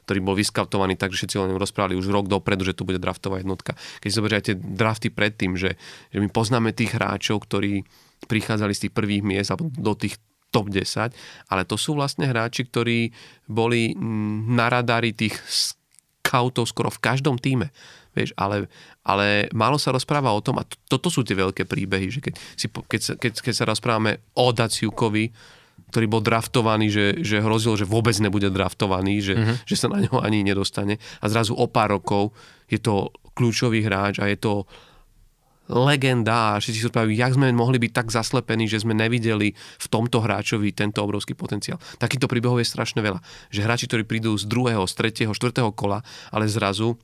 [0.06, 3.38] ktorý bol vyskautovaný, takže všetci o ňom rozprávali už rok dopredu, že tu bude draftová
[3.38, 3.78] jednotka.
[4.02, 5.78] Keď si zoberiete drafty predtým, že,
[6.10, 7.86] že my poznáme tých hráčov, ktorí
[8.26, 10.18] prichádzali z tých prvých miest alebo do tých
[10.52, 11.16] top 10,
[11.48, 13.10] ale to sú vlastne hráči, ktorí
[13.48, 13.96] boli
[14.52, 15.40] na radári tých
[16.32, 17.68] scoutov skoro v každom týme.
[18.16, 18.72] Vieš, ale,
[19.04, 22.34] ale málo sa rozpráva o tom, a to, toto sú tie veľké príbehy, že keď,
[22.56, 25.28] si, keď, sa, keď, keď sa rozprávame o Daciukovi,
[25.92, 29.56] ktorý bol draftovaný, že, že hrozil, že vôbec nebude draftovaný, že, mm-hmm.
[29.68, 30.96] že sa na neho ani nedostane.
[31.20, 32.32] A zrazu o pár rokov
[32.68, 34.64] je to kľúčový hráč a je to
[35.70, 39.86] legenda a všetci si rozprávajú, jak sme mohli byť tak zaslepení, že sme nevideli v
[39.86, 41.78] tomto hráčovi tento obrovský potenciál.
[42.02, 43.22] Takýchto príbehov je strašne veľa.
[43.54, 46.02] Že hráči, ktorí prídu z druhého, z tretieho, štvrtého kola,
[46.34, 46.98] ale zrazu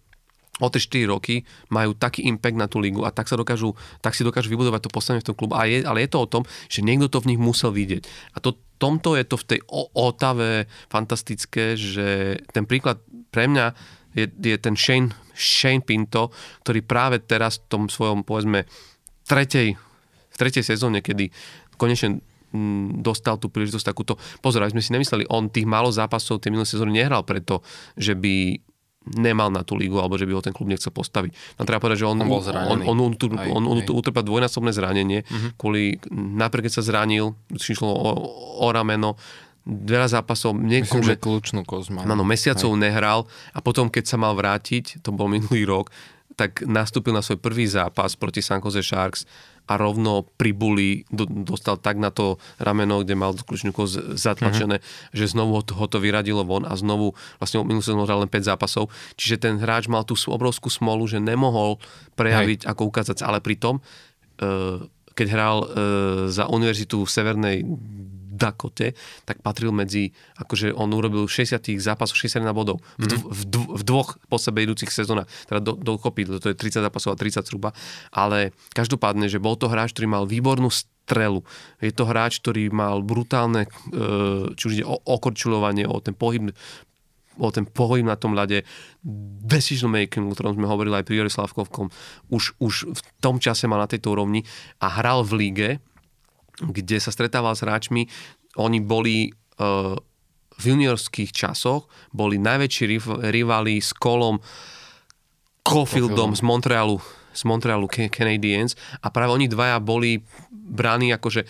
[0.58, 4.18] o tie 4 roky majú taký impact na tú ligu a tak sa dokážu, tak
[4.18, 5.54] si dokážu vybudovať to postavenie v tom klubu.
[5.54, 8.34] A je, ale je to o tom, že niekto to v nich musel vidieť.
[8.34, 9.60] A to, tomto je to v tej
[9.94, 12.98] Otave fantastické, že ten príklad
[13.30, 13.74] pre mňa
[14.16, 16.32] je, je ten Shane, Shane Pinto,
[16.64, 18.64] ktorý práve teraz v tom svojom, povedzme,
[19.28, 19.76] tretej,
[20.32, 21.28] v tretej sezóne, kedy
[21.76, 24.16] konečne mm, dostal tú príležitosť takúto.
[24.40, 27.60] Pozor, sme si nemysleli, on tých málo zápasov tej minulé sezóny nehral preto,
[27.94, 28.58] že by
[29.16, 31.56] nemal na tú lígu, alebo že by ho ten klub nechcel postaviť.
[31.56, 35.56] Tam treba povedať, že on, on, on, on, on, on utrpel dvojnásobné zranenie, uh-huh.
[35.56, 38.10] kvôli, napríklad keď sa zranil, išlo o,
[38.60, 39.16] o rameno,
[39.68, 42.08] veľa zápasov, niekoľko, Myslím, že kľúčnú kozma.
[42.08, 42.80] Áno, mesiacov Hej.
[42.80, 43.20] nehral
[43.52, 45.92] a potom, keď sa mal vrátiť, to bol minulý rok,
[46.38, 49.26] tak nastúpil na svoj prvý zápas proti San Jose Sharks
[49.68, 55.12] a rovno pribuli, do, dostal tak na to rameno, kde mal kľúčnú koz zatlačené, uh-huh.
[55.12, 58.32] že znovu ho to, ho to vyradilo von a znovu, vlastne minulý som hral len
[58.32, 58.88] 5 zápasov,
[59.20, 61.76] čiže ten hráč mal tú obrovskú smolu, že nemohol
[62.16, 62.68] prejaviť, Hej.
[62.72, 65.68] ako ukázať ale pritom, uh, keď hral uh,
[66.32, 67.56] za univerzitu v Severnej
[68.38, 68.94] Dakote,
[69.26, 72.78] tak patril medzi, akože on urobil 60 zápasov, 61 bodov.
[73.02, 76.56] V, dv, v, dv, v dvoch po sebe idúcich sezónach, teda do, dokopy, to je
[76.56, 77.74] 30 zápasov a 30 zhruba,
[78.14, 81.42] ale každopádne, že bol to hráč, ktorý mal výbornú strelu.
[81.82, 83.68] Je to hráč, ktorý mal brutálne, e,
[84.54, 86.54] či už ide o okorčulovanie, o ten pohyb
[87.38, 88.66] o ten pohyb na tom ľade,
[89.46, 93.78] decision making, o ktorom sme hovorili aj pri Jori už, už v tom čase mal
[93.78, 94.42] na tejto úrovni
[94.82, 95.70] a hral v líge,
[96.62, 98.06] kde sa stretával s hráčmi.
[98.58, 99.94] Oni boli uh,
[100.58, 102.84] v juniorských časoch, boli najväčší
[103.30, 104.42] rivali s Kolom
[105.62, 106.98] Kofieldom z Montrealu,
[107.30, 108.74] z Montrealu Canadiens
[109.04, 110.18] a práve oni dvaja boli
[110.50, 111.42] bráni ako, že,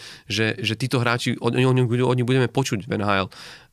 [0.61, 3.29] že títo hráči, o, o, o, nich budeme počuť v NHL.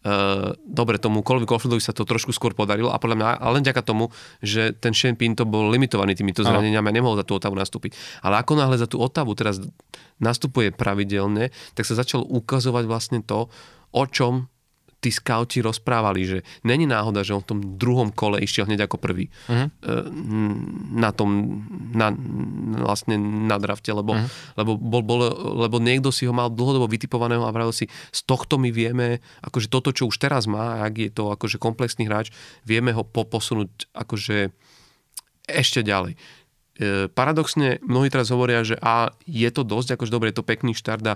[0.06, 3.66] Uh, dobre, tomu Kolovi Caulfieldovi sa to trošku skôr podarilo a podľa mňa ale len
[3.66, 7.58] ďaká tomu, že ten Shane Pinto bol limitovaný týmito zraneniami a nemohol za tú Otavu
[7.58, 7.98] nastúpiť.
[8.22, 9.58] Ale ako náhle za tú Otavu teraz
[10.22, 13.50] nastupuje pravidelne, tak sa začal ukazovať vlastne to,
[13.98, 14.46] o čom
[15.06, 18.98] tí skauti rozprávali, že není náhoda, že on v tom druhom kole išiel hneď ako
[18.98, 19.70] prvý uh-huh.
[20.98, 21.62] na tom,
[21.94, 22.10] na,
[22.82, 24.58] vlastne na drafte, lebo, uh-huh.
[24.58, 25.22] lebo, bol, bol,
[25.62, 29.70] lebo niekto si ho mal dlhodobo vytipovaného a vravil si, z tohto my vieme, akože
[29.70, 32.34] toto, čo už teraz má, ak je to akože komplexný hráč,
[32.66, 34.50] vieme ho posunúť akože
[35.46, 36.18] ešte ďalej.
[36.76, 40.74] E, paradoxne, mnohí teraz hovoria, že a je to dosť, akože dobre, je to pekný
[40.76, 41.16] štart a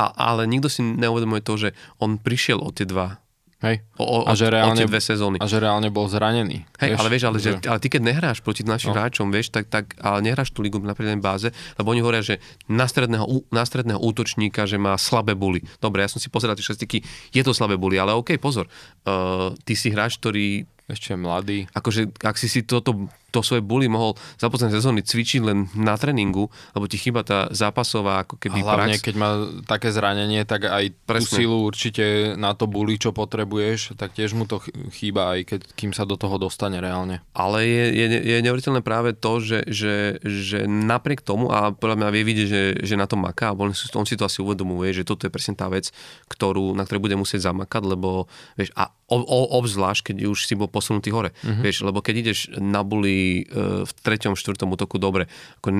[0.00, 1.68] a, ale nikto si neuvedomuje to, že
[2.00, 3.20] on prišiel o tie dva
[3.60, 3.84] Hej.
[4.00, 5.36] O, o, a že reálne, o dve sezóny.
[5.36, 6.64] A že reálne bol zranený.
[6.80, 8.96] Hej, vieš, ale vieš, ale, že, ale ty keď nehráš proti našim no.
[8.96, 12.40] hráčom, vieš, tak, tak ale nehráš tú ligu na prednej báze, lebo oni hovoria, že
[12.72, 15.60] na stredného, na stredného útočníka, že má slabé buly.
[15.76, 17.04] Dobre, ja som si pozeral tie šestiky,
[17.36, 18.64] je to slabé buly, ale OK, pozor.
[19.04, 21.68] Uh, ty si hráč, ktorý ešte mladý.
[21.76, 25.94] Akože, ak si si toto to svoje bully mohol za posledné sezóny cvičiť len na
[25.94, 29.06] tréningu, lebo ti chýba tá zápasová ako keby a hlavne, prax.
[29.06, 29.30] keď má
[29.64, 31.22] také zranenie, tak aj Presne.
[31.22, 35.60] tú silu určite na to bully, čo potrebuješ, tak tiež mu to chýba, aj keď,
[35.78, 37.22] kým sa do toho dostane reálne.
[37.32, 42.08] Ale je, je, je neuveriteľné práve to, že, že, že napriek tomu, a podľa mňa
[42.10, 45.24] vie vidieť, že, že na tom maká, on, on si to asi uvedomuje, že toto
[45.24, 45.94] je presne tá vec,
[46.26, 48.26] ktorú, na ktorej bude musieť zamakať, lebo
[48.58, 51.34] vieš, a o, o, obzvlášť, keď už si bol posunutý hore.
[51.42, 51.62] Mm-hmm.
[51.66, 55.26] Vieš, lebo keď ideš na bully E, v treťom, štvrtom útoku dobre.
[55.60, 55.76] Ako, e,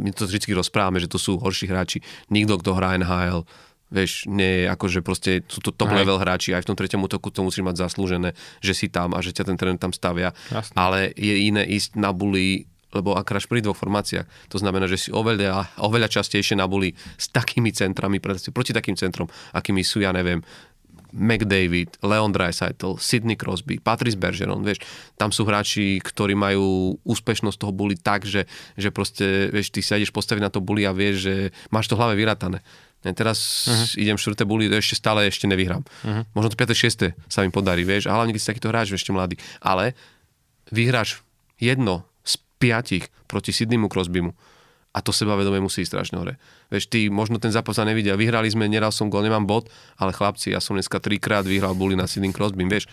[0.00, 1.98] my to vždy rozprávame, že to sú horší hráči.
[2.32, 3.44] Nikto, kto hrá NHL,
[3.90, 6.02] vieš, nie je akože proste sú to top Aj.
[6.02, 9.22] level hráči, aj v tom treťom útoku to musíš mať zaslúžené, že si tam a
[9.22, 10.34] že ťa ten tréner tam stavia.
[10.50, 10.74] Jasne.
[10.74, 14.96] Ale je iné ísť na bully lebo ak hráš pri dvoch formáciách, to znamená, že
[14.96, 20.16] si oveľa, oveľa častejšie na bully s takými centrami, proti takým centrom, akými sú, ja
[20.16, 20.40] neviem,
[21.16, 24.84] McDavid, Leon Dreisaitl, Sidney Crosby, Patrice Bergeron, vieš,
[25.16, 28.44] tam sú hráči, ktorí majú úspešnosť toho buli tak, že,
[28.76, 31.34] že proste, vieš, ty sa ideš postaviť na to buli a vieš, že
[31.72, 32.60] máš to v hlave vyratané.
[33.04, 34.02] Ja teraz uh-huh.
[34.02, 35.82] idem štvrté buli, ešte stále ešte nevyhrám.
[35.82, 36.22] Uh-huh.
[36.34, 36.74] Možno to 5.
[36.74, 37.14] 6.
[37.30, 39.38] sa mi podarí, vieš, a hlavne keď si takýto hráč, ešte mladý.
[39.62, 39.94] Ale
[40.74, 41.22] vyhráš
[41.56, 44.34] jedno z piatich proti Sydneymu Crosbymu
[44.96, 46.40] a to sebavedomie musí ísť strašne hore.
[46.72, 48.18] Vieš, ty možno ten zápas sa nevidia.
[48.18, 51.94] Vyhrali sme, neral som gol, nemám bod, ale chlapci, ja som dneska trikrát vyhral boli
[51.94, 52.90] na Sidney Crosby, vieš.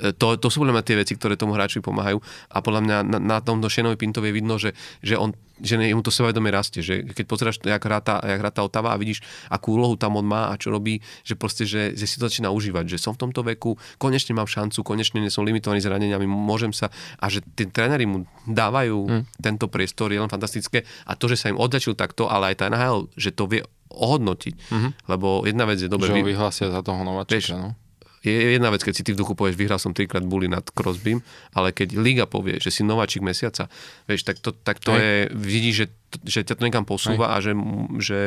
[0.00, 2.18] E, to, to sú podľa mňa tie veci, ktoré tomu hráčovi pomáhajú
[2.48, 4.72] a podľa mňa na, na tomto Šenovi Pintovi je vidno, že,
[5.04, 8.50] že on že mu to sebavedomie rastie, že keď pozeráš, jak hrá, tá, jak hrá
[8.50, 11.94] tá Otava a vidíš, akú úlohu tam on má a čo robí, že proste, že,
[11.94, 15.30] že si to začína užívať, že som v tomto veku, konečne mám šancu, konečne nie
[15.30, 16.90] som limitovaný zraneniami, môžem sa
[17.22, 19.22] a že tí tréneri mu dávajú hmm.
[19.38, 22.64] tento priestor, je len fantastické a to, že sa im oddačil takto, ale aj tá
[22.66, 23.62] NHL, že to vie
[23.92, 24.90] ohodnotiť, mm-hmm.
[25.08, 26.08] lebo jedna vec je dobre...
[26.08, 27.70] Že ho vyhlasia za toho nováčika, no?
[28.22, 31.18] je jedna vec, keď si ty v duchu povieš, vyhral som trikrát bully nad Crosbym,
[31.58, 33.66] ale keď Liga povie, že si nováčik mesiaca,
[34.06, 35.86] vieš, tak to, tak to je, vidíš, že,
[36.22, 37.42] že ťa to niekam posúva Aj.
[37.42, 37.52] a že,
[37.98, 38.20] že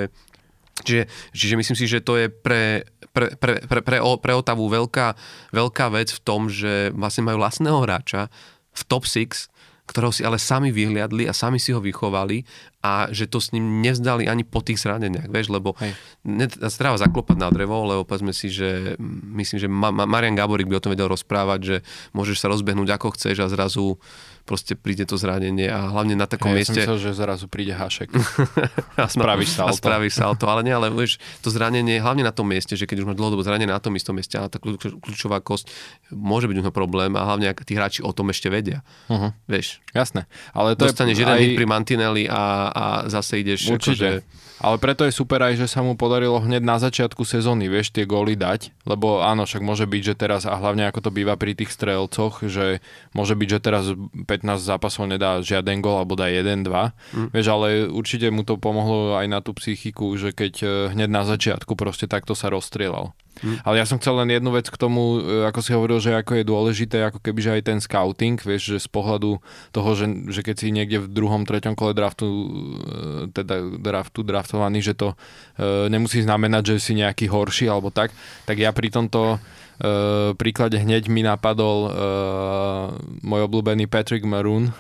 [0.76, 2.84] Čiže, čiže myslím si, že to je pre,
[3.16, 5.16] pre, pre, pre, pre, pre Otavu veľká,
[5.56, 8.28] veľká vec v tom, že vlastne majú vlastného hráča
[8.76, 9.48] v top 6,
[9.88, 12.44] ktorého si ale sami vyhliadli a sami si ho vychovali
[12.86, 15.74] a že to s ním nevzdali ani po tých zraneniach, vieš, lebo
[16.78, 18.94] treba zaklopať na drevo, lebo povedzme si, že
[19.34, 21.76] myslím, že Ma- Ma- Marian Gaborik by o tom vedel rozprávať, že
[22.14, 23.98] môžeš sa rozbehnúť ako chceš a zrazu
[24.46, 26.78] proste príde to zranenie a hlavne na takom ja mieste...
[26.78, 28.14] Ja som myslel, že zrazu príde Hašek
[29.02, 29.74] a spravíš salto.
[29.74, 33.04] A spravíš salto, ale nie, ale vieš, to zranenie hlavne na tom mieste, že keď
[33.04, 35.74] už máš dlhodobo zranenie na tom istom mieste a tá kľúčová kosť
[36.14, 38.86] môže byť problém a hlavne ak tí hráči o tom ešte vedia.
[39.10, 39.34] Uh-huh.
[39.50, 39.82] Vieš.
[39.98, 40.30] Jasné.
[40.54, 41.42] Ale to Dostaneš je jeden aj...
[41.42, 43.74] hit pri Mantinelli a, a zase ideš...
[43.74, 44.22] Určite.
[44.22, 44.45] Akože...
[44.64, 48.08] Ale preto je super aj, že sa mu podarilo hneď na začiatku sezóny, vieš, tie
[48.08, 51.60] góly dať, lebo áno, však môže byť, že teraz, a hlavne ako to býva pri
[51.60, 52.80] tých strelcoch, že
[53.12, 54.26] môže byť, že teraz 15
[54.64, 57.28] zápasov nedá žiaden gól, alebo dá 1-2, mm.
[57.36, 61.28] vieš, ale určite mu to pomohlo aj na tú psychiku, že keď eh, hneď na
[61.28, 63.12] začiatku proste takto sa rozstrielal.
[63.44, 63.60] Hmm.
[63.68, 66.40] Ale ja som chcel len jednu vec k tomu, e, ako si hovoril, že ako
[66.40, 69.44] je dôležité, ako keby že aj ten scouting, vieš, že z pohľadu
[69.76, 72.48] toho, že, že keď si niekde v druhom, treťom kole draftu, e,
[73.36, 75.14] teda draftu draftovaný, že to
[75.60, 78.16] e, nemusí znamenať, že si nejaký horší alebo tak,
[78.48, 79.40] tak ja pri tomto
[80.40, 81.92] príklade hneď mi napadol uh,
[83.20, 84.72] môj obľúbený Patrick Maroon,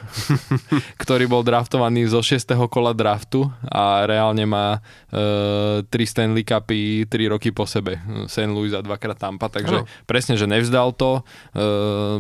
[1.04, 2.56] ktorý bol draftovaný zo 6.
[2.72, 8.00] kola draftu a reálne má uh, 3 Stanley Cupy 3 roky po sebe.
[8.32, 8.52] St.
[8.52, 9.88] Louis a dvakrát Tampa, takže no.
[10.08, 11.24] presne, že nevzdal to.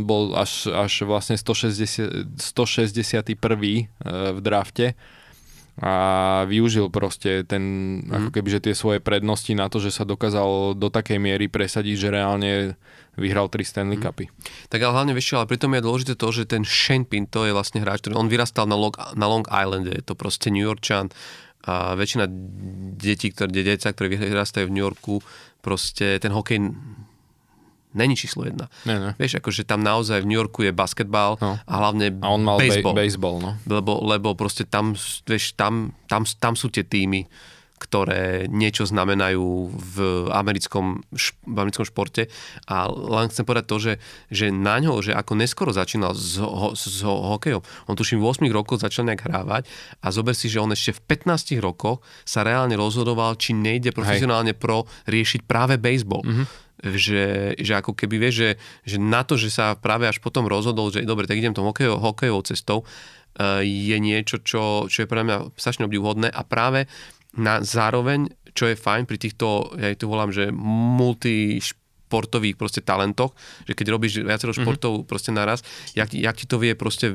[0.03, 3.87] Bol až, až vlastne 160, 161.
[4.35, 4.95] v drafte
[5.75, 5.93] a
[6.47, 7.63] využil proste ten,
[7.99, 8.15] mm.
[8.15, 11.95] ako keby, že tie svoje prednosti na to, že sa dokázal do takej miery presadiť,
[11.99, 12.51] že reálne
[13.19, 14.03] vyhral 3 Stanley mhm.
[14.07, 14.25] Cupy.
[14.31, 14.33] Mm.
[14.71, 17.83] Tak ale hlavne vieš ale pritom je dôležité to, že ten Shane Pinto je vlastne
[17.83, 21.11] hráč, ktorý on vyrastal na Long, na Long Island, je to proste New Yorkčan
[21.65, 22.29] a väčšina
[22.93, 25.17] detí, ktoré, deťa, ktoré vyrastajú v New Yorku,
[25.65, 26.61] proste ten hokej
[27.95, 28.67] není číslo jedna.
[28.83, 29.11] Ne, ne.
[29.15, 31.57] Vieš, akože tam naozaj v New Yorku je basketbal no.
[31.57, 32.93] a hlavne a on mal baseball.
[32.93, 33.51] Be- baseball no.
[33.65, 34.93] lebo, lebo proste tam,
[35.25, 37.25] vieš, tam, tam, tam sú tie týmy,
[37.75, 39.95] ktoré niečo znamenajú v
[40.31, 41.03] americkom,
[41.43, 42.31] v americkom športe.
[42.71, 43.93] A len chcem povedať to, že,
[44.31, 47.61] že na ňo, že ako neskoro začínal s, ho, s ho, hokejom,
[47.91, 49.67] on tuším v 8 rokoch začal nejak hrávať
[49.99, 54.55] a zober si, že on ešte v 15 rokoch sa reálne rozhodoval, či nejde profesionálne
[54.55, 54.61] Hej.
[54.61, 56.23] pro riešiť práve baseball.
[56.23, 58.49] Mm-hmm že, že ako keby vieš, že,
[58.85, 61.97] že na to, že sa práve až potom rozhodol, že dobre, tak idem tom hokejov,
[61.97, 66.85] hokejovou cestou, uh, je niečo, čo, čo je pre mňa strašne obdivhodné a práve
[67.35, 71.59] na zároveň, čo je fajn pri týchto, ja to volám, že multi
[72.05, 73.33] športových proste talentoch,
[73.65, 74.61] že keď robíš viacero mhm.
[74.61, 75.09] športov mm-hmm.
[75.09, 75.65] proste naraz,
[75.97, 77.09] jak, jak ti to vie proste,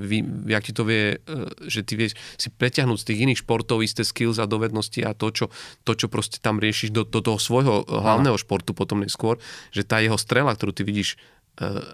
[0.51, 1.39] jak ti to vie, e,
[1.71, 5.31] že ty vieš si preťahnuť z tých iných športov isté skills a dovednosti a to,
[5.31, 5.47] čo,
[5.87, 9.39] to, čo proste tam riešiš do, do toho svojho hlavného športu potom neskôr,
[9.71, 11.17] že tá jeho strela, ktorú ty vidíš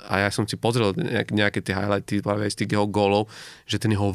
[0.07, 3.27] a ja som si pozrel nejak, nejaké tie highlighty práve z tých jeho gólov,
[3.67, 4.15] že ten jeho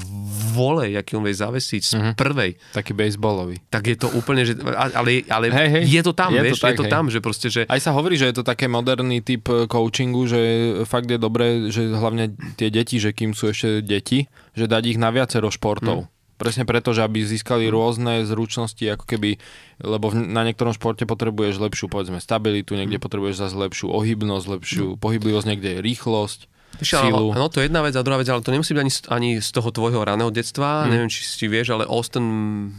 [0.56, 2.14] volej, aký on vie zavesiť z mm-hmm.
[2.16, 2.52] prvej.
[2.72, 3.60] Taký baseballový.
[3.68, 6.72] Tak je to úplne, že, ale, ale hey, hey, je to tam, je vieš, to
[6.72, 6.94] tak, je to hej.
[6.96, 7.62] tam, že proste, že...
[7.68, 10.42] Aj sa hovorí, že je to také moderný typ eh, coachingu, že
[10.88, 14.98] fakt je dobré, že hlavne tie deti, že kým sú ešte deti, že dať ich
[15.00, 16.08] na viacero športov.
[16.08, 16.11] Mm
[16.42, 17.74] Presne preto, že aby získali mm.
[17.74, 19.38] rôzne zručnosti, ako keby,
[19.78, 23.06] lebo na niektorom športe potrebuješ lepšiu, povedzme, stabilitu, niekde mm.
[23.06, 24.98] potrebuješ zase lepšiu ohybnosť, lepšiu mm.
[24.98, 26.50] pohyblivosť, niekde je rýchlosť.
[26.82, 27.36] Sílu.
[27.36, 29.50] No to je jedna vec a druhá vec, ale to nemusí byť ani, ani z
[29.54, 30.88] toho tvojho raného detstva.
[30.88, 30.90] Mm.
[30.90, 32.26] Neviem, či si vieš, ale Austin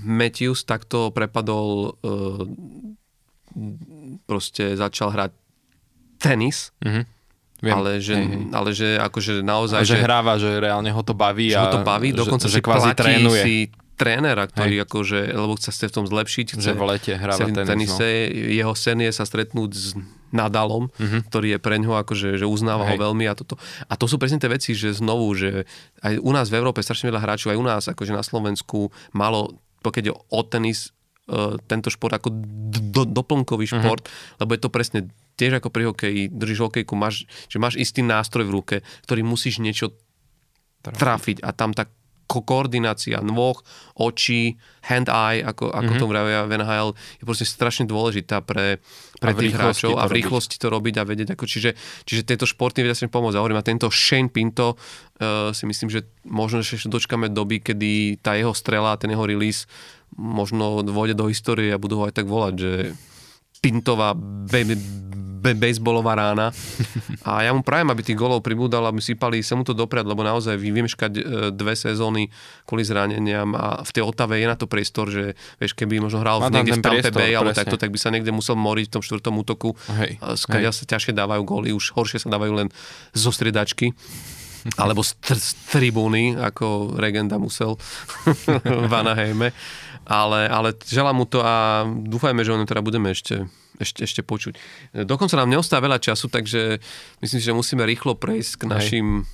[0.03, 2.43] Matthews takto prepadol uh,
[4.27, 5.31] proste začal hrať
[6.19, 6.75] tenis.
[6.83, 7.22] Mm-hmm
[7.63, 7.79] Viem.
[7.79, 8.45] Ale že, hej, hej.
[8.51, 9.81] ale že akože naozaj...
[9.81, 11.55] A že, že hráva, že reálne ho to baví.
[11.55, 13.43] Že a, ho to baví, dokonca že, si že kvázi trénuje.
[13.47, 13.55] si
[13.95, 14.85] trénera, ktorý hej.
[14.85, 16.47] akože, lebo chce sa v tom zlepšiť.
[16.59, 17.71] Chce, že v lete hráva tenis.
[17.71, 18.51] Tenise, no.
[18.51, 19.95] Jeho sen je sa stretnúť s
[20.33, 21.21] Nadalom, uh-huh.
[21.29, 22.97] ktorý je pre ňoho akože, že uznáva hej.
[22.97, 23.61] ho veľmi a toto.
[23.85, 25.69] A to sú presne tie veci, že znovu, že
[26.01, 29.61] aj u nás v Európe strašne veľa hráčov, aj u nás akože na Slovensku malo,
[29.85, 30.91] pokiaľ je o tenis,
[31.29, 32.33] uh, tento šport ako
[32.73, 33.73] do, doplnkový mhm.
[33.77, 34.41] šport, uh-huh.
[34.41, 35.01] lebo je to presne
[35.37, 39.59] tiež ako pri hokeji, držíš hokejku, máš, že máš istý nástroj v ruke, ktorý musíš
[39.63, 39.97] niečo
[40.83, 41.87] trafiť a tam tá
[42.33, 43.61] ko- koordinácia nôh,
[44.01, 44.57] očí,
[44.89, 46.01] hand-eye, ako, ako mm-hmm.
[46.01, 46.91] to vravia v NHL,
[47.21, 48.81] je proste strašne dôležitá pre,
[49.21, 51.29] pre tých hráčov a v rýchlosti to robiť a vedieť.
[51.37, 51.77] Ako, čiže,
[52.09, 53.37] čiže tieto športy vedia sa pomôcť.
[53.37, 58.25] A hovorím, a tento Shane Pinto uh, si myslím, že možno ešte dočkáme doby, kedy
[58.25, 59.69] tá jeho strela, ten jeho release
[60.17, 62.73] možno vôjde do histórie a budú ho aj tak volať, že
[63.63, 64.67] Pintová be,
[65.39, 66.51] be, baseballová rána.
[67.29, 70.27] A ja mu prajem, aby tých golov pribúdal, aby sypali sa mu to dopriať, lebo
[70.27, 71.23] naozaj vymeškať e,
[71.55, 72.27] dve sezóny
[72.67, 76.43] kvôli zraneniam a v tej Otave je na to priestor, že vieš, keby možno hral
[76.43, 79.03] v niekde v Tampa Bay, alebo takto, tak by sa niekde musel moriť v tom
[79.07, 79.79] štvrtom útoku.
[79.95, 82.69] Hej, Skadia sa ťažšie dávajú góly, už horšie sa dávajú len
[83.15, 83.95] zo striedačky
[84.83, 87.79] alebo z, tr- z tribúny, ako Regenda musel
[88.91, 89.51] v Anaheime
[90.07, 93.47] ale, ale želám mu to a dúfajme, že ho teda budeme ešte,
[93.79, 94.55] ešte, ešte počuť.
[95.07, 96.83] Dokonca nám neostáva veľa času, takže
[97.23, 99.27] myslím si, že musíme rýchlo prejsť k našim Hej.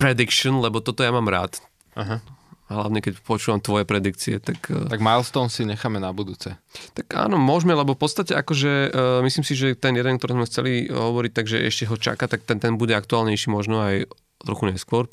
[0.00, 1.60] prediction, lebo toto ja mám rád.
[1.96, 2.20] Aha.
[2.66, 4.58] Hlavne keď počúvam tvoje predikcie, tak...
[4.74, 6.58] Eh, tak milestone si necháme na budúce.
[6.98, 10.50] Tak áno, môžeme, lebo v podstate akože uh, myslím si, že ten jeden, ktorý sme
[10.50, 14.10] chceli hovoriť, takže ešte ho čaká, tak ten, ten bude aktuálnejší možno aj
[14.42, 15.06] trochu neskôr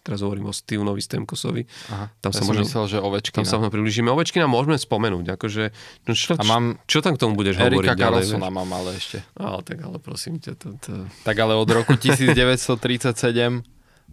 [0.00, 1.62] teraz hovorím o Stevenovi Stemkosovi.
[1.92, 3.36] Aha, tam ja sa možno, myslel, že Ovečkina.
[3.42, 4.08] Tam sa možno približíme.
[4.08, 5.36] Ovečkina môžeme spomenúť.
[5.36, 5.70] Akože,
[6.08, 8.24] no čo, a mám čo tam k tomu budeš Erika hovoriť ďalej?
[8.32, 9.20] Erika mám ale ešte.
[9.36, 10.52] Ale tak ale prosím ťa.
[10.56, 10.92] To, to...
[11.24, 13.64] Tak ale od roku 1937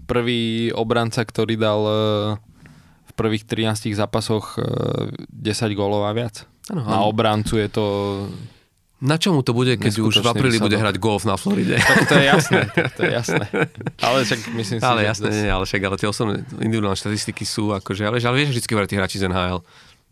[0.06, 1.96] prvý obranca, ktorý dal e,
[3.08, 6.46] v prvých 13 zápasoch 10 e, gólov a viac.
[6.68, 7.86] Ano, Na obrancu je to
[8.98, 11.78] na čomu to bude, keď už v apríli bude hrať golf na Floride?
[11.78, 12.60] Tak to je jasné,
[12.98, 13.46] to je jasné.
[14.02, 17.78] Ale však myslím si, ale jasné, nie, ale však ale tie osobné individuálne štatistiky sú
[17.78, 19.62] akože, ale, ale vieš vždy hrať tí hráči z NHL.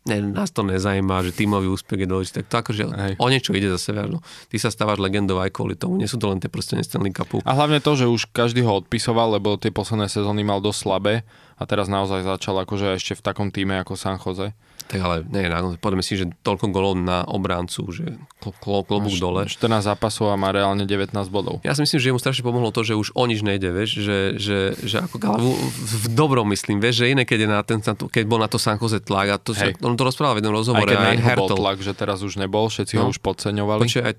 [0.05, 3.13] ne, nás to nezajíma, že tímový úspech je dôležitý, tak to akože Hej.
[3.17, 4.05] o niečo ide zase viac.
[4.05, 4.21] No.
[4.53, 7.41] Ty sa stávaš legendou aj kvôli tomu, nie sú to len tie proste Stanley Cupu.
[7.41, 11.25] A hlavne to, že už každý ho odpisoval, lebo tie posledné sezóny mal dosť slabé
[11.57, 14.53] a teraz naozaj začal akože ešte v takom týme ako San Jose.
[14.85, 15.49] Tak ale nie,
[15.81, 18.05] poďme si, že toľko golov na obráncu, že
[18.37, 19.49] klo, klo, klobúk dole.
[19.49, 21.57] 14 zápasov a má reálne 19 bodov.
[21.65, 24.17] Ja si myslím, že mu strašne pomohlo to, že už o nič nejde, vieš, že,
[24.37, 25.45] že, že ako v,
[26.05, 28.45] v dobrom myslím, vieš, že iné, keď, je na ten, na to, keď bol na
[28.45, 31.01] to San Jose tlak a to, sa, on to rozprával v jednom Aj rozhovore, keď
[31.01, 33.09] na aj, neho bol tlak, že teraz už nebol, všetci ho No.
[33.09, 33.81] už podceňovali.
[33.89, 34.15] Počkaj, aj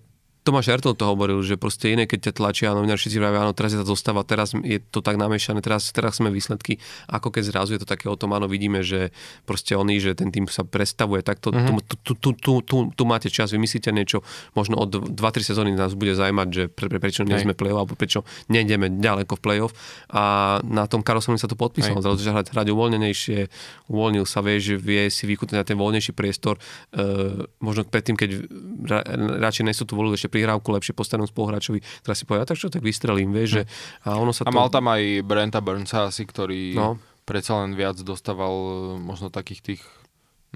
[0.47, 3.51] Tomáš Hertl to hovoril, že proste iné, keď ťa tlačia a novinári všetci vravia, áno,
[3.51, 6.78] teraz je tá zostava, teraz je to tak namiešané, teraz, teraz sme výsledky,
[7.10, 9.10] ako keď zrazu je to také o tom, áno, vidíme, že
[9.43, 11.82] proste oni, že ten tým sa prestavuje, tak to, mm-hmm.
[11.82, 14.23] tu, tu, tu, tu, tu, máte čas, vymyslíte niečo,
[14.55, 17.98] možno od 2-3 sezóny nás bude zaujímať, že pre, pre, prečo nie sme play-off, alebo
[17.98, 19.74] prečo nejdeme ďaleko v play-off.
[20.14, 22.06] A na tom Karlsonovi sa to podpísalo, Hej.
[22.06, 23.39] zrazu že hrať, hrať uvoľnenejšie,
[23.90, 26.62] uvoľnil sa, vie, že vie si vykútať na ten voľnejší priestor,
[26.94, 28.31] e, možno predtým, keď
[28.86, 29.02] ra,
[29.43, 32.84] radšej nejsú tu volili ešte prihrávku lepšie postavenom spoluhráčovi, teraz si povedal, tak čo, tak
[32.84, 33.62] vystrelím, vieš, že
[34.04, 34.44] a ono sa.
[34.44, 34.56] A to...
[34.56, 37.00] mal tam aj Brenta Burnsa asi, ktorý No.
[37.24, 39.82] predsa len viac dostával e, možno takých tých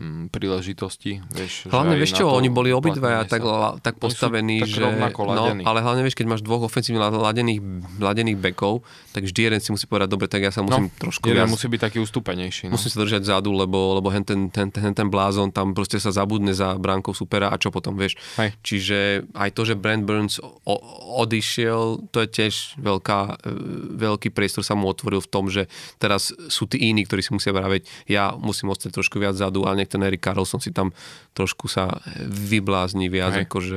[0.01, 1.21] mm, príležitostí.
[1.31, 4.81] Vieš, Hlavne vieš čo, oni boli uplatnenie tak, la- tak postavení, tak že...
[4.81, 7.61] No, ale hlavne vieš, keď máš dvoch ofenzívne la- ladených,
[8.01, 8.81] ladených bekov,
[9.13, 11.53] tak vždy jeden si musí povedať, dobre, tak ja sa musím no, trošku jeden viac...
[11.53, 12.73] musí byť taký ustúpenejší.
[12.73, 12.81] No.
[12.81, 16.09] Musím sa držať zadu, lebo, lebo hen, ten, ten, ten, ten blázon tam proste sa
[16.15, 18.17] zabudne za bránkou supera a čo potom, vieš.
[18.41, 18.57] Hej.
[18.65, 18.99] Čiže
[19.37, 20.75] aj to, že Brent Burns o,
[21.21, 23.53] odišiel, to je tiež veľká, e,
[24.01, 25.69] veľký priestor sa mu otvoril v tom, že
[26.01, 29.75] teraz sú tí iní, ktorí si musia vraviť, ja musím ostať trošku viac zadu a
[29.75, 30.95] nech ten Eric Carlson si tam
[31.35, 31.91] trošku sa
[32.23, 33.51] vyblázni viac, Hej.
[33.51, 33.77] akože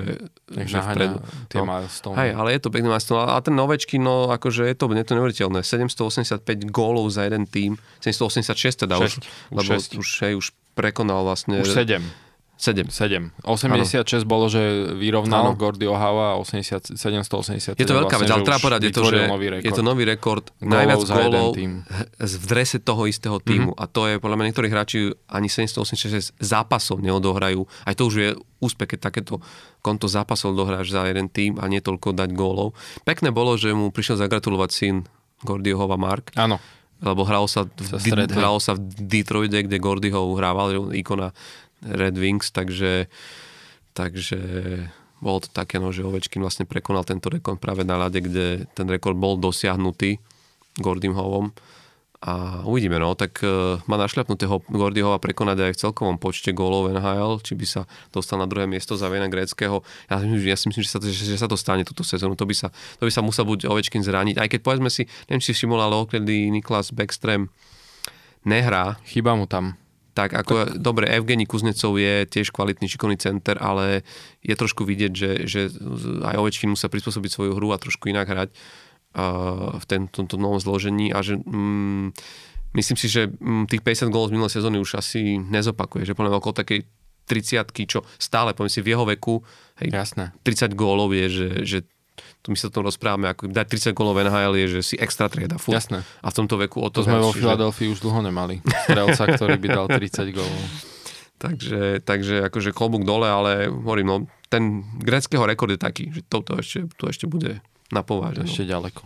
[0.53, 1.17] Nech že vpredu.
[1.49, 1.65] tie No.
[1.65, 2.15] milestone.
[2.15, 3.25] Hej, ale je to pekný milestone.
[3.25, 5.59] A ten Novečky, no akože je to, je to neuveriteľné.
[5.65, 7.75] 785 gólov za jeden tým,
[8.05, 9.23] 786 teda už, Šesť.
[9.25, 9.91] Už lebo šesť.
[9.97, 11.59] už, hej, už prekonal vlastne...
[11.59, 12.01] Už 7.
[12.63, 12.87] 7.
[12.87, 13.43] 7.
[13.43, 15.59] 86 bolo, že vyrovnalo Áno.
[15.59, 17.75] Gordy Ohava a 80, 787.
[17.75, 19.19] Je to veľká vec, vlastne, ale že treba povedať, je to, že
[19.59, 20.47] je to nový rekord.
[20.63, 21.59] Najviac gólov
[22.23, 23.75] v drese toho istého týmu.
[23.75, 27.67] A to je, podľa mňa, niektorí hráči ani 786 zápasov neodohrajú.
[27.83, 28.29] Aj to už je
[28.63, 29.43] úspech, keď takéto
[29.83, 32.71] konto zápasov dohráš za jeden tým a nie toľko dať gólov.
[33.03, 34.95] Pekné bolo, že mu prišiel zagratulovať syn
[35.43, 36.63] Gordyho Mark, Áno.
[37.03, 40.89] lebo hralo sa, v, Sa hralo sa v Detroite, kde Gordy ho hrával, že on
[40.95, 41.35] ikona
[41.83, 43.11] Red Wings, takže,
[43.93, 44.39] takže
[45.23, 48.87] bolo to také, no, že Ovečkin vlastne prekonal tento rekord práve na ľade, kde ten
[48.91, 50.19] rekord bol dosiahnutý
[50.79, 51.55] Gordym Hovom.
[52.23, 56.87] A uvidíme, no, tak uh, má našľapnutého Gordy Hova prekonať aj v celkovom počte gólov
[56.87, 57.81] NHL, či by sa
[58.15, 59.83] dostal na druhé miesto za Vena Gréckého.
[60.07, 62.39] Ja, ja si myslím, že sa, to, že, že sa to stane túto sezónu.
[62.39, 64.39] To by sa, to by sa musel buď Ovečkin zraniť.
[64.39, 67.51] Aj keď povedzme si, neviem, či si všimol, ale odkedy Niklas Backstrom
[68.47, 69.75] nehrá, Chyba mu tam.
[70.13, 74.05] Tak ako, dobre, Evgeni Kuznecov je tiež kvalitný šikovný center, ale
[74.45, 75.61] je trošku vidieť, že, že
[76.21, 80.61] aj Ovečkin musia prispôsobiť svoju hru a trošku inak hrať uh, v ten, tomto novom
[80.61, 82.13] zložení a že mm,
[82.77, 86.37] myslím si, že mm, tých 50 gólov z minulej sezóny už asi nezopakuje, že poviem
[86.37, 86.85] okolo takej
[87.25, 89.41] 30 čo stále, poviem si, v jeho veku,
[89.81, 90.35] hej, Jasné.
[90.45, 91.77] 30 gólov je, že, že
[92.43, 94.95] tu my sa o tom rozprávame, ako dať 30 gólov v NHL je, že si
[94.99, 95.79] extra trieda, furt.
[95.79, 96.03] Jasné.
[96.03, 98.59] A v tomto veku o To to, sme vo Filadelfii už dlho nemali.
[98.83, 100.63] Strelca, ktorý by dal 30 gólov.
[101.43, 104.17] Takže, takže akože klobúk dole, ale hovorím, no,
[104.47, 107.59] ten greckého rekord je taký, že toto ešte, to ešte bude
[107.91, 108.43] na pováže.
[108.43, 108.47] No.
[108.47, 109.03] Ešte ďaleko.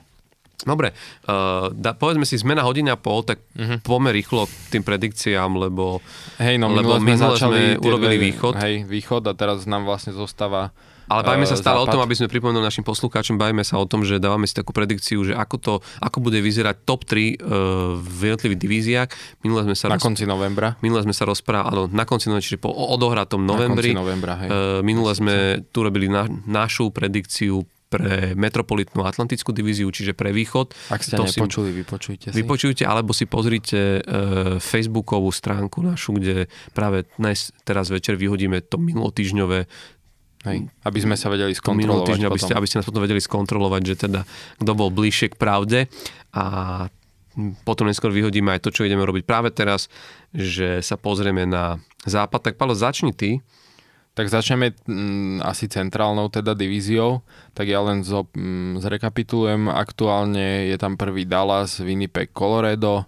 [0.61, 0.93] Dobre,
[1.25, 3.81] uh, da, povedzme si, sme na hodine a pol, tak uh-huh.
[3.81, 5.97] poďme rýchlo k tým predikciám, lebo
[6.37, 8.53] Hej, no Lebo minule sme minule začali sme urobili dve- východ.
[8.53, 10.73] Hej, východ a teraz nám vlastne zostáva
[11.07, 11.93] ale bavíme sa eh, stále o západ.
[11.95, 15.23] tom, aby sme pripomenuli našim poslucháčom, bavíme sa o tom, že dávame si takú predikciu,
[15.23, 15.73] že ako to,
[16.03, 19.09] ako bude vyzerať top 3 uh, v jednotlivých divíziách.
[19.47, 20.75] Minule sme sa na roz- konci novembra.
[20.83, 23.95] Minule sme sa rozprávali, na konci novembra, čiže po odohratom novembri.
[23.95, 24.49] Na konci novembra, hej.
[24.51, 30.75] Uh, minule sme tu robili na, našu predikciu pre metropolitnú atlantickú divíziu, čiže pre východ.
[30.91, 32.35] Ak ste To nepočuli, vypočujte si.
[32.35, 38.59] Si, vypočujte, alebo si pozrite uh, facebookovú stránku našu, kde práve dnes, teraz večer vyhodíme
[38.67, 39.71] to minulotýžňové
[40.45, 43.81] Hej, aby sme sa vedeli skontrolovať týždeň, aby ste, aby ste nás potom vedeli skontrolovať,
[43.83, 44.21] že teda
[44.61, 45.79] kto bol bližšie k pravde
[46.29, 46.43] a
[47.65, 49.89] potom neskôr vyhodíme aj to, čo ideme robiť práve teraz,
[50.33, 52.49] že sa pozrieme na západ.
[52.51, 53.45] Tak Paolo, začni ty.
[54.17, 57.21] Tak začneme mm, asi centrálnou teda divíziou,
[57.53, 59.69] tak ja len zo, mm, zrekapitulujem.
[59.69, 63.05] Aktuálne je tam prvý Dallas, Winnipeg, Colorado,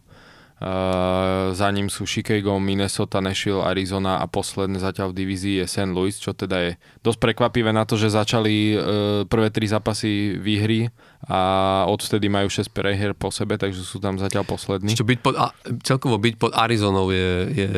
[0.59, 5.95] Uh, za ním sú Chicago, Minnesota, Nashville, Arizona a posledné zatiaľ v divízii je St.
[5.95, 8.79] Louis, čo teda je dosť prekvapivé na to, že začali uh,
[9.23, 10.91] prvé tri zápasy výhry
[11.31, 11.39] a
[11.87, 14.99] odvtedy majú 6 prehier po sebe, takže sú tam zatiaľ poslední.
[14.99, 17.69] Čo byť pod, a, celkovo byť pod Arizonou je, je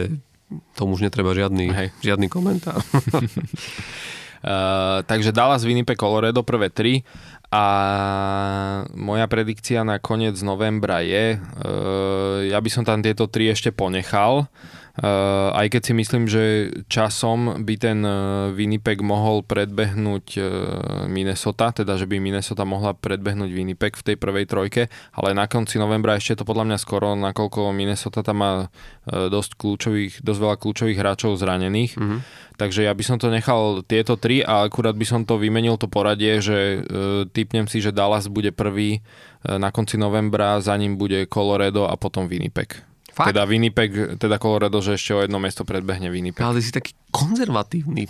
[0.73, 1.87] tomu už netreba žiadny, Hej.
[2.01, 2.81] žiadny komentár.
[4.41, 7.05] Uh, takže Dallas, Winnipeg, Colorado prvé tri
[7.51, 7.65] a
[8.95, 14.47] moja predikcia na koniec novembra je, uh, ja by som tam tieto tri ešte ponechal,
[15.55, 16.43] aj keď si myslím, že
[16.91, 20.43] časom by ten uh, Winnipeg mohol predbehnúť uh,
[21.07, 25.79] Minnesota, teda že by Minnesota mohla predbehnúť Winnipeg v tej prvej trojke, ale na konci
[25.79, 28.51] novembra ešte to podľa mňa skoro, nakoľko Minnesota tam má
[29.07, 31.95] dosť, kľúčových, dosť veľa kľúčových hráčov zranených.
[31.95, 32.19] Mm-hmm.
[32.59, 35.89] Takže ja by som to nechal tieto tri a akurát by som to vymenil to
[35.89, 40.99] poradie, že uh, typnem si, že Dallas bude prvý uh, na konci novembra, za ním
[40.99, 42.90] bude Colorado a potom Winnipeg.
[43.11, 43.35] Fakt?
[43.35, 46.43] Teda Winnipeg, teda Colorado, že ešte o jedno miesto predbehne Winnipeg.
[46.43, 48.07] Ale si taký konzervatívny.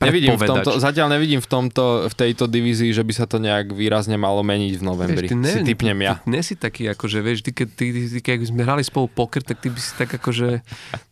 [0.00, 3.76] Nevidím v tomto, zatiaľ nevidím v, tomto, v tejto divízii, že by sa to nejak
[3.76, 5.28] výrazne malo meniť v novembri.
[5.28, 6.16] Vieš, ty si typnem ja.
[6.24, 9.12] Ty nie si taký, akože, vieš, ty, keď, ty, ty, ty, keď sme hrali spolu
[9.12, 10.64] poker, tak ty by si tak akože,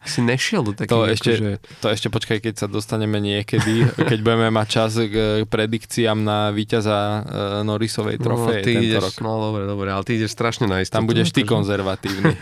[0.08, 1.50] si nešiel do takých, To ešte, akože,
[1.84, 6.96] to ešte počkaj, keď sa dostaneme niekedy, keď budeme mať čas k predikciám na víťaza
[6.96, 7.20] uh,
[7.68, 9.14] Norrisovej trofeje no, ty tento ideš, rok.
[9.20, 10.96] no dobre, dobre, ale ty ideš strašne na istotu.
[10.96, 11.52] Tam budeš ty akože.
[11.52, 12.32] konzervatívny.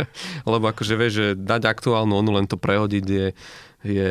[0.56, 3.26] Lebo akože vieš, že dať aktuálnu onu, len to prehodiť je,
[3.84, 4.10] je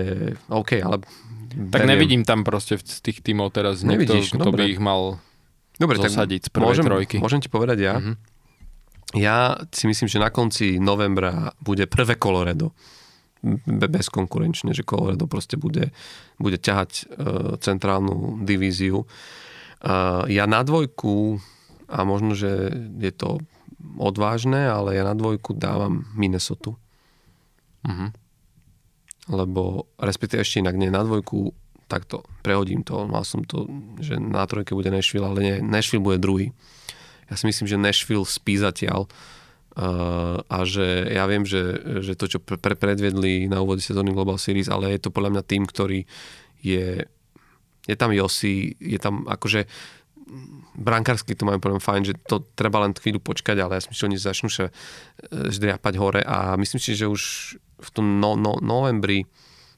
[0.54, 1.02] OK, ale
[1.62, 1.90] tak beriem.
[1.90, 4.72] nevidím tam proste v- z tých tímov teraz niekto, Nevidíš, kto by dobre.
[4.72, 5.20] ich mal
[5.76, 7.16] Dobre, tak zosadiť z prvej môžem, trojky.
[7.18, 7.94] Môžem ti povedať ja.
[7.98, 8.14] Mhm.
[9.12, 9.38] Ja
[9.70, 12.72] si myslím, že na konci novembra bude prvé Colorado.
[13.42, 15.96] Be- bezkonkurenčne, že Colorado proste bude,
[16.36, 17.08] bude ťahať uh,
[17.58, 19.08] centrálnu divíziu.
[19.80, 21.40] Uh, ja na dvojku,
[21.88, 23.40] a možno, že je to
[23.96, 26.76] odvážne, ale ja na dvojku dávam Minnesota.
[27.82, 28.12] Mhm.
[29.30, 31.54] Lebo, respektíve ešte inak, nie na dvojku,
[31.86, 33.66] takto, prehodím to, mal som to,
[34.02, 36.54] že na trojke bude Nashville, ale nie, Nashville bude druhý.
[37.30, 42.26] Ja si myslím, že Nashville spí zatiaľ uh, a že ja viem, že, že to,
[42.26, 45.64] čo pre, pre, predvedli na úvode sezóny Global Series, ale je to podľa mňa tým,
[45.70, 46.10] ktorý
[46.62, 47.06] je
[47.90, 49.66] je tam Josi, je tam akože
[50.78, 53.98] brankársky to majú poviem fajn, že to treba len chvíľu počkať, ale ja si myslím,
[53.98, 54.66] že oni začnú sa
[55.34, 59.24] ždriapať hore a myslím si, že už v tom no, no, novembri,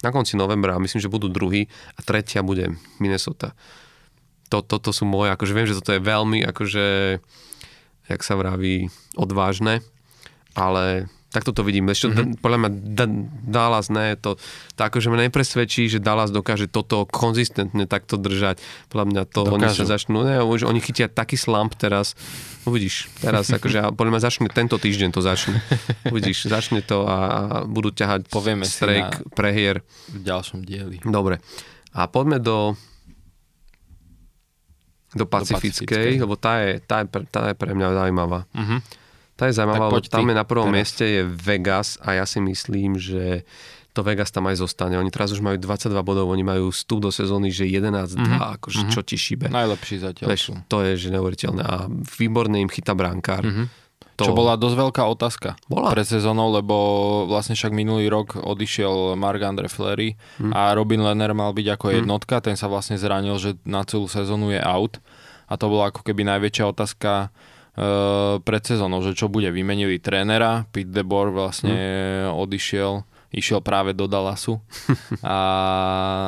[0.02, 3.53] na konci novembra, myslím, že budú druhý a tretia bude Minnesota.
[4.49, 6.86] To, toto sú moje, akože viem, že toto je veľmi, akože,
[8.10, 9.86] jak sa vraví, odvážne,
[10.57, 11.88] ale takto to vidím.
[11.88, 12.44] Ešte, mm-hmm.
[12.44, 12.70] podľa mňa
[13.48, 14.36] Dallas ne, to,
[14.76, 18.60] to akože ma nepresvedčí, že Dallas dokáže toto konzistentne takto držať.
[18.91, 19.88] Podľa mňa to oni Dokážu.
[19.88, 22.20] sa začnú, ne, už oni chytia taký slump teraz,
[22.68, 25.64] uvidíš, teraz akože podľa mňa začne, tento týždeň to začne.
[26.12, 29.80] Uvidíš, začne to a, a budú ťahať Povieme strejk, prehier.
[30.12, 30.99] v ďalšom dieli.
[31.08, 31.40] Dobre.
[31.95, 32.76] A poďme do
[35.12, 36.24] do pacifickej, pacifickej.
[36.24, 38.48] lebo tá je, tá, je, tá je pre mňa zaujímavá.
[38.56, 39.01] Mhm.
[39.41, 40.77] Tá je zaujímavá, lebo tam je na prvom teraz.
[40.77, 43.41] mieste je Vegas a ja si myslím, že
[43.89, 44.95] to Vegas tam aj zostane.
[44.95, 48.38] Oni teraz už majú 22 bodov, oni majú vstup do sezóny, že 11-2, Mhm.
[48.55, 49.49] akože čo ti šíbe.
[49.49, 50.53] Najlepší zatiaľ Vieš, sú.
[50.68, 51.59] to je že neuveriteľné.
[51.59, 53.41] A výborne im chytá brankár.
[53.41, 53.65] Mhm.
[54.13, 55.89] To, Čo bola dosť veľká otázka Bola.
[55.89, 56.76] pred sezónou, lebo
[57.26, 60.51] vlastne však minulý rok odišiel Mark Andre Fleury Hm.
[60.51, 64.53] a Robin Lehner mal byť ako jednotka, ten sa vlastne zranil, že na celú sezónu
[64.53, 65.01] je out
[65.47, 67.34] a to bola ako keby najväčšia otázka
[68.41, 69.48] pred sezónou, že čo bude.
[69.48, 71.76] Vymenili trénera, Pete DeBoer vlastne
[72.27, 72.35] Hm.
[72.35, 72.93] odišiel
[73.32, 74.60] išiel práve do Dallasu
[75.24, 75.40] a,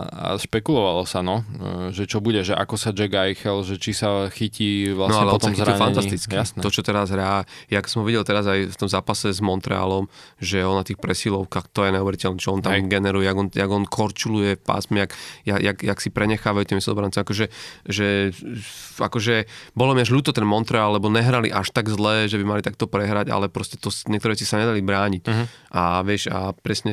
[0.07, 1.43] a špekulovalo sa, no,
[1.91, 5.31] že čo bude, že ako sa Jack Eichel, že či sa chytí No vlastne ale
[5.31, 5.83] on potom zranení.
[5.83, 6.33] fantasticky.
[6.33, 6.59] Jasné.
[6.63, 10.07] To, čo teraz hrá, jak som videl teraz aj v tom zápase s Montrealom,
[10.39, 12.87] že on na tých presilovkách, to je neuveriteľné, čo on tam Hej.
[12.87, 15.11] generuje, jak on, jak on korčuluje pásmy, jak,
[15.43, 17.19] jak, jak, jak si prenechávajú tým sobrancom.
[17.19, 17.51] Akože,
[17.83, 18.31] že,
[18.97, 19.35] akože,
[19.75, 22.87] bolo mi až ľúto ten Montreal, lebo nehrali až tak zle, že by mali takto
[22.87, 25.23] prehrať, ale proste to, niektoré veci sa nedali brániť.
[25.27, 25.45] Mhm.
[25.73, 26.92] A vieš, a presne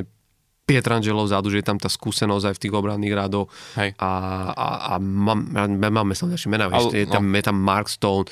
[0.70, 3.51] Pietrangelo vzadu, že je tam tá skúsenosť aj v tých obranných radoch.
[3.74, 3.98] Hej.
[3.98, 4.10] A,
[4.55, 8.30] a, a mám, máme sa ďalšie mená, vieš, je, tam, je tam Mark Stone,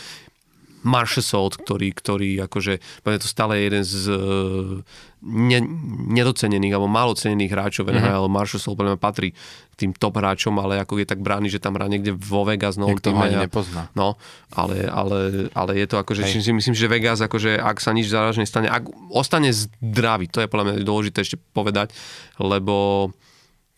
[0.89, 4.81] Marshall Salt, ktorý, ktorý akože, je to stále jeden z eh,
[5.23, 5.61] ne,
[6.17, 8.33] nedocenených alebo málo cenených hráčov NHL.
[8.33, 8.57] Mm-hmm.
[8.57, 11.77] Salt podľa mňa patrí k tým top hráčom, ale ako je tak brány, že tam
[11.77, 12.81] hrá niekde vo Vegas.
[12.81, 13.93] No, Niekto ho ani nepozná.
[13.93, 14.17] No,
[14.57, 16.41] ale, ale, ale je to akože, Hej.
[16.41, 20.49] si myslím, že Vegas, akože, ak sa nič závažne stane, ak ostane zdravý, to je
[20.49, 21.93] podľa mňa dôležité ešte povedať,
[22.41, 23.11] lebo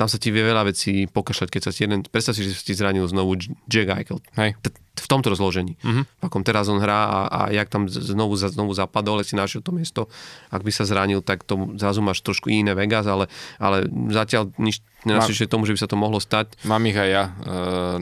[0.01, 2.65] tam sa ti vie veľa vecí pokašľať, keď sa ti jeden, predstav si, že sa
[2.65, 3.37] ti zranil znovu
[3.69, 4.25] Jack Eichel.
[4.41, 4.57] Hej.
[5.01, 5.81] V tomto rozložení.
[5.81, 6.03] Mhm.
[6.05, 9.73] V akom teraz on hrá a, a jak tam znovu, znovu zapadol, si našiel to
[9.73, 10.13] miesto.
[10.53, 14.85] Ak by sa zranil, tak to zrazu máš trošku iné Vegas, ale, ale zatiaľ nič
[15.05, 16.61] nenasvedčuje tomu, že by sa to mohlo stať.
[16.69, 17.31] Mám ich aj ja e,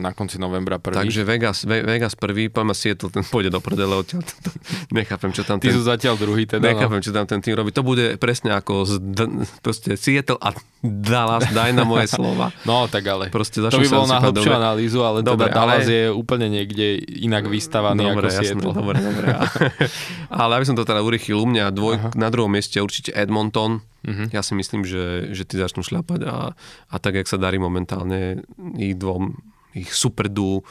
[0.03, 0.99] na konci novembra prvý.
[0.99, 4.23] Takže Vegas, Ve- Vegas prvý, poviem Seattle, ten pôjde do prdele odtiaľ.
[4.91, 6.59] Nechápem, čo tam Ty ten, sú zatiaľ druhý teda.
[6.59, 6.75] No.
[6.75, 7.71] nechápem, čo tam ten tým robí.
[7.71, 8.93] To bude presne ako z,
[9.63, 12.55] proste Seattle a Dallas, daj na moje slova.
[12.63, 13.27] No, tak ale.
[13.27, 14.19] Proste to by sa bolo na
[14.59, 18.73] analýzu, ale Dobre, teda Dallas ale- je úplne niekde inak vystavaný Dobre, ako jasné, Seattle.
[18.73, 19.27] dobre, dobre.
[20.41, 23.85] Ale aby som to teda urychlil, u mňa dvoj, na druhom mieste určite Edmonton.
[24.07, 24.31] Mhm.
[24.33, 26.55] Ja si myslím, že, že ty začnú šľapať a,
[26.89, 28.41] a tak, jak sa darí momentálne
[28.79, 29.35] ich dvom,
[29.75, 30.63] ich superdú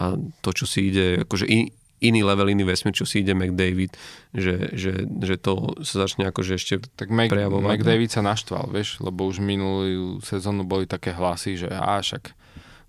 [0.00, 3.96] a to, čo si ide, akože in, iný level, iný vesmír, čo si ide McDavid,
[4.36, 7.80] že, že, že to sa začne akože ešte Tak Mac, prejavovať.
[7.80, 12.36] McDavid sa naštval, vieš, lebo už minulú sezónu boli také hlasy, že á, však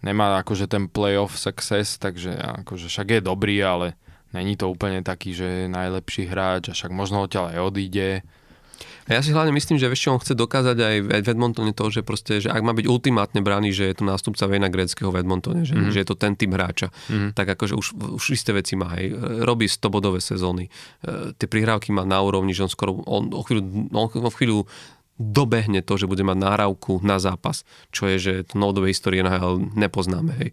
[0.02, 3.88] nemá akože ten playoff success, takže akože však je dobrý, ale
[4.36, 8.10] není to úplne taký, že je najlepší hráč a však možno odtiaľ aj odíde.
[9.08, 12.04] A ja si hlavne myslím, že čo on chce dokázať aj v Edmontone to, že
[12.04, 15.64] proste, že ak má byť ultimátne brány, že je to nástupca Vejna Greckého v Edmontone,
[15.64, 15.94] že, mm-hmm.
[15.96, 17.32] že je to ten typ hráča, mm-hmm.
[17.32, 17.88] tak akože už,
[18.20, 19.16] už isté veci má, hej.
[19.48, 20.68] Robí 100 bodové sezóny.
[20.68, 23.64] E, tie prihrávky má na úrovni, že on skoro, on o chvíľu,
[23.96, 24.68] on o chvíľu
[25.18, 29.74] dobehne to, že bude mať náravku na zápas, čo je, že to novodobej histórie NHL
[29.74, 30.50] nepoznáme, hej.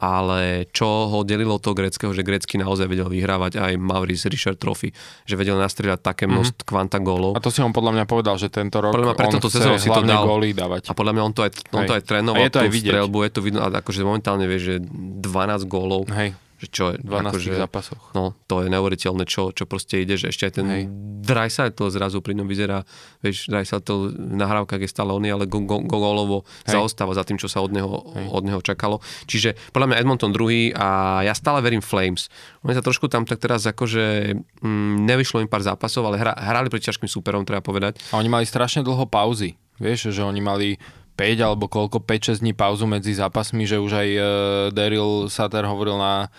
[0.00, 4.56] Ale čo ho delilo od toho greckého, že grecký naozaj vedel vyhrávať aj Maurice Richard
[4.56, 4.96] Trophy,
[5.28, 6.72] že vedel nastrieľať také množstvo mm-hmm.
[6.72, 7.36] kvanta gólov.
[7.36, 9.52] A to si on podľa mňa povedal, že tento rok Podľa mňa preto on to
[9.52, 10.24] chce si to dal.
[10.24, 10.88] góly dávať.
[10.88, 11.88] A podľa mňa on to aj, on Hej.
[11.92, 12.92] to aj trénoval, A je to aj tú vidieť.
[12.96, 17.32] strelbu, je to vidno, akože momentálne vie, že 12 gólov, Hej, že čo je, 12
[17.32, 18.02] akože, zápasoch.
[18.12, 20.82] no to je neuveriteľné, čo, čo proste ide, že ešte aj ten Hej.
[21.24, 22.84] Dreisaitl zrazu pri ňom vyzerá,
[23.24, 26.76] vieš, Dreisaitl na hrávkach je stále oný, ale go, go, go, gólovo Hej.
[26.76, 27.88] zaostáva za tým, čo sa od neho,
[28.28, 29.00] od neho čakalo.
[29.24, 32.28] Čiže podľa mňa Edmonton druhý a ja stále verím Flames.
[32.60, 36.68] Oni sa trošku tam tak teraz akože mm, nevyšlo im pár zápasov, ale hra, hrali
[36.68, 37.96] pri ťažkým súperom, treba povedať.
[38.12, 39.56] A oni mali strašne dlho pauzy.
[39.80, 40.76] Vieš, že oni mali
[41.20, 44.24] 5 alebo koľko, 5-6 dní pauzu medzi zápasmi, že už aj uh,
[44.70, 46.32] Daryl Sutter hovoril na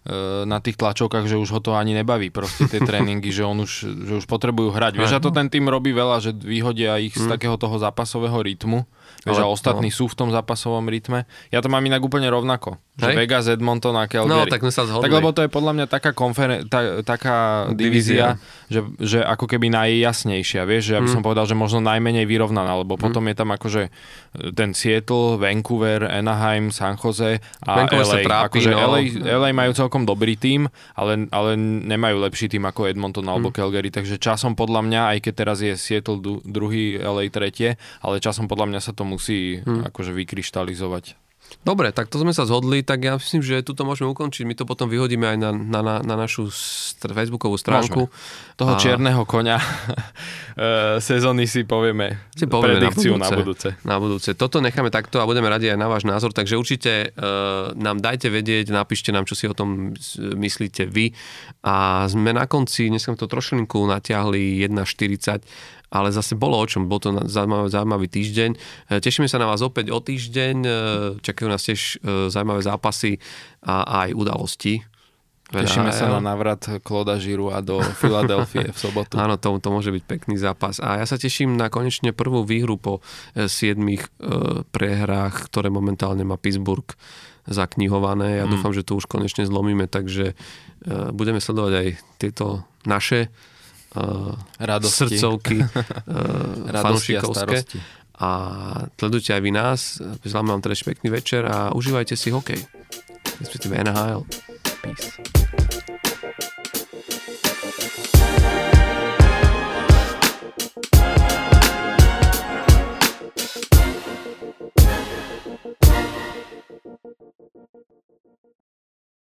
[0.00, 3.58] e, na tých tlačovkách, že už ho to ani nebaví, proste tie tréningy, že on
[3.58, 4.96] už, že už potrebujú hrať.
[4.96, 8.86] Vieš, a to ten tým robí veľa, že vyhodia ich z takého toho zápasového rytmu.
[9.18, 11.26] Vieš, Ale- a ostatní sú v tom zápasovom rytme.
[11.50, 12.78] Ja to mám inak úplne rovnako.
[12.94, 13.16] Že Hej.
[13.16, 14.30] Vegas, Edmonton a Calgary.
[14.32, 15.04] No, tak sme sa zhodli.
[15.04, 17.36] Tak lebo to je podľa mňa taká, konferen- ta, taká
[17.70, 21.14] divízia, že, že ako keby najjasnejšia, vieš, že ja by Mm.
[21.14, 23.90] som povedal, že možno najmenej vyrovnaná, lebo potom je tam akože
[24.54, 28.18] ten Seattle, Vancouver, Anaheim, San Jose a Vancouver LA.
[28.24, 28.78] trápi, akože no.
[28.90, 29.00] LA,
[29.38, 34.16] LA majú celkom dobrý tým, ale, ale nemajú lepší tým ako Edmonton alebo Calgary, takže
[34.16, 38.80] časom podľa mňa, aj keď teraz je Seattle druhý, LA tretie, ale časom podľa mňa
[38.82, 41.27] sa to musí akože vykryštalizovať.
[41.58, 44.46] Dobre, tak to sme sa zhodli, tak ja myslím, že tuto môžeme ukončiť.
[44.46, 48.08] My to potom vyhodíme aj na, na, na, na našu str- facebookovú stránku.
[48.54, 53.74] Toho A- čierneho koňa eh, sezóny si povieme, Si povieme predikciu na na budúce.
[53.74, 53.86] budúce.
[53.86, 54.30] Na budúce.
[54.32, 58.30] Toto necháme takto a budeme radi aj na váš názor, takže určite uh, nám dajte
[58.30, 61.12] vedieť, napíšte nám, čo si o tom myslíte vy.
[61.66, 65.42] A sme na konci, dnes sme to trošilinku natiahli 1.40,
[65.88, 68.50] ale zase bolo o čom, bol to zaujímavý, zaujímavý týždeň.
[68.52, 68.58] E,
[69.00, 70.70] Tešíme sa na vás opäť o týždeň, e,
[71.20, 73.16] čakajú nás tiež e, zaujímavé zápasy
[73.64, 74.84] a aj udalosti.
[75.48, 79.16] Tešíme sa na návrat Kloda Žiru a do Filadelfie v sobotu.
[79.24, 80.76] Áno, to, to môže byť pekný zápas.
[80.76, 83.00] A ja sa teším na konečne prvú výhru po
[83.32, 86.92] siedmých e, prehrách, ktoré momentálne má Pittsburgh
[87.48, 88.40] zaknihované.
[88.40, 88.52] Ja Mm.
[88.60, 91.88] dúfam, že to už konečne zlomíme, takže e, budeme sledovať aj
[92.20, 93.32] tieto naše
[94.60, 94.96] Radosti.
[95.18, 95.66] srdcovky e,
[96.68, 97.34] Radosti a fanúšikovské.
[97.34, 97.78] starosti.
[98.18, 98.30] A
[98.98, 99.80] sledujte aj vy nás.
[100.26, 102.58] Želám vám teda pekný večer a užívajte si hokej.
[103.38, 104.26] Respektíve NHL.
[104.82, 105.67] Peace.